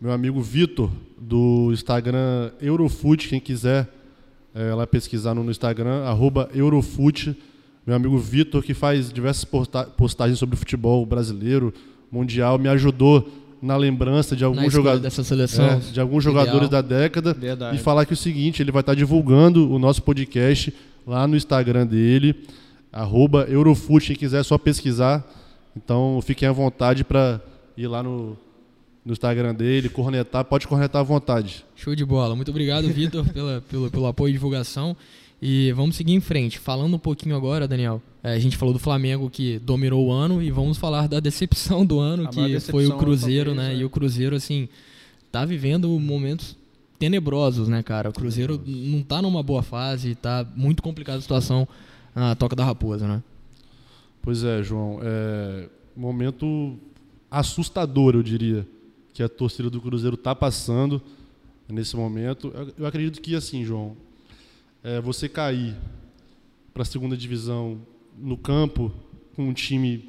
meu 0.00 0.12
amigo 0.12 0.40
Vitor, 0.40 0.88
do 1.20 1.70
Instagram 1.72 2.50
Eurofoot, 2.60 3.28
quem 3.28 3.40
quiser 3.40 3.88
é, 4.54 4.72
lá 4.72 4.86
pesquisar 4.86 5.34
no, 5.34 5.42
no 5.42 5.50
Instagram, 5.50 6.04
arroba 6.04 6.48
Eurofoot, 6.54 7.36
meu 7.84 7.96
amigo 7.96 8.16
Vitor, 8.18 8.62
que 8.62 8.72
faz 8.72 9.12
diversas 9.12 9.44
posta- 9.44 9.84
postagens 9.84 10.38
sobre 10.38 10.54
futebol 10.56 11.04
brasileiro, 11.04 11.74
mundial, 12.10 12.56
me 12.56 12.68
ajudou 12.68 13.28
na 13.60 13.76
lembrança 13.76 14.36
de 14.36 14.44
alguns 14.44 14.72
jogadores. 14.72 15.02
dessa 15.02 15.24
seleção. 15.24 15.64
É, 15.64 15.76
de 15.78 16.00
alguns 16.00 16.22
jogadores 16.22 16.68
Ideal. 16.68 16.82
da 16.82 16.88
década 16.88 17.34
Verdade. 17.34 17.76
e 17.76 17.80
falar 17.80 18.06
que 18.06 18.12
é 18.12 18.14
o 18.14 18.16
seguinte, 18.16 18.62
ele 18.62 18.70
vai 18.70 18.80
estar 18.80 18.94
divulgando 18.94 19.68
o 19.72 19.78
nosso 19.78 20.02
podcast 20.02 20.72
lá 21.06 21.26
no 21.26 21.36
Instagram 21.36 21.86
dele, 21.86 22.34
arroba 22.92 23.46
Eurofoot, 23.48 24.06
quem 24.06 24.16
quiser 24.16 24.40
é 24.40 24.42
só 24.42 24.56
pesquisar. 24.58 25.24
Então 25.76 26.20
fiquem 26.22 26.48
à 26.48 26.52
vontade 26.52 27.04
para 27.04 27.40
ir 27.76 27.86
lá 27.88 28.02
no, 28.02 28.36
no 29.04 29.12
Instagram 29.12 29.54
dele, 29.54 29.88
cornetar, 29.88 30.44
pode 30.44 30.66
cornetar 30.66 31.00
à 31.00 31.04
vontade. 31.04 31.64
Show 31.74 31.94
de 31.94 32.04
bola. 32.04 32.34
Muito 32.36 32.50
obrigado, 32.50 32.88
Vitor, 32.88 33.28
pela, 33.32 33.60
pelo, 33.68 33.90
pelo 33.90 34.06
apoio 34.06 34.30
e 34.30 34.32
divulgação. 34.34 34.96
E 35.42 35.72
vamos 35.72 35.96
seguir 35.96 36.14
em 36.14 36.20
frente. 36.20 36.58
Falando 36.58 36.94
um 36.94 36.98
pouquinho 36.98 37.36
agora, 37.36 37.68
Daniel, 37.68 38.00
é, 38.22 38.32
a 38.32 38.38
gente 38.38 38.56
falou 38.56 38.72
do 38.72 38.78
Flamengo 38.78 39.28
que 39.28 39.58
dominou 39.58 40.06
o 40.06 40.12
ano 40.12 40.40
e 40.40 40.50
vamos 40.50 40.78
falar 40.78 41.06
da 41.06 41.20
decepção 41.20 41.84
do 41.84 41.98
ano, 41.98 42.24
A 42.24 42.28
que 42.28 42.36
foi 42.36 42.44
o 42.44 42.88
decepção, 42.88 42.98
Cruzeiro, 42.98 43.54
talvez, 43.54 43.68
né? 43.68 43.74
é. 43.74 43.78
E 43.78 43.84
o 43.84 43.90
Cruzeiro, 43.90 44.34
assim, 44.36 44.68
tá 45.30 45.44
vivendo 45.44 45.88
momentos 46.00 46.56
tenebrosos, 47.04 47.68
né, 47.68 47.82
cara? 47.82 48.08
O 48.08 48.12
Cruzeiro 48.14 48.58
não 48.66 49.02
tá 49.02 49.20
numa 49.20 49.42
boa 49.42 49.62
fase, 49.62 50.14
tá 50.14 50.46
muito 50.56 50.82
complicada 50.82 51.18
a 51.18 51.20
situação 51.20 51.68
na 52.14 52.34
Toca 52.34 52.56
da 52.56 52.64
Raposa, 52.64 53.06
né? 53.06 53.22
Pois 54.22 54.42
é, 54.42 54.62
João. 54.62 55.00
É 55.02 55.68
momento 55.96 56.76
assustador, 57.30 58.14
eu 58.14 58.22
diria, 58.22 58.66
que 59.12 59.22
a 59.22 59.28
torcida 59.28 59.68
do 59.70 59.80
Cruzeiro 59.80 60.14
está 60.14 60.34
passando 60.34 61.00
nesse 61.68 61.94
momento. 61.94 62.50
Eu- 62.54 62.72
Eu 62.78 62.86
acredito 62.86 63.20
que, 63.20 63.34
assim, 63.36 63.64
João, 63.64 63.96
é, 64.82 64.98
você 65.00 65.28
cair 65.28 65.76
para 66.72 66.82
a 66.82 66.86
segunda 66.86 67.16
divisão 67.16 67.78
no 68.18 68.36
campo 68.36 68.90
com 69.36 69.48
um 69.48 69.52
time 69.52 70.08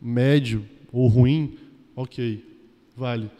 médio 0.00 0.66
ou 0.92 1.06
ruim, 1.08 1.56
ok, 1.94 2.44
vale. 2.96 3.30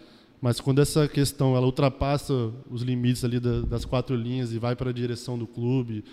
Mas 0.41 0.61
quando 0.61 0.81
essa 0.81 1.09
questão 1.09 1.57
ela 1.57 1.67
ultrapassa 1.67 2.51
os 2.71 2.83
limites 2.83 3.25
ali 3.25 3.41
da- 3.41 3.61
das 3.63 3.85
quatro 3.85 4.15
linhas 4.15 4.53
e 4.53 4.59
vai 4.59 4.77
para 4.77 4.91
a 4.91 4.93
direção 4.93 5.39
do 5.39 5.47
clube, 5.47 6.05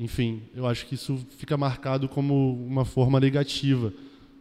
enfim, 0.00 0.40
eu 0.54 0.66
acho 0.66 0.86
que 0.86 0.94
isso 0.94 1.18
fica 1.36 1.56
marcado 1.56 2.08
como 2.08 2.54
uma 2.66 2.84
forma 2.84 3.20
negativa 3.20 3.92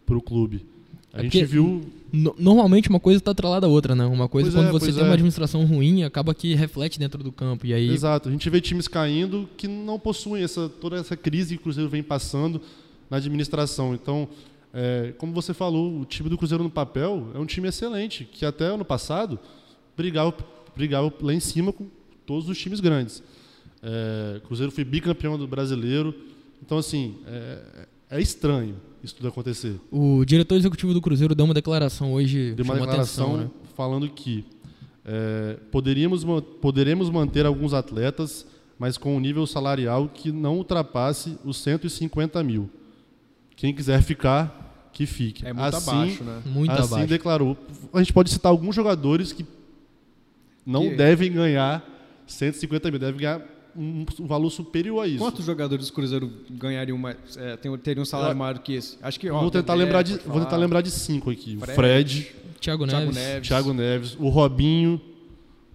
para 0.05 0.17
o 0.17 0.21
clube. 0.21 0.65
A 1.13 1.19
É 1.19 1.23
gente 1.23 1.43
viu 1.45 1.81
No- 2.11 2.33
Normalmente 2.39 2.89
uma 2.89 3.01
coisa 3.01 3.17
está 3.17 3.31
atrelada 3.31 3.65
à 3.65 3.69
outra, 3.69 3.93
né? 3.93 4.05
Uma 4.05 4.29
coisa 4.29 4.49
Pois 4.49 4.55
quando 4.63 4.69
é, 4.69 4.71
você 4.71 4.93
tem 4.93 5.01
é. 5.01 5.03
uma 5.03 5.13
administração 5.13 5.65
ruim, 5.65 6.03
acaba 6.03 6.33
que 6.33 6.53
reflete 6.55 6.97
dentro 6.97 7.21
do 7.21 7.33
campo. 7.33 7.65
E 7.65 7.73
aí 7.73 7.89
Exato. 7.89 8.29
A 8.29 8.31
gente 8.31 8.49
vê 8.49 8.61
times 8.61 8.87
caindo 8.87 9.49
que 9.57 9.67
não 9.67 9.99
possuem 9.99 10.41
essa, 10.41 10.69
toda 10.69 10.95
essa 10.95 11.17
crise 11.17 11.55
que 11.55 11.61
o 11.61 11.63
Cruzeiro 11.63 11.89
vem 11.89 12.01
passando 12.01 12.61
na 13.09 13.17
administração. 13.17 13.93
Então, 13.93 14.25
é, 14.73 15.13
como 15.17 15.33
você 15.33 15.53
falou, 15.53 16.01
o 16.01 16.05
time 16.05 16.29
do 16.29 16.37
Cruzeiro 16.37 16.63
no 16.63 16.69
papel 16.69 17.31
é 17.33 17.39
um 17.39 17.45
time 17.45 17.67
excelente, 17.67 18.25
que 18.25 18.45
até 18.45 18.65
ano 18.65 18.85
passado 18.85 19.39
brigava, 19.95 20.33
brigava 20.75 21.11
lá 21.21 21.33
em 21.33 21.39
cima 21.39 21.73
com 21.73 21.87
todos 22.25 22.49
os 22.49 22.57
times 22.57 22.79
grandes. 22.79 23.23
É, 23.81 24.37
o 24.37 24.41
Cruzeiro 24.41 24.71
foi 24.71 24.83
bicampeão 24.83 25.37
do 25.37 25.47
brasileiro. 25.47 26.13
Então, 26.61 26.77
assim, 26.77 27.15
é, 27.25 27.87
é 28.11 28.21
estranho 28.21 28.75
isso 29.03 29.15
tudo 29.15 29.27
acontecer. 29.27 29.79
o 29.91 30.25
diretor 30.25 30.55
executivo 30.55 30.93
do 30.93 31.01
Cruzeiro 31.01 31.33
deu 31.33 31.45
uma 31.45 31.53
declaração 31.53 32.13
hoje, 32.13 32.53
Deu 32.53 32.65
uma 32.65 32.75
declaração 32.75 33.35
atenção, 33.35 33.45
né? 33.45 33.49
falando 33.75 34.09
que 34.09 34.43
é, 35.05 35.57
poderíamos, 35.71 36.25
poderemos 36.59 37.09
manter 37.09 37.45
alguns 37.45 37.73
atletas, 37.73 38.45
mas 38.77 38.97
com 38.97 39.15
um 39.15 39.19
nível 39.19 39.45
salarial 39.47 40.09
que 40.09 40.31
não 40.31 40.57
ultrapasse 40.57 41.37
os 41.45 41.57
150 41.57 42.43
mil. 42.43 42.69
Quem 43.57 43.73
quiser 43.73 44.01
ficar, 44.01 44.89
que 44.93 45.05
fique. 45.05 45.45
É 45.45 45.51
muito 45.51 45.75
assim, 45.75 45.91
abaixo, 45.91 46.23
né? 46.23 46.41
Muito 46.45 46.71
assim 46.71 46.93
abaixo. 46.93 47.07
declarou. 47.09 47.57
A 47.93 47.99
gente 47.99 48.13
pode 48.13 48.29
citar 48.29 48.49
alguns 48.51 48.73
jogadores 48.75 49.33
que 49.33 49.45
não 50.65 50.89
Que- 50.89 50.95
devem 50.95 51.31
ganhar 51.31 51.83
150 52.25 52.89
mil, 52.91 52.99
devem 52.99 53.19
ganhar 53.19 53.41
um, 53.75 54.05
um 54.21 54.25
valor 54.27 54.49
superior 54.49 55.01
a 55.03 55.07
isso. 55.07 55.19
Quantos 55.19 55.45
jogadores 55.45 55.87
do 55.87 55.93
Cruzeiro 55.93 56.31
ganhariam 56.49 56.97
mais, 56.97 57.17
é, 57.37 57.55
tem- 57.57 57.75
teriam 57.77 58.03
um 58.03 58.05
salário 58.05 58.33
Eu- 58.33 58.37
maior 58.37 58.53
do 58.55 58.61
que 58.61 58.73
esse? 58.73 58.97
Acho 59.01 59.19
que 59.19 59.29
ó, 59.29 59.39
vou 59.39 59.51
tentar 59.51 59.73
lembrar 59.75 60.01
de, 60.01 60.17
vou 60.19 60.39
tentar 60.39 60.57
lembrar 60.57 60.81
de 60.81 60.89
cinco 60.91 61.29
aqui. 61.29 61.55
O 61.57 61.59
Fred, 61.61 61.75
Fred, 61.75 62.27
Thiago 62.59 62.85
Thiago 62.87 63.05
Neves. 63.05 63.15
Neves. 63.15 63.47
Thiago 63.47 63.73
Neves, 63.73 64.17
o 64.19 64.29
Robinho, 64.29 64.99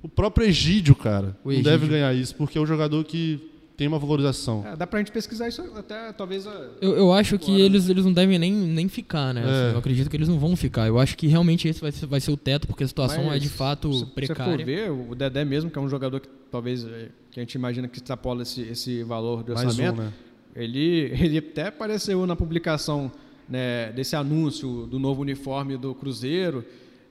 o 0.02 0.08
próprio 0.08 0.46
Egídio, 0.46 0.94
cara. 0.96 1.36
O 1.44 1.48
não 1.48 1.52
Egídio. 1.52 1.70
deve 1.70 1.86
ganhar 1.88 2.12
isso, 2.12 2.34
porque 2.34 2.58
é 2.58 2.60
um 2.60 2.66
jogador 2.66 3.04
que 3.04 3.40
tem 3.82 3.88
uma 3.88 3.98
valorização. 3.98 4.64
É, 4.64 4.76
dá 4.76 4.86
pra 4.86 5.00
gente 5.00 5.10
pesquisar 5.10 5.48
isso 5.48 5.60
até 5.76 6.12
talvez. 6.12 6.46
a- 6.46 6.68
Eu, 6.80 6.92
eu 6.96 7.12
acho 7.12 7.36
que 7.36 7.50
Agora- 7.50 7.64
eles, 7.64 7.88
eles 7.88 8.04
não 8.04 8.12
devem 8.12 8.38
nem, 8.38 8.52
nem 8.52 8.88
ficar, 8.88 9.34
né? 9.34 9.40
É. 9.40 9.44
Assim, 9.44 9.72
eu 9.72 9.78
acredito 9.80 10.08
que 10.08 10.16
eles 10.16 10.28
não 10.28 10.38
vão 10.38 10.54
ficar. 10.54 10.86
Eu 10.86 11.00
acho 11.00 11.16
que 11.16 11.26
realmente 11.26 11.66
esse 11.66 11.80
vai 11.80 11.90
ser, 11.90 12.06
vai 12.06 12.20
ser 12.20 12.30
o 12.30 12.36
teto, 12.36 12.68
porque 12.68 12.84
a 12.84 12.86
situação 12.86 13.24
Mas 13.24 13.36
é 13.36 13.38
de 13.40 13.48
fato 13.48 13.92
se 13.92 13.98
você 13.98 14.04
for 14.06 14.14
precária. 14.14 14.64
ver, 14.64 14.90
o 14.92 15.16
Dedé 15.16 15.44
mesmo, 15.44 15.68
que 15.68 15.76
é 15.76 15.82
um 15.82 15.88
jogador 15.88 16.20
que 16.20 16.28
talvez 16.48 16.84
é, 16.84 17.08
que 17.32 17.40
a 17.40 17.42
gente 17.42 17.54
imagina 17.56 17.88
que 17.88 17.96
extrapola 17.96 18.42
esse, 18.42 18.60
esse 18.62 19.02
valor 19.02 19.42
de 19.42 19.50
Mais 19.52 19.66
orçamento, 19.66 20.00
um, 20.00 20.04
né? 20.04 20.12
ele, 20.54 21.10
ele 21.20 21.38
até 21.38 21.66
apareceu 21.66 22.24
na 22.24 22.36
publicação 22.36 23.10
né, 23.48 23.90
desse 23.92 24.14
anúncio 24.14 24.86
do 24.86 24.98
novo 25.00 25.22
uniforme 25.22 25.76
do 25.76 25.92
Cruzeiro. 25.92 26.64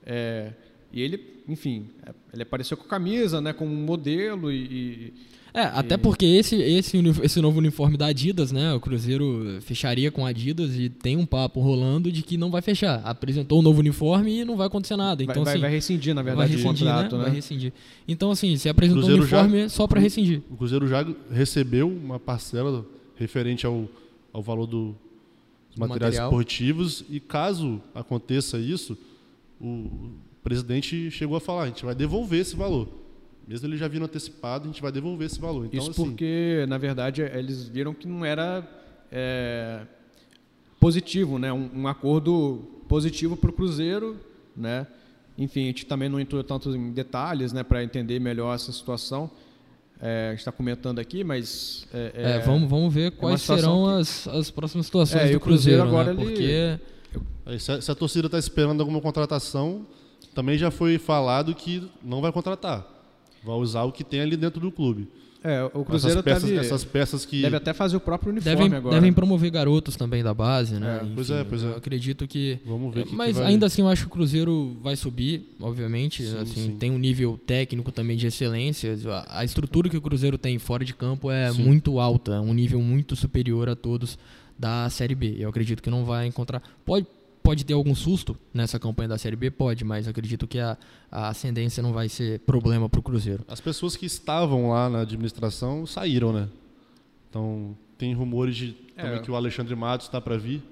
é, 0.06 0.52
e 0.92 1.00
ele, 1.00 1.20
enfim, 1.48 1.86
é, 2.06 2.12
ele 2.32 2.42
apareceu 2.42 2.76
com 2.76 2.84
camisa, 2.84 3.40
né, 3.40 3.52
com 3.52 3.66
um 3.66 3.84
modelo 3.84 4.50
e, 4.52 4.56
e- 4.64 5.12
É, 5.54 5.62
até 5.64 5.96
porque 5.98 6.24
esse, 6.24 6.56
esse, 6.56 6.96
esse 7.22 7.40
novo 7.40 7.58
uniforme 7.58 7.96
da 7.98 8.06
Adidas, 8.06 8.50
né? 8.52 8.72
O 8.72 8.80
Cruzeiro 8.80 9.58
fecharia 9.60 10.10
com 10.10 10.24
a 10.24 10.30
Adidas 10.30 10.74
e 10.78 10.88
tem 10.88 11.14
um 11.16 11.26
papo 11.26 11.60
rolando 11.60 12.10
de 12.10 12.22
que 12.22 12.38
não 12.38 12.50
vai 12.50 12.62
fechar. 12.62 13.02
Apresentou 13.04 13.58
o 13.58 13.62
novo 13.62 13.80
uniforme 13.80 14.40
e 14.40 14.44
não 14.46 14.56
vai 14.56 14.66
acontecer 14.68 14.96
nada. 14.96 15.22
vai, 15.22 15.32
Então, 15.34 15.44
vai- 15.44 15.52
assim, 15.52 15.60
vai 15.60 15.70
rescindir, 15.70 16.14
na 16.14 16.22
vai 16.22 16.32
verdade, 16.34 16.52
rescindir, 16.56 16.86
o 16.86 16.90
contrato, 16.90 17.16
né? 17.18 17.24
Vai 17.24 17.32
rescindir. 17.34 17.72
Então, 18.08 18.30
assim, 18.30 18.56
se 18.56 18.66
apresentou 18.68 19.02
o 19.02 19.06
Cruzeiro 19.06 19.26
já- 19.28 19.40
uniforme 19.42 19.64
é 19.64 19.68
só 19.68 19.86
pra 19.86 20.00
rescindir. 20.00 20.40
O 20.50 20.56
Cruzeiro 20.56 20.88
já 20.88 21.06
recebeu 21.30 21.86
uma 21.86 22.18
parcela 22.18 22.86
referente 23.16 23.66
ao, 23.66 23.86
ao 24.32 24.42
valor 24.42 24.66
do- 24.66 24.96
dos 25.68 25.76
Do 25.76 25.80
materiais 25.80 26.14
material. 26.14 26.28
esportivos 26.30 27.04
e 27.10 27.20
caso 27.20 27.78
aconteça 27.94 28.58
isso, 28.58 28.96
o 29.60 30.12
presidente 30.42 31.10
chegou 31.10 31.36
a 31.36 31.40
falar, 31.40 31.62
a 31.64 31.66
gente 31.66 31.84
vai 31.84 31.94
devolver 31.94 32.40
esse 32.40 32.56
valor. 32.56 32.88
Mesmo 33.46 33.66
ele 33.66 33.76
já 33.76 33.88
vindo 33.88 34.04
antecipado, 34.04 34.64
a 34.64 34.66
gente 34.68 34.80
vai 34.80 34.92
devolver 34.92 35.26
esse 35.26 35.40
valor. 35.40 35.66
Então, 35.66 35.80
Isso 35.80 35.90
assim, 35.90 36.04
porque, 36.04 36.64
na 36.68 36.78
verdade, 36.78 37.22
eles 37.22 37.68
viram 37.68 37.92
que 37.92 38.06
não 38.06 38.24
era 38.24 38.66
é, 39.10 39.80
positivo, 40.80 41.38
né? 41.38 41.52
Um, 41.52 41.68
um 41.74 41.88
acordo 41.88 42.60
positivo 42.88 43.36
para 43.36 43.50
o 43.50 43.52
Cruzeiro, 43.52 44.16
né? 44.56 44.86
Enfim, 45.36 45.62
a 45.62 45.66
gente 45.66 45.86
também 45.86 46.08
não 46.08 46.20
entrou 46.20 46.42
tanto 46.44 46.74
em 46.76 46.92
detalhes, 46.92 47.52
né, 47.52 47.62
para 47.62 47.82
entender 47.82 48.20
melhor 48.20 48.54
essa 48.54 48.70
situação. 48.70 49.30
É, 50.00 50.26
a 50.26 50.30
gente 50.30 50.40
está 50.40 50.52
comentando 50.52 50.98
aqui, 50.98 51.24
mas 51.24 51.86
é, 51.94 52.12
É, 52.14 52.38
vamos, 52.40 52.68
vamos 52.68 52.92
ver 52.92 53.12
quais 53.12 53.40
situação 53.40 53.84
serão 53.86 53.98
as, 53.98 54.26
as 54.28 54.50
próximas 54.50 54.86
situações 54.86 55.22
É, 55.22 55.28
e 55.28 55.30
do 55.32 55.36
o 55.36 55.40
Cruzeiro 55.40 55.82
Cruzeiro, 55.82 55.82
agora, 55.82 56.12
né? 56.12 56.22
ele- 56.22 56.78
Porque 57.46 57.58
Se 57.60 57.72
a, 57.72 57.80
se 57.80 57.90
a 57.90 57.94
torcida 57.94 58.26
está 58.26 58.38
esperando 58.38 58.80
alguma 58.80 59.00
contratação, 59.00 59.86
também 60.34 60.56
já 60.58 60.70
foi 60.70 60.98
falado 60.98 61.54
que 61.54 61.88
não 62.02 62.20
vai 62.20 62.32
contratar. 62.32 62.86
Vai 63.44 63.56
usar 63.56 63.82
o 63.82 63.92
que 63.92 64.04
tem 64.04 64.20
ali 64.20 64.36
dentro 64.36 64.60
do 64.60 64.70
clube. 64.70 65.08
é, 65.42 65.64
o 65.74 65.84
Cruzeiro 65.84 66.20
essas, 66.20 66.24
peças, 66.24 66.48
deve, 66.48 66.60
essas 66.66 66.84
peças 66.84 67.26
que. 67.26 67.42
deve 67.42 67.56
até 67.56 67.72
fazer 67.74 67.96
o 67.96 68.00
próprio 68.00 68.30
uniforme 68.30 68.56
devem, 68.56 68.76
agora. 68.78 68.94
devem 68.94 69.12
promover 69.12 69.50
garotos 69.50 69.96
também 69.96 70.22
da 70.22 70.32
base, 70.32 70.74
né? 70.78 71.00
É, 71.02 71.14
pois 71.14 71.28
é, 71.30 71.42
pois 71.42 71.62
é. 71.64 71.66
Eu 71.66 71.76
acredito 71.76 72.28
que 72.28 72.58
Vamos 72.64 72.94
ver 72.94 73.02
que 73.02 73.10
que 73.10 73.16
Mas 73.16 73.36
vai- 73.36 73.46
ainda 73.46 73.66
assim 73.66 73.82
eu 73.82 73.88
acho 73.88 74.02
que 74.02 74.06
o 74.06 74.10
Cruzeiro 74.10 74.76
vai 74.80 74.94
subir, 74.94 75.56
obviamente. 75.60 76.22
Sim, 76.24 76.38
assim, 76.38 76.54
sim. 76.66 76.76
Tem 76.76 76.92
um 76.92 76.98
nível 76.98 77.36
técnico 77.44 77.90
também 77.90 78.16
de 78.16 78.28
excelência. 78.28 78.96
A, 79.26 79.40
a 79.40 79.44
estrutura 79.44 79.88
que 79.88 79.96
o 79.96 80.00
Cruzeiro 80.00 80.38
tem 80.38 80.56
fora 80.60 80.84
de 80.84 80.94
campo 80.94 81.28
é 81.30 81.52
Sim. 81.52 81.64
muito 81.64 81.98
alta, 81.98 82.40
um 82.40 82.54
nível 82.54 82.80
muito 82.80 83.16
superior 83.16 83.68
a 83.68 83.74
todos 83.74 84.16
da 84.56 84.88
Série 84.90 85.16
B. 85.16 85.34
Eu 85.40 85.48
acredito 85.48 85.82
que 85.82 85.90
não 85.90 86.04
vai 86.04 86.28
encontrar. 86.28 86.62
Pode, 86.84 87.04
pode 87.42 87.64
ter 87.64 87.72
algum 87.74 87.94
susto 87.94 88.36
nessa 88.54 88.78
campanha 88.78 89.08
da 89.10 89.18
Série 89.18 89.36
B? 89.36 89.50
Pode, 89.50 89.84
mas 89.84 90.06
acredito 90.08 90.46
que 90.46 90.58
a, 90.58 90.76
a 91.10 91.28
ascendência 91.28 91.82
não 91.82 91.92
vai 91.92 92.08
ser 92.08 92.40
problema 92.40 92.88
para 92.88 93.00
o 93.00 93.02
Cruzeiro. 93.02 93.44
As 93.48 93.60
pessoas 93.60 93.96
que 93.96 94.06
estavam 94.06 94.70
lá 94.70 94.88
na 94.88 95.00
administração 95.00 95.84
saíram, 95.86 96.32
né? 96.32 96.48
Então, 97.28 97.76
tem 97.98 98.12
rumores 98.14 98.56
de 98.56 98.76
É. 98.96 99.02
também 99.02 99.22
que 99.22 99.30
o 99.30 99.36
Alexandre 99.36 99.74
Matos 99.74 100.06
está 100.06 100.20
para 100.20 100.36
vir. 100.36 100.62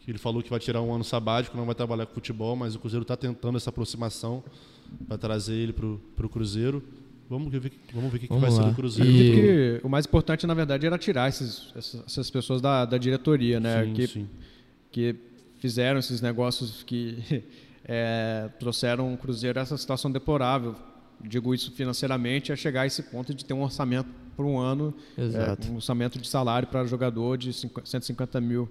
Que 0.00 0.10
ele 0.10 0.18
falou 0.18 0.42
que 0.42 0.48
vai 0.48 0.58
tirar 0.58 0.80
um 0.80 0.94
ano 0.94 1.04
sabático, 1.04 1.56
não 1.56 1.66
vai 1.66 1.74
trabalhar 1.74 2.06
com 2.06 2.14
futebol, 2.14 2.56
mas 2.56 2.74
o 2.74 2.78
Cruzeiro 2.78 3.02
está 3.02 3.16
tentando 3.16 3.56
essa 3.58 3.68
aproximação 3.70 4.42
para 5.06 5.18
trazer 5.18 5.54
ele 5.54 5.72
para 5.74 5.86
o 5.86 6.28
Cruzeiro. 6.28 6.82
Vamos 7.28 7.52
ver, 7.52 7.70
vamos 7.94 8.10
ver 8.10 8.16
o 8.16 8.20
que, 8.20 8.26
que 8.26 8.32
Vamos 8.32 8.42
vai 8.42 8.50
ser 8.50 8.60
lá. 8.62 8.68
do 8.70 8.74
Cruzeiro. 8.74 9.10
E- 9.10 9.80
o 9.84 9.88
mais 9.88 10.06
importante, 10.06 10.46
na 10.46 10.54
verdade, 10.54 10.86
era 10.86 10.96
tirar 10.98 11.28
esses, 11.28 11.72
essas, 11.76 12.02
essas 12.06 12.30
pessoas 12.30 12.60
da, 12.60 12.84
da 12.84 12.98
diretoria, 12.98 13.60
né? 13.60 13.84
Sim, 13.84 13.92
que, 13.92 14.06
sim. 14.06 14.28
que 14.90 15.16
fizeram 15.60 16.00
esses 16.00 16.20
negócios 16.20 16.82
que 16.82 17.44
é, 17.84 18.48
trouxeram 18.58 19.14
o 19.14 19.16
Cruzeiro 19.16 19.58
a 19.58 19.62
essa 19.62 19.76
situação 19.76 20.10
deplorável. 20.10 20.74
Digo 21.20 21.54
isso 21.54 21.70
financeiramente, 21.72 22.50
a 22.50 22.56
chegar 22.56 22.82
a 22.82 22.86
esse 22.86 23.02
ponto 23.04 23.34
de 23.34 23.44
ter 23.44 23.52
um 23.52 23.62
orçamento 23.62 24.08
por 24.34 24.46
um 24.46 24.58
ano, 24.58 24.94
Exato. 25.16 25.68
é, 25.68 25.70
um 25.70 25.76
orçamento 25.76 26.18
de 26.18 26.26
salário 26.26 26.66
para 26.66 26.84
jogador 26.86 27.36
de 27.36 27.52
50 27.52 27.86
150 27.86 28.40
mil. 28.40 28.68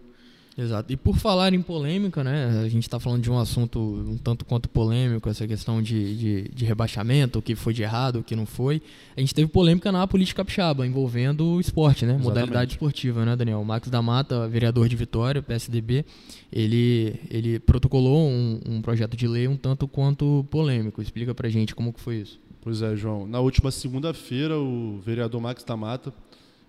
Exato. 0.58 0.92
E 0.92 0.98
por 0.98 1.18
falar 1.18 1.54
em 1.54 1.62
polêmica, 1.62 2.24
né? 2.24 2.62
A 2.64 2.68
gente 2.68 2.84
está 2.84 3.00
falando 3.00 3.22
de 3.22 3.32
um 3.32 3.40
assunto 3.40 3.80
um 3.80 4.18
tanto 4.18 4.44
quanto 4.44 4.68
polêmico, 4.68 5.30
essa 5.30 5.48
questão 5.48 5.82
de, 5.82 6.16
de, 6.16 6.50
de, 6.54 6.66
rebaixamento, 6.66 7.40
o 7.40 7.42
que 7.42 7.56
foi 7.56 7.74
de 7.74 7.82
errado, 7.82 8.20
o 8.20 8.24
que 8.24 8.36
não 8.36 8.46
foi. 8.46 8.82
A 9.16 9.20
gente 9.22 9.34
teve 9.34 9.48
polêmica 9.48 9.92
na 9.92 10.06
política 10.06 10.40
capixaba, 10.40 10.86
envolvendo 10.86 11.46
o 11.46 11.60
esporte, 11.60 12.06
né? 12.06 12.14
Exatamente. 12.14 12.28
Modalidade 12.28 12.72
esportiva, 12.72 13.26
né, 13.26 13.36
Daniel? 13.36 13.62
O 13.62 13.66
Max 13.66 13.90
da 13.90 14.02
Mata, 14.02 14.48
vereador 14.48 14.88
de 14.90 14.96
Vitória, 14.96 15.42
PSDB, 15.42 16.06
ele, 16.52 17.20
ele 17.30 17.60
protocolou 17.60 18.28
um, 18.28 18.60
um 18.66 18.82
projeto 18.82 19.16
de 19.16 19.28
lei 19.28 19.48
um 19.48 19.56
tanto 19.58 19.88
quanto 19.88 20.46
polêmico. 20.50 21.02
Explica 21.02 21.34
pra 21.34 21.50
gente 21.50 21.74
como 21.74 21.94
que 21.94 22.00
foi 22.00 22.18
isso. 22.18 22.40
Pois 22.62 22.82
é, 22.82 22.96
João. 22.96 23.26
Na 23.26 23.40
última 23.40 23.72
segunda-feira, 23.72 24.58
o 24.58 25.00
vereador 25.00 25.40
Max 25.40 25.64
da 25.64 25.78
Mata, 25.78 26.14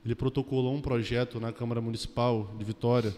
ele 0.05 0.15
protocolou 0.15 0.75
um 0.75 0.81
projeto 0.81 1.41
na 1.41 1.53
Câmara 1.53 1.81
Municipal 1.81 2.55
de 2.57 2.65
Vitória 2.65 3.13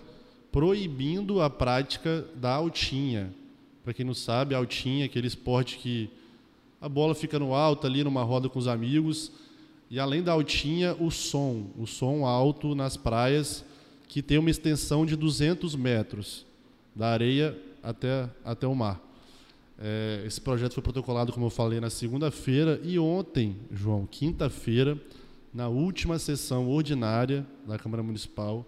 proibindo 0.52 1.40
a 1.40 1.48
prática 1.48 2.26
da 2.36 2.52
altinha. 2.52 3.34
Para 3.82 3.94
quem 3.94 4.04
não 4.04 4.14
sabe, 4.14 4.54
a 4.54 4.58
altinha 4.58 5.04
é 5.04 5.06
aquele 5.06 5.26
esporte 5.26 5.78
que 5.78 6.10
a 6.80 6.88
bola 6.88 7.14
fica 7.14 7.38
no 7.38 7.54
alto 7.54 7.86
ali 7.86 8.04
numa 8.04 8.22
roda 8.22 8.48
com 8.48 8.58
os 8.58 8.68
amigos. 8.68 9.32
E 9.90 9.98
além 9.98 10.22
da 10.22 10.32
altinha, 10.32 10.94
o 11.00 11.10
som, 11.10 11.70
o 11.76 11.86
som 11.86 12.26
alto 12.26 12.74
nas 12.74 12.96
praias, 12.96 13.64
que 14.06 14.22
tem 14.22 14.38
uma 14.38 14.50
extensão 14.50 15.06
de 15.06 15.16
200 15.16 15.74
metros, 15.74 16.44
da 16.94 17.08
areia 17.08 17.58
até, 17.82 18.28
até 18.44 18.66
o 18.66 18.74
mar. 18.74 19.00
É, 19.78 20.22
esse 20.26 20.40
projeto 20.40 20.74
foi 20.74 20.82
protocolado, 20.82 21.32
como 21.32 21.46
eu 21.46 21.50
falei, 21.50 21.80
na 21.80 21.90
segunda-feira 21.90 22.80
e 22.84 22.98
ontem, 22.98 23.56
João, 23.70 24.06
quinta-feira, 24.06 25.00
na 25.52 25.68
última 25.68 26.18
sessão 26.18 26.68
ordinária 26.68 27.46
da 27.66 27.78
Câmara 27.78 28.02
Municipal, 28.02 28.66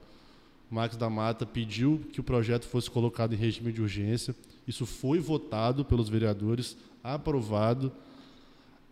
Max 0.75 0.97
da 0.97 1.09
Mata 1.09 1.47
pediu 1.47 2.01
que 2.13 2.21
o 2.21 2.25
projeto 2.25 2.67
fosse 2.67 2.91
colocado 2.91 3.33
em 3.33 3.37
regime 3.37 3.73
de 3.73 3.81
urgência. 3.81 4.35
Isso 4.67 4.85
foi 4.85 5.21
votado 5.21 5.85
pelos 5.85 6.09
vereadores, 6.09 6.77
aprovado. 7.03 7.93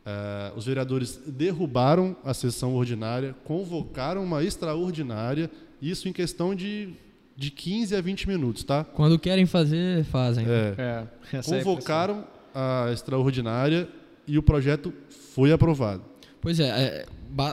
Uh, 0.04 0.56
os 0.56 0.66
vereadores 0.66 1.20
derrubaram 1.26 2.16
a 2.24 2.32
sessão 2.32 2.74
ordinária, 2.74 3.34
convocaram 3.44 4.22
uma 4.22 4.42
extraordinária, 4.44 5.50
isso 5.80 6.08
em 6.08 6.12
questão 6.12 6.54
de, 6.54 6.90
de 7.36 7.50
15 7.50 7.96
a 7.96 8.00
20 8.00 8.28
minutos, 8.28 8.64
tá? 8.64 8.84
Quando 8.84 9.18
querem 9.18 9.46
fazer, 9.46 10.04
fazem. 10.04 10.46
É. 10.46 10.74
é, 11.32 11.38
é 11.38 11.42
convocaram 11.42 12.24
a 12.54 12.90
extraordinária 12.92 13.88
e 14.26 14.38
o 14.38 14.42
projeto 14.42 14.92
foi 15.34 15.52
aprovado. 15.52 16.11
Pois 16.42 16.60
é, 16.60 16.64
é 16.68 17.06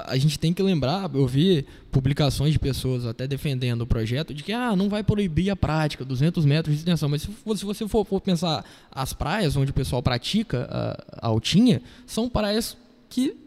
a 0.05 0.17
gente 0.17 0.37
tem 0.37 0.53
que 0.53 0.61
lembrar, 0.61 1.09
eu 1.13 1.25
vi 1.25 1.65
publicações 1.91 2.51
de 2.51 2.59
pessoas 2.59 3.05
até 3.05 3.25
defendendo 3.25 3.83
o 3.83 3.87
projeto 3.87 4.33
de 4.33 4.43
que 4.43 4.51
ah, 4.51 4.75
não 4.75 4.89
vai 4.89 5.03
proibir 5.03 5.49
a 5.49 5.55
prática, 5.55 6.03
200 6.03 6.43
metros 6.43 6.75
de 6.75 6.81
extensão, 6.81 7.07
mas 7.07 7.21
se, 7.21 7.29
se 7.55 7.65
você 7.65 7.87
for, 7.87 8.05
for, 8.05 8.19
pensar 8.19 8.65
as 8.91 9.13
praias 9.13 9.55
onde 9.55 9.71
o 9.71 9.73
pessoal 9.73 10.03
pratica 10.03 10.67
a, 10.69 11.25
a 11.25 11.27
altinha, 11.27 11.81
são 12.05 12.27
praias 12.27 12.75
que 13.07 13.37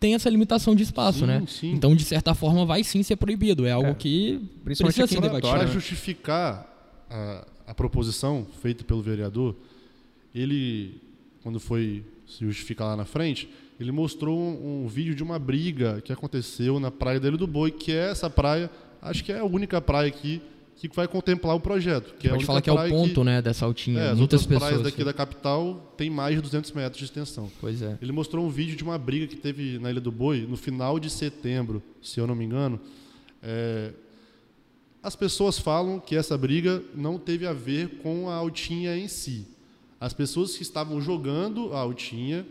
tem 0.00 0.14
essa 0.14 0.30
limitação 0.30 0.74
de 0.74 0.82
espaço, 0.82 1.20
sim, 1.20 1.26
né? 1.26 1.44
Sim. 1.46 1.72
Então, 1.72 1.94
de 1.94 2.04
certa 2.04 2.34
forma, 2.34 2.64
vai 2.64 2.84
sim 2.84 3.02
ser 3.02 3.16
proibido. 3.16 3.66
É 3.66 3.72
algo 3.72 3.90
é. 3.90 3.94
que 3.94 4.40
precisa 4.64 4.90
ser 5.06 5.20
debatido. 5.20 5.48
Para 5.48 5.66
justificar 5.66 6.66
a, 7.10 7.46
a 7.66 7.74
proposição 7.74 8.46
feita 8.62 8.84
pelo 8.84 9.02
vereador, 9.02 9.56
ele, 10.34 11.00
quando 11.42 11.58
foi 11.58 12.04
se 12.26 12.44
justificar 12.44 12.88
lá 12.88 12.96
na 12.96 13.04
frente, 13.04 13.48
ele 13.78 13.92
mostrou 13.92 14.38
um, 14.38 14.84
um, 14.84 14.88
vídeo 14.88 15.14
de 15.14 15.22
uma 15.22 15.38
briga 15.38 16.00
que 16.02 16.12
aconteceu 16.12 16.80
na 16.80 16.90
Praia 16.90 17.20
dele 17.20 17.36
do 17.36 17.46
Boi, 17.46 17.70
que 17.70 17.92
é 17.92 18.10
essa 18.10 18.30
praia, 18.30 18.70
acho 19.02 19.22
que 19.22 19.32
é 19.32 19.38
a 19.38 19.44
única 19.44 19.80
praia 19.80 20.08
aqui 20.08 20.40
que 20.76 20.88
vai 20.94 21.08
contemplar 21.08 21.56
o 21.56 21.60
projeto. 21.60 22.14
Que 22.18 22.28
Pode 22.28 22.44
falar 22.44 22.60
que 22.60 22.68
é 22.68 22.72
o 22.72 22.88
ponto, 22.88 23.14
que, 23.14 23.24
né, 23.24 23.40
dessa 23.40 23.64
altinha. 23.64 23.98
É, 23.98 24.10
as 24.10 24.18
Muitas 24.18 24.42
outras 24.42 24.60
praias 24.60 24.82
daqui 24.82 25.02
da 25.02 25.12
capital 25.12 25.94
têm 25.96 26.10
mais 26.10 26.36
de 26.36 26.42
200 26.42 26.70
metros 26.72 26.98
de 26.98 27.04
extensão. 27.04 27.50
Pois 27.60 27.80
é. 27.80 27.96
Ele 28.00 28.12
mostrou 28.12 28.44
um 28.44 28.50
vídeo 28.50 28.76
de 28.76 28.84
uma 28.84 28.98
briga 28.98 29.26
que 29.26 29.36
teve 29.36 29.78
na 29.78 29.90
Ilha 29.90 30.00
do 30.00 30.12
Boi 30.12 30.46
no 30.46 30.56
final 30.56 30.98
de 30.98 31.08
setembro, 31.08 31.82
se 32.02 32.20
eu 32.20 32.26
não 32.26 32.34
me 32.34 32.44
engano. 32.44 32.78
É, 33.42 33.92
as 35.02 35.16
pessoas 35.16 35.58
falam 35.58 35.98
que 35.98 36.14
essa 36.14 36.36
briga 36.36 36.82
não 36.94 37.18
teve 37.18 37.46
a 37.46 37.52
ver 37.52 37.98
com 38.02 38.28
a 38.28 38.34
altinha 38.34 38.96
em 38.96 39.08
si. 39.08 39.46
As 39.98 40.12
pessoas 40.12 40.56
que 40.56 40.62
estavam 40.62 41.00
jogando 41.00 41.72
a 41.72 41.78
altinha 41.78 42.44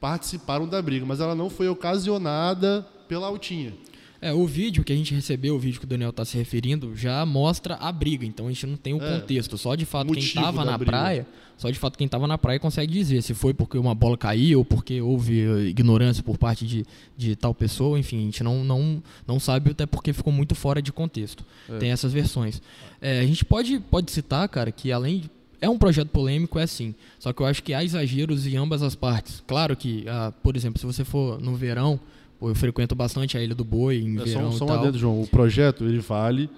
participaram 0.00 0.66
da 0.66 0.80
briga, 0.80 1.04
mas 1.04 1.20
ela 1.20 1.34
não 1.34 1.50
foi 1.50 1.68
ocasionada 1.68 2.86
pela 3.06 3.26
altinha. 3.26 3.74
É, 4.22 4.34
o 4.34 4.46
vídeo 4.46 4.84
que 4.84 4.92
a 4.92 4.96
gente 4.96 5.14
recebeu, 5.14 5.56
o 5.56 5.58
vídeo 5.58 5.78
que 5.78 5.86
o 5.86 5.88
Daniel 5.88 6.10
está 6.10 6.26
se 6.26 6.36
referindo, 6.36 6.94
já 6.94 7.24
mostra 7.24 7.76
a 7.76 7.90
briga, 7.90 8.26
então 8.26 8.46
a 8.46 8.48
gente 8.50 8.66
não 8.66 8.76
tem 8.76 8.92
o 8.92 9.02
é, 9.02 9.18
contexto. 9.18 9.56
Só 9.56 9.74
de 9.74 9.86
fato 9.86 10.12
quem 10.12 10.22
estava 10.22 10.62
na 10.62 10.76
briga. 10.76 10.92
praia, 10.92 11.26
só 11.56 11.70
de 11.70 11.78
fato 11.78 11.96
quem 11.96 12.04
estava 12.04 12.26
na 12.26 12.36
praia 12.36 12.58
consegue 12.58 12.92
dizer 12.92 13.22
se 13.22 13.32
foi 13.32 13.54
porque 13.54 13.78
uma 13.78 13.94
bola 13.94 14.18
caiu 14.18 14.58
ou 14.58 14.64
porque 14.64 15.00
houve 15.00 15.40
eh, 15.40 15.68
ignorância 15.68 16.22
por 16.22 16.36
parte 16.36 16.66
de, 16.66 16.84
de 17.16 17.34
tal 17.34 17.54
pessoa, 17.54 17.98
enfim, 17.98 18.18
a 18.18 18.24
gente 18.24 18.44
não, 18.44 18.62
não, 18.62 19.02
não 19.26 19.40
sabe 19.40 19.70
até 19.70 19.86
porque 19.86 20.12
ficou 20.12 20.32
muito 20.32 20.54
fora 20.54 20.82
de 20.82 20.92
contexto. 20.92 21.42
É. 21.66 21.78
Tem 21.78 21.90
essas 21.90 22.12
versões. 22.12 22.60
É, 23.00 23.20
a 23.20 23.26
gente 23.26 23.42
pode, 23.42 23.80
pode 23.80 24.10
citar, 24.10 24.46
cara, 24.50 24.70
que 24.70 24.92
além 24.92 25.20
de 25.20 25.30
é 25.60 25.68
um 25.68 25.78
projeto 25.78 26.08
polêmico, 26.08 26.58
é 26.58 26.66
sim. 26.66 26.94
Só 27.18 27.32
que 27.32 27.42
eu 27.42 27.46
acho 27.46 27.62
que 27.62 27.74
há 27.74 27.84
exageros 27.84 28.46
em 28.46 28.56
ambas 28.56 28.82
as 28.82 28.94
partes. 28.94 29.42
Claro 29.46 29.76
que, 29.76 30.04
ah, 30.08 30.32
por 30.42 30.56
exemplo, 30.56 30.78
se 30.80 30.86
você 30.86 31.04
for 31.04 31.40
no 31.40 31.54
verão, 31.54 32.00
eu 32.40 32.54
frequento 32.54 32.94
bastante 32.94 33.36
a 33.36 33.42
Ilha 33.42 33.54
do 33.54 33.64
Boi 33.64 33.98
em 33.98 34.18
é, 34.18 34.24
verão 34.24 34.52
só, 34.52 34.66
só 34.66 34.76
e 34.76 34.82
tal. 34.82 34.92
João. 34.94 35.20
O 35.20 35.26
projeto 35.26 35.84
ele 35.84 35.98
vale 35.98 36.48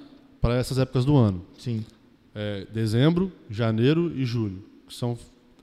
para 0.40 0.56
essas 0.56 0.78
épocas 0.78 1.04
do 1.04 1.16
ano. 1.16 1.42
Sim. 1.58 1.84
É, 2.34 2.66
dezembro, 2.72 3.30
janeiro 3.50 4.12
e 4.16 4.24
julho, 4.24 4.64
que 4.86 4.94
são 4.94 5.18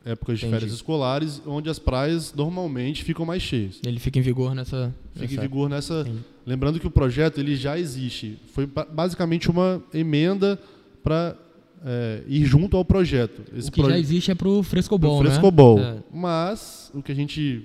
épocas 0.05 0.39
de 0.39 0.45
Entendi. 0.45 0.59
férias 0.59 0.75
escolares, 0.75 1.41
onde 1.45 1.69
as 1.69 1.79
praias 1.79 2.33
normalmente 2.33 3.03
ficam 3.03 3.25
mais 3.25 3.41
cheias. 3.41 3.79
Ele 3.85 3.99
fica 3.99 4.19
em 4.19 4.21
vigor 4.21 4.53
nessa. 4.53 4.93
Fica 5.13 5.25
nessa... 5.25 5.35
em 5.35 5.39
vigor 5.39 5.69
nessa. 5.69 6.01
Entendi. 6.01 6.19
Lembrando 6.45 6.79
que 6.79 6.87
o 6.87 6.91
projeto 6.91 7.39
ele 7.39 7.55
já 7.55 7.77
existe. 7.77 8.37
Foi 8.53 8.65
basicamente 8.65 9.49
uma 9.49 9.81
emenda 9.93 10.59
para 11.03 11.35
é, 11.83 12.23
ir 12.27 12.45
junto 12.45 12.75
ao 12.77 12.83
projeto. 12.83 13.41
Esse 13.55 13.69
o 13.69 13.71
que 13.71 13.81
proje... 13.81 13.95
já 13.95 13.99
existe 13.99 14.31
é 14.31 14.35
para 14.35 14.47
o 14.47 14.63
frescobol, 14.63 15.19
pro 15.19 15.29
frescobol. 15.29 15.79
Né? 15.79 15.97
É. 15.97 16.03
Mas 16.15 16.91
o 16.93 17.01
que 17.01 17.11
a 17.11 17.15
gente, 17.15 17.63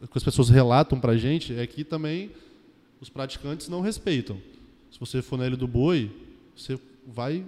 o 0.00 0.08
que 0.08 0.18
as 0.18 0.24
pessoas 0.24 0.48
relatam 0.48 0.98
para 0.98 1.12
a 1.12 1.16
gente 1.16 1.54
é 1.54 1.66
que 1.66 1.84
também 1.84 2.30
os 3.00 3.08
praticantes 3.08 3.68
não 3.68 3.80
respeitam. 3.80 4.38
Se 4.90 4.98
você 4.98 5.20
for 5.20 5.36
na 5.36 5.46
Ilha 5.46 5.56
do 5.56 5.66
Boi, 5.66 6.10
você 6.56 6.78
vai 7.06 7.44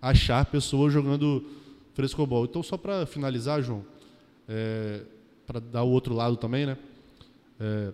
achar 0.00 0.44
pessoas 0.46 0.92
jogando 0.92 1.44
frescobol. 1.94 2.44
Então, 2.44 2.62
só 2.62 2.76
para 2.76 3.06
finalizar, 3.06 3.62
João, 3.62 3.84
é, 4.48 5.02
para 5.46 5.60
dar 5.60 5.82
o 5.82 5.90
outro 5.90 6.14
lado 6.14 6.36
também, 6.36 6.66
né? 6.66 6.76
É, 7.58 7.92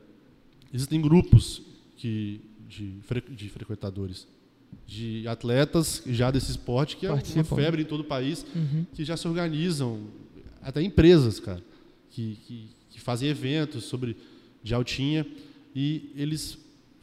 existem 0.72 1.01
grupos 1.01 1.62
que, 1.97 2.41
de, 2.68 3.01
de 3.30 3.49
frequentadores 3.49 4.28
de 4.87 5.27
atletas 5.27 6.03
já 6.07 6.31
desse 6.31 6.51
esporte, 6.51 6.97
que 6.97 7.07
é 7.07 7.09
Participam. 7.09 7.41
uma 7.41 7.62
febre 7.62 7.83
em 7.83 7.85
todo 7.85 8.01
o 8.01 8.05
país, 8.05 8.47
uhum. 8.55 8.87
que 8.95 9.05
já 9.05 9.16
se 9.16 9.27
organizam, 9.27 10.01
até 10.62 10.83
empresas, 10.83 11.39
cara, 11.41 11.62
que, 12.11 12.39
que, 12.47 12.68
que, 12.91 13.01
fazem 13.01 13.29
eventos 13.29 13.85
sobre 13.85 14.16
de 14.62 14.74
altinha, 14.74 15.27
e 15.74 16.12
eles 16.16 16.59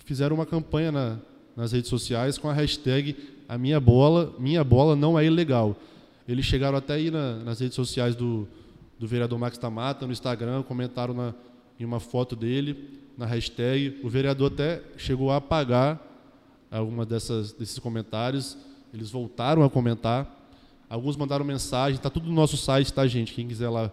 fizeram 0.05 0.35
uma 0.35 0.45
campanha 0.45 0.91
na, 0.91 1.19
nas 1.55 1.71
redes 1.71 1.89
sociais 1.89 2.37
com 2.37 2.49
a 2.49 2.53
hashtag 2.53 3.15
a 3.47 3.57
minha 3.57 3.79
bola, 3.79 4.33
minha 4.39 4.63
bola 4.63 4.95
não 4.95 5.17
é 5.17 5.25
ilegal. 5.25 5.77
Eles 6.27 6.45
chegaram 6.45 6.77
até 6.77 6.93
aí 6.93 7.11
na, 7.11 7.35
nas 7.37 7.59
redes 7.59 7.75
sociais 7.75 8.15
do, 8.15 8.47
do 8.97 9.05
vereador 9.05 9.37
Max 9.37 9.57
Tamata, 9.57 10.05
no 10.05 10.13
Instagram, 10.13 10.63
comentaram 10.63 11.13
na, 11.13 11.33
em 11.79 11.85
uma 11.85 11.99
foto 11.99 12.35
dele, 12.35 12.99
na 13.17 13.25
hashtag. 13.25 13.99
O 14.03 14.09
vereador 14.09 14.51
até 14.51 14.81
chegou 14.97 15.31
a 15.31 15.37
apagar 15.37 16.01
alguma 16.79 17.05
dessas 17.05 17.53
desses 17.53 17.79
comentários. 17.79 18.57
Eles 18.93 19.09
voltaram 19.11 19.63
a 19.63 19.69
comentar. 19.69 20.41
Alguns 20.89 21.15
mandaram 21.15 21.43
mensagem. 21.43 21.95
Está 21.95 22.09
tudo 22.09 22.27
no 22.27 22.33
nosso 22.33 22.57
site, 22.57 22.93
tá, 22.93 23.05
gente? 23.07 23.33
Quem 23.33 23.47
quiser 23.47 23.69
lá, 23.69 23.91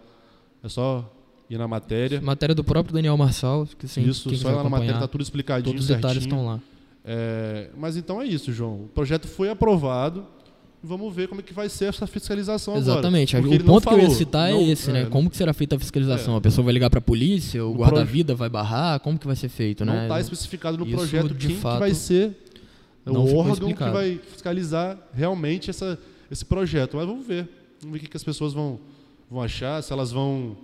é 0.63 0.69
só 0.69 1.11
ir 1.49 1.57
na 1.57 1.67
matéria. 1.67 2.21
Matéria 2.21 2.53
do 2.53 2.63
próprio 2.63 2.93
Daniel 2.93 3.17
Marçal. 3.17 3.67
Que, 3.77 3.87
sim, 3.87 4.03
isso, 4.07 4.33
só 4.35 4.51
ir 4.51 4.55
lá 4.55 4.63
na 4.63 4.69
matéria, 4.69 4.93
está 4.93 5.07
tudo 5.07 5.21
explicadinho. 5.21 5.73
Todos 5.73 5.89
os 5.89 5.95
detalhes 5.95 6.23
estão 6.23 6.45
lá. 6.45 6.59
É, 7.03 7.69
mas 7.75 7.97
então 7.97 8.21
é 8.21 8.25
isso, 8.25 8.53
João. 8.53 8.83
O 8.83 8.89
projeto 8.93 9.27
foi 9.27 9.49
aprovado. 9.49 10.25
Vamos 10.83 11.13
ver 11.13 11.27
como 11.27 11.41
é 11.41 11.43
que 11.43 11.53
vai 11.53 11.69
ser 11.69 11.85
essa 11.85 12.07
fiscalização 12.07 12.75
Exatamente. 12.75 13.35
agora. 13.35 13.53
Exatamente. 13.53 13.69
O 13.69 13.73
ponto 13.73 13.87
que 13.87 13.93
eu 13.93 13.99
ia 13.99 14.09
citar 14.09 14.49
é 14.49 14.53
não, 14.53 14.59
é 14.59 14.63
esse, 14.63 14.91
né? 14.91 15.01
É, 15.03 15.05
como 15.05 15.29
que 15.29 15.37
será 15.37 15.53
feita 15.53 15.75
a 15.75 15.79
fiscalização? 15.79 16.33
É. 16.33 16.37
A 16.37 16.41
pessoa 16.41 16.65
vai 16.65 16.73
ligar 16.73 16.89
para 16.89 16.97
a 16.97 17.01
polícia, 17.01 17.63
o, 17.63 17.71
o 17.71 17.75
guarda-vida 17.75 18.33
vai 18.33 18.49
barrar? 18.49 18.99
Como 18.99 19.17
que 19.19 19.27
vai 19.27 19.35
ser 19.35 19.49
feito, 19.49 19.85
não 19.85 19.93
né? 19.93 19.99
Não 19.99 20.05
está 20.07 20.19
especificado 20.19 20.79
no 20.79 20.85
Isso, 20.87 20.95
projeto 20.95 21.35
quem 21.35 21.55
fato, 21.55 21.73
que 21.75 21.79
vai 21.81 21.93
ser 21.93 22.35
é 23.05 23.11
o 23.11 23.35
órgão 23.37 23.53
explicado. 23.53 23.91
que 23.91 23.97
vai 23.97 24.17
fiscalizar 24.17 24.97
realmente 25.13 25.69
essa, 25.69 25.99
esse 26.29 26.45
projeto. 26.45 26.97
Mas 26.97 27.07
vamos 27.07 27.25
ver. 27.25 27.47
Vamos 27.81 27.99
ver 27.99 28.05
o 28.05 28.09
que, 28.09 28.17
as 28.17 28.23
pessoas 28.23 28.53
vão, 28.53 28.79
vão 29.29 29.41
achar, 29.41 29.81
se 29.81 29.91
elas 29.91 30.11
vão 30.11 30.55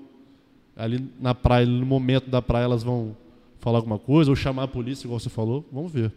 ali 0.76 1.10
na 1.20 1.34
praia, 1.34 1.66
no 1.66 1.86
momento 1.86 2.30
da 2.30 2.42
praia, 2.42 2.66
elas 2.66 2.84
vão 2.84 3.18
falar 3.60 3.80
alguma 3.80 3.98
coisa, 3.98 4.30
ou 4.30 4.36
chamar 4.36 4.64
a 4.64 4.68
polícia, 4.68 5.08
igual 5.08 5.20
você 5.20 5.30
falou. 5.30 5.66
Vamos 5.72 5.92
ver. 5.92 6.12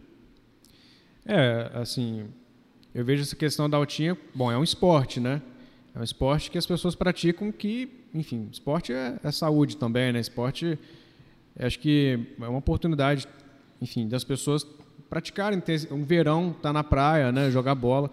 É, 1.25 1.71
assim, 1.73 2.25
eu 2.93 3.03
vejo 3.03 3.23
essa 3.23 3.35
questão 3.35 3.69
da 3.69 3.77
altinha, 3.77 4.17
bom, 4.33 4.51
é 4.51 4.57
um 4.57 4.63
esporte, 4.63 5.19
né? 5.19 5.41
É 5.95 5.99
um 5.99 6.03
esporte 6.03 6.51
que 6.51 6.57
as 6.57 6.65
pessoas 6.65 6.95
praticam 6.95 7.51
que, 7.51 7.89
enfim, 8.13 8.47
esporte 8.51 8.93
é, 8.93 9.19
é 9.23 9.31
saúde 9.31 9.77
também, 9.77 10.13
né? 10.13 10.19
Esporte, 10.19 10.77
acho 11.59 11.79
que 11.79 12.19
é 12.39 12.47
uma 12.47 12.59
oportunidade, 12.59 13.27
enfim, 13.81 14.07
das 14.07 14.23
pessoas 14.23 14.65
praticarem, 15.11 15.59
ter 15.59 15.89
um 15.91 16.05
verão, 16.05 16.51
estar 16.51 16.69
tá 16.69 16.73
na 16.73 16.85
praia, 16.85 17.33
né? 17.33 17.51
Jogar 17.51 17.75
bola. 17.75 18.09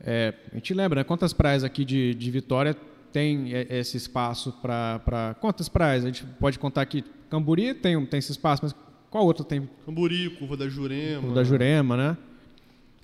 É, 0.00 0.34
a 0.50 0.56
gente 0.56 0.74
lembra, 0.74 1.00
né? 1.00 1.04
Quantas 1.04 1.32
praias 1.32 1.62
aqui 1.62 1.84
de, 1.84 2.12
de 2.12 2.30
Vitória 2.32 2.76
tem 3.12 3.52
esse 3.70 3.96
espaço 3.96 4.52
para... 4.60 5.36
Quantas 5.40 5.68
praias? 5.68 6.02
A 6.02 6.08
gente 6.08 6.24
pode 6.40 6.58
contar 6.58 6.82
aqui. 6.82 7.04
Camburi 7.30 7.72
tem, 7.72 8.04
tem 8.06 8.18
esse 8.18 8.32
espaço, 8.32 8.62
mas 8.64 8.74
qual 9.08 9.24
outro 9.24 9.44
tem? 9.44 9.68
Camburi, 9.86 10.28
Curva 10.30 10.56
da 10.56 10.68
Jurema. 10.68 11.20
Curva 11.20 11.34
da 11.36 11.44
Jurema, 11.44 11.96
né? 11.96 12.16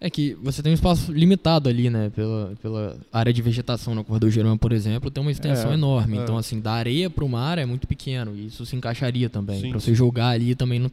É 0.01 0.11
que 0.11 0.35
você 0.43 0.61
tem 0.61 0.73
um 0.73 0.75
espaço 0.75 1.13
limitado 1.13 1.69
ali, 1.69 1.89
né? 1.89 2.11
Pela, 2.17 2.55
pela 2.61 2.99
área 3.13 3.33
de 3.33 3.41
vegetação 3.41 3.95
na 3.95 4.03
Curva 4.03 4.19
do 4.19 4.29
Jurema, 4.29 4.59
por 4.59 4.73
exemplo, 4.73 5.09
tem 5.09 5.23
uma 5.23 5.31
extensão 5.31 5.71
é, 5.71 5.75
enorme. 5.75 6.19
É. 6.19 6.21
Então, 6.21 6.37
assim, 6.37 6.61
da 6.61 6.73
areia 6.73 7.09
para 7.09 7.25
o 7.25 7.29
mar 7.29 7.59
é 7.59 7.65
muito 7.65 7.87
pequeno. 7.87 8.35
E 8.35 8.47
isso 8.47 8.67
se 8.67 8.75
encaixaria 8.75 9.31
também. 9.31 9.71
Para 9.71 9.79
você 9.79 9.95
jogar 9.95 10.31
ali 10.31 10.57
também 10.57 10.81
não, 10.81 10.91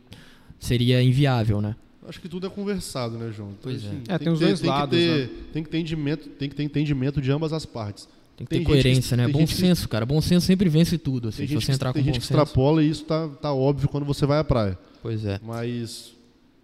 seria 0.60 1.02
inviável, 1.02 1.60
né? 1.60 1.76
Acho 2.08 2.20
que 2.20 2.28
tudo 2.28 2.48
é 2.48 2.50
conversado, 2.50 3.18
né, 3.18 3.32
João? 3.32 3.50
Então, 3.50 3.72
pois 3.72 3.86
assim, 3.86 4.02
é. 4.08 4.16
é 4.16 4.18
tem, 4.18 4.26
tem 4.26 4.34
os 4.34 4.40
dois 4.40 4.60
tem 4.60 4.70
lados. 4.70 4.98
Que 4.98 5.06
ter, 5.06 5.20
né? 5.20 5.30
tem, 5.54 5.64
que 5.64 5.70
ter 5.70 5.78
entendimento, 5.78 6.30
tem 6.30 6.50
que 6.50 6.56
ter 6.56 6.64
entendimento 6.64 7.22
de 7.22 7.32
ambas 7.32 7.54
as 7.54 7.66
partes. 7.66 8.08
Tem 8.36 8.46
que 8.46 8.58
ter 8.58 8.64
coerência, 8.64 9.16
que, 9.16 9.24
né? 9.24 9.28
Bom 9.28 9.46
senso, 9.46 9.84
que, 9.84 9.90
cara. 9.90 10.06
Bom 10.06 10.20
senso 10.20 10.46
sempre 10.48 10.68
vence 10.68 10.98
tudo. 10.98 11.28
Assim, 11.28 11.46
se 11.46 11.54
você 11.54 11.72
entrar 11.72 11.94
tem 11.94 12.02
com 12.02 12.06
gente 12.08 12.20
que 12.20 12.26
extrapola 12.26 12.84
e 12.84 12.90
isso 12.90 13.06
tá, 13.06 13.28
tá 13.28 13.54
óbvio 13.54 13.88
quando 13.88 14.06
você 14.06 14.26
vai 14.26 14.40
à 14.40 14.44
praia. 14.44 14.78
Pois 15.02 15.26
é. 15.26 15.40
Mas 15.44 16.14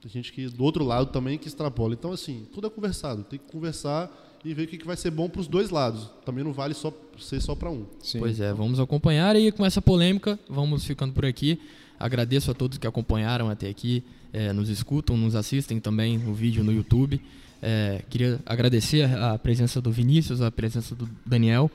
tem 0.01 0.09
gente 0.09 0.33
que 0.33 0.47
do 0.47 0.63
outro 0.63 0.83
lado 0.83 1.11
também 1.11 1.37
que 1.37 1.47
extrapola. 1.47 1.93
Então, 1.93 2.11
assim, 2.11 2.47
tudo 2.51 2.67
é 2.67 2.69
conversado. 2.69 3.23
Tem 3.23 3.37
que 3.37 3.51
conversar 3.51 4.11
e 4.43 4.53
ver 4.53 4.63
o 4.63 4.67
que, 4.67 4.77
que 4.77 4.87
vai 4.87 4.95
ser 4.95 5.11
bom 5.11 5.29
para 5.29 5.41
os 5.41 5.47
dois 5.47 5.69
lados. 5.69 6.09
Também 6.25 6.43
não 6.43 6.53
vale 6.53 6.73
só 6.73 6.93
ser 7.19 7.41
só 7.41 7.53
para 7.53 7.69
um. 7.69 7.85
Sim. 8.01 8.19
Pois 8.19 8.39
é, 8.39 8.53
vamos 8.53 8.79
acompanhar 8.79 9.35
e 9.35 9.51
com 9.51 9.65
essa 9.65 9.81
polêmica, 9.81 10.39
vamos 10.49 10.85
ficando 10.85 11.13
por 11.13 11.25
aqui. 11.25 11.59
Agradeço 11.99 12.51
a 12.51 12.53
todos 12.53 12.77
que 12.77 12.87
acompanharam 12.87 13.49
até 13.49 13.69
aqui, 13.69 14.03
é, 14.31 14.53
nos 14.53 14.69
escutam, 14.69 15.17
nos 15.17 15.35
assistem 15.35 15.79
também 15.79 16.17
no 16.17 16.33
vídeo 16.33 16.63
no 16.63 16.71
YouTube. 16.71 17.21
É, 17.61 18.03
queria 18.09 18.39
agradecer 18.45 19.03
a 19.15 19.37
presença 19.37 19.81
do 19.81 19.91
Vinícius, 19.91 20.41
a 20.41 20.51
presença 20.51 20.93
do 20.93 21.09
Daniel. 21.25 21.71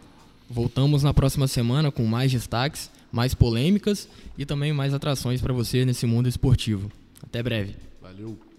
Voltamos 0.49 1.03
na 1.03 1.13
próxima 1.13 1.49
semana 1.49 1.91
com 1.91 2.05
mais 2.05 2.31
destaques, 2.31 2.91
mais 3.11 3.35
polêmicas 3.35 4.09
e 4.37 4.45
também 4.45 4.73
mais 4.73 4.95
atrações 4.95 5.41
para 5.41 5.53
você 5.53 5.85
nesse 5.85 6.07
mundo 6.07 6.29
esportivo. 6.29 6.91
Até 7.23 7.43
breve. 7.43 7.75
Valeu. 8.01 8.52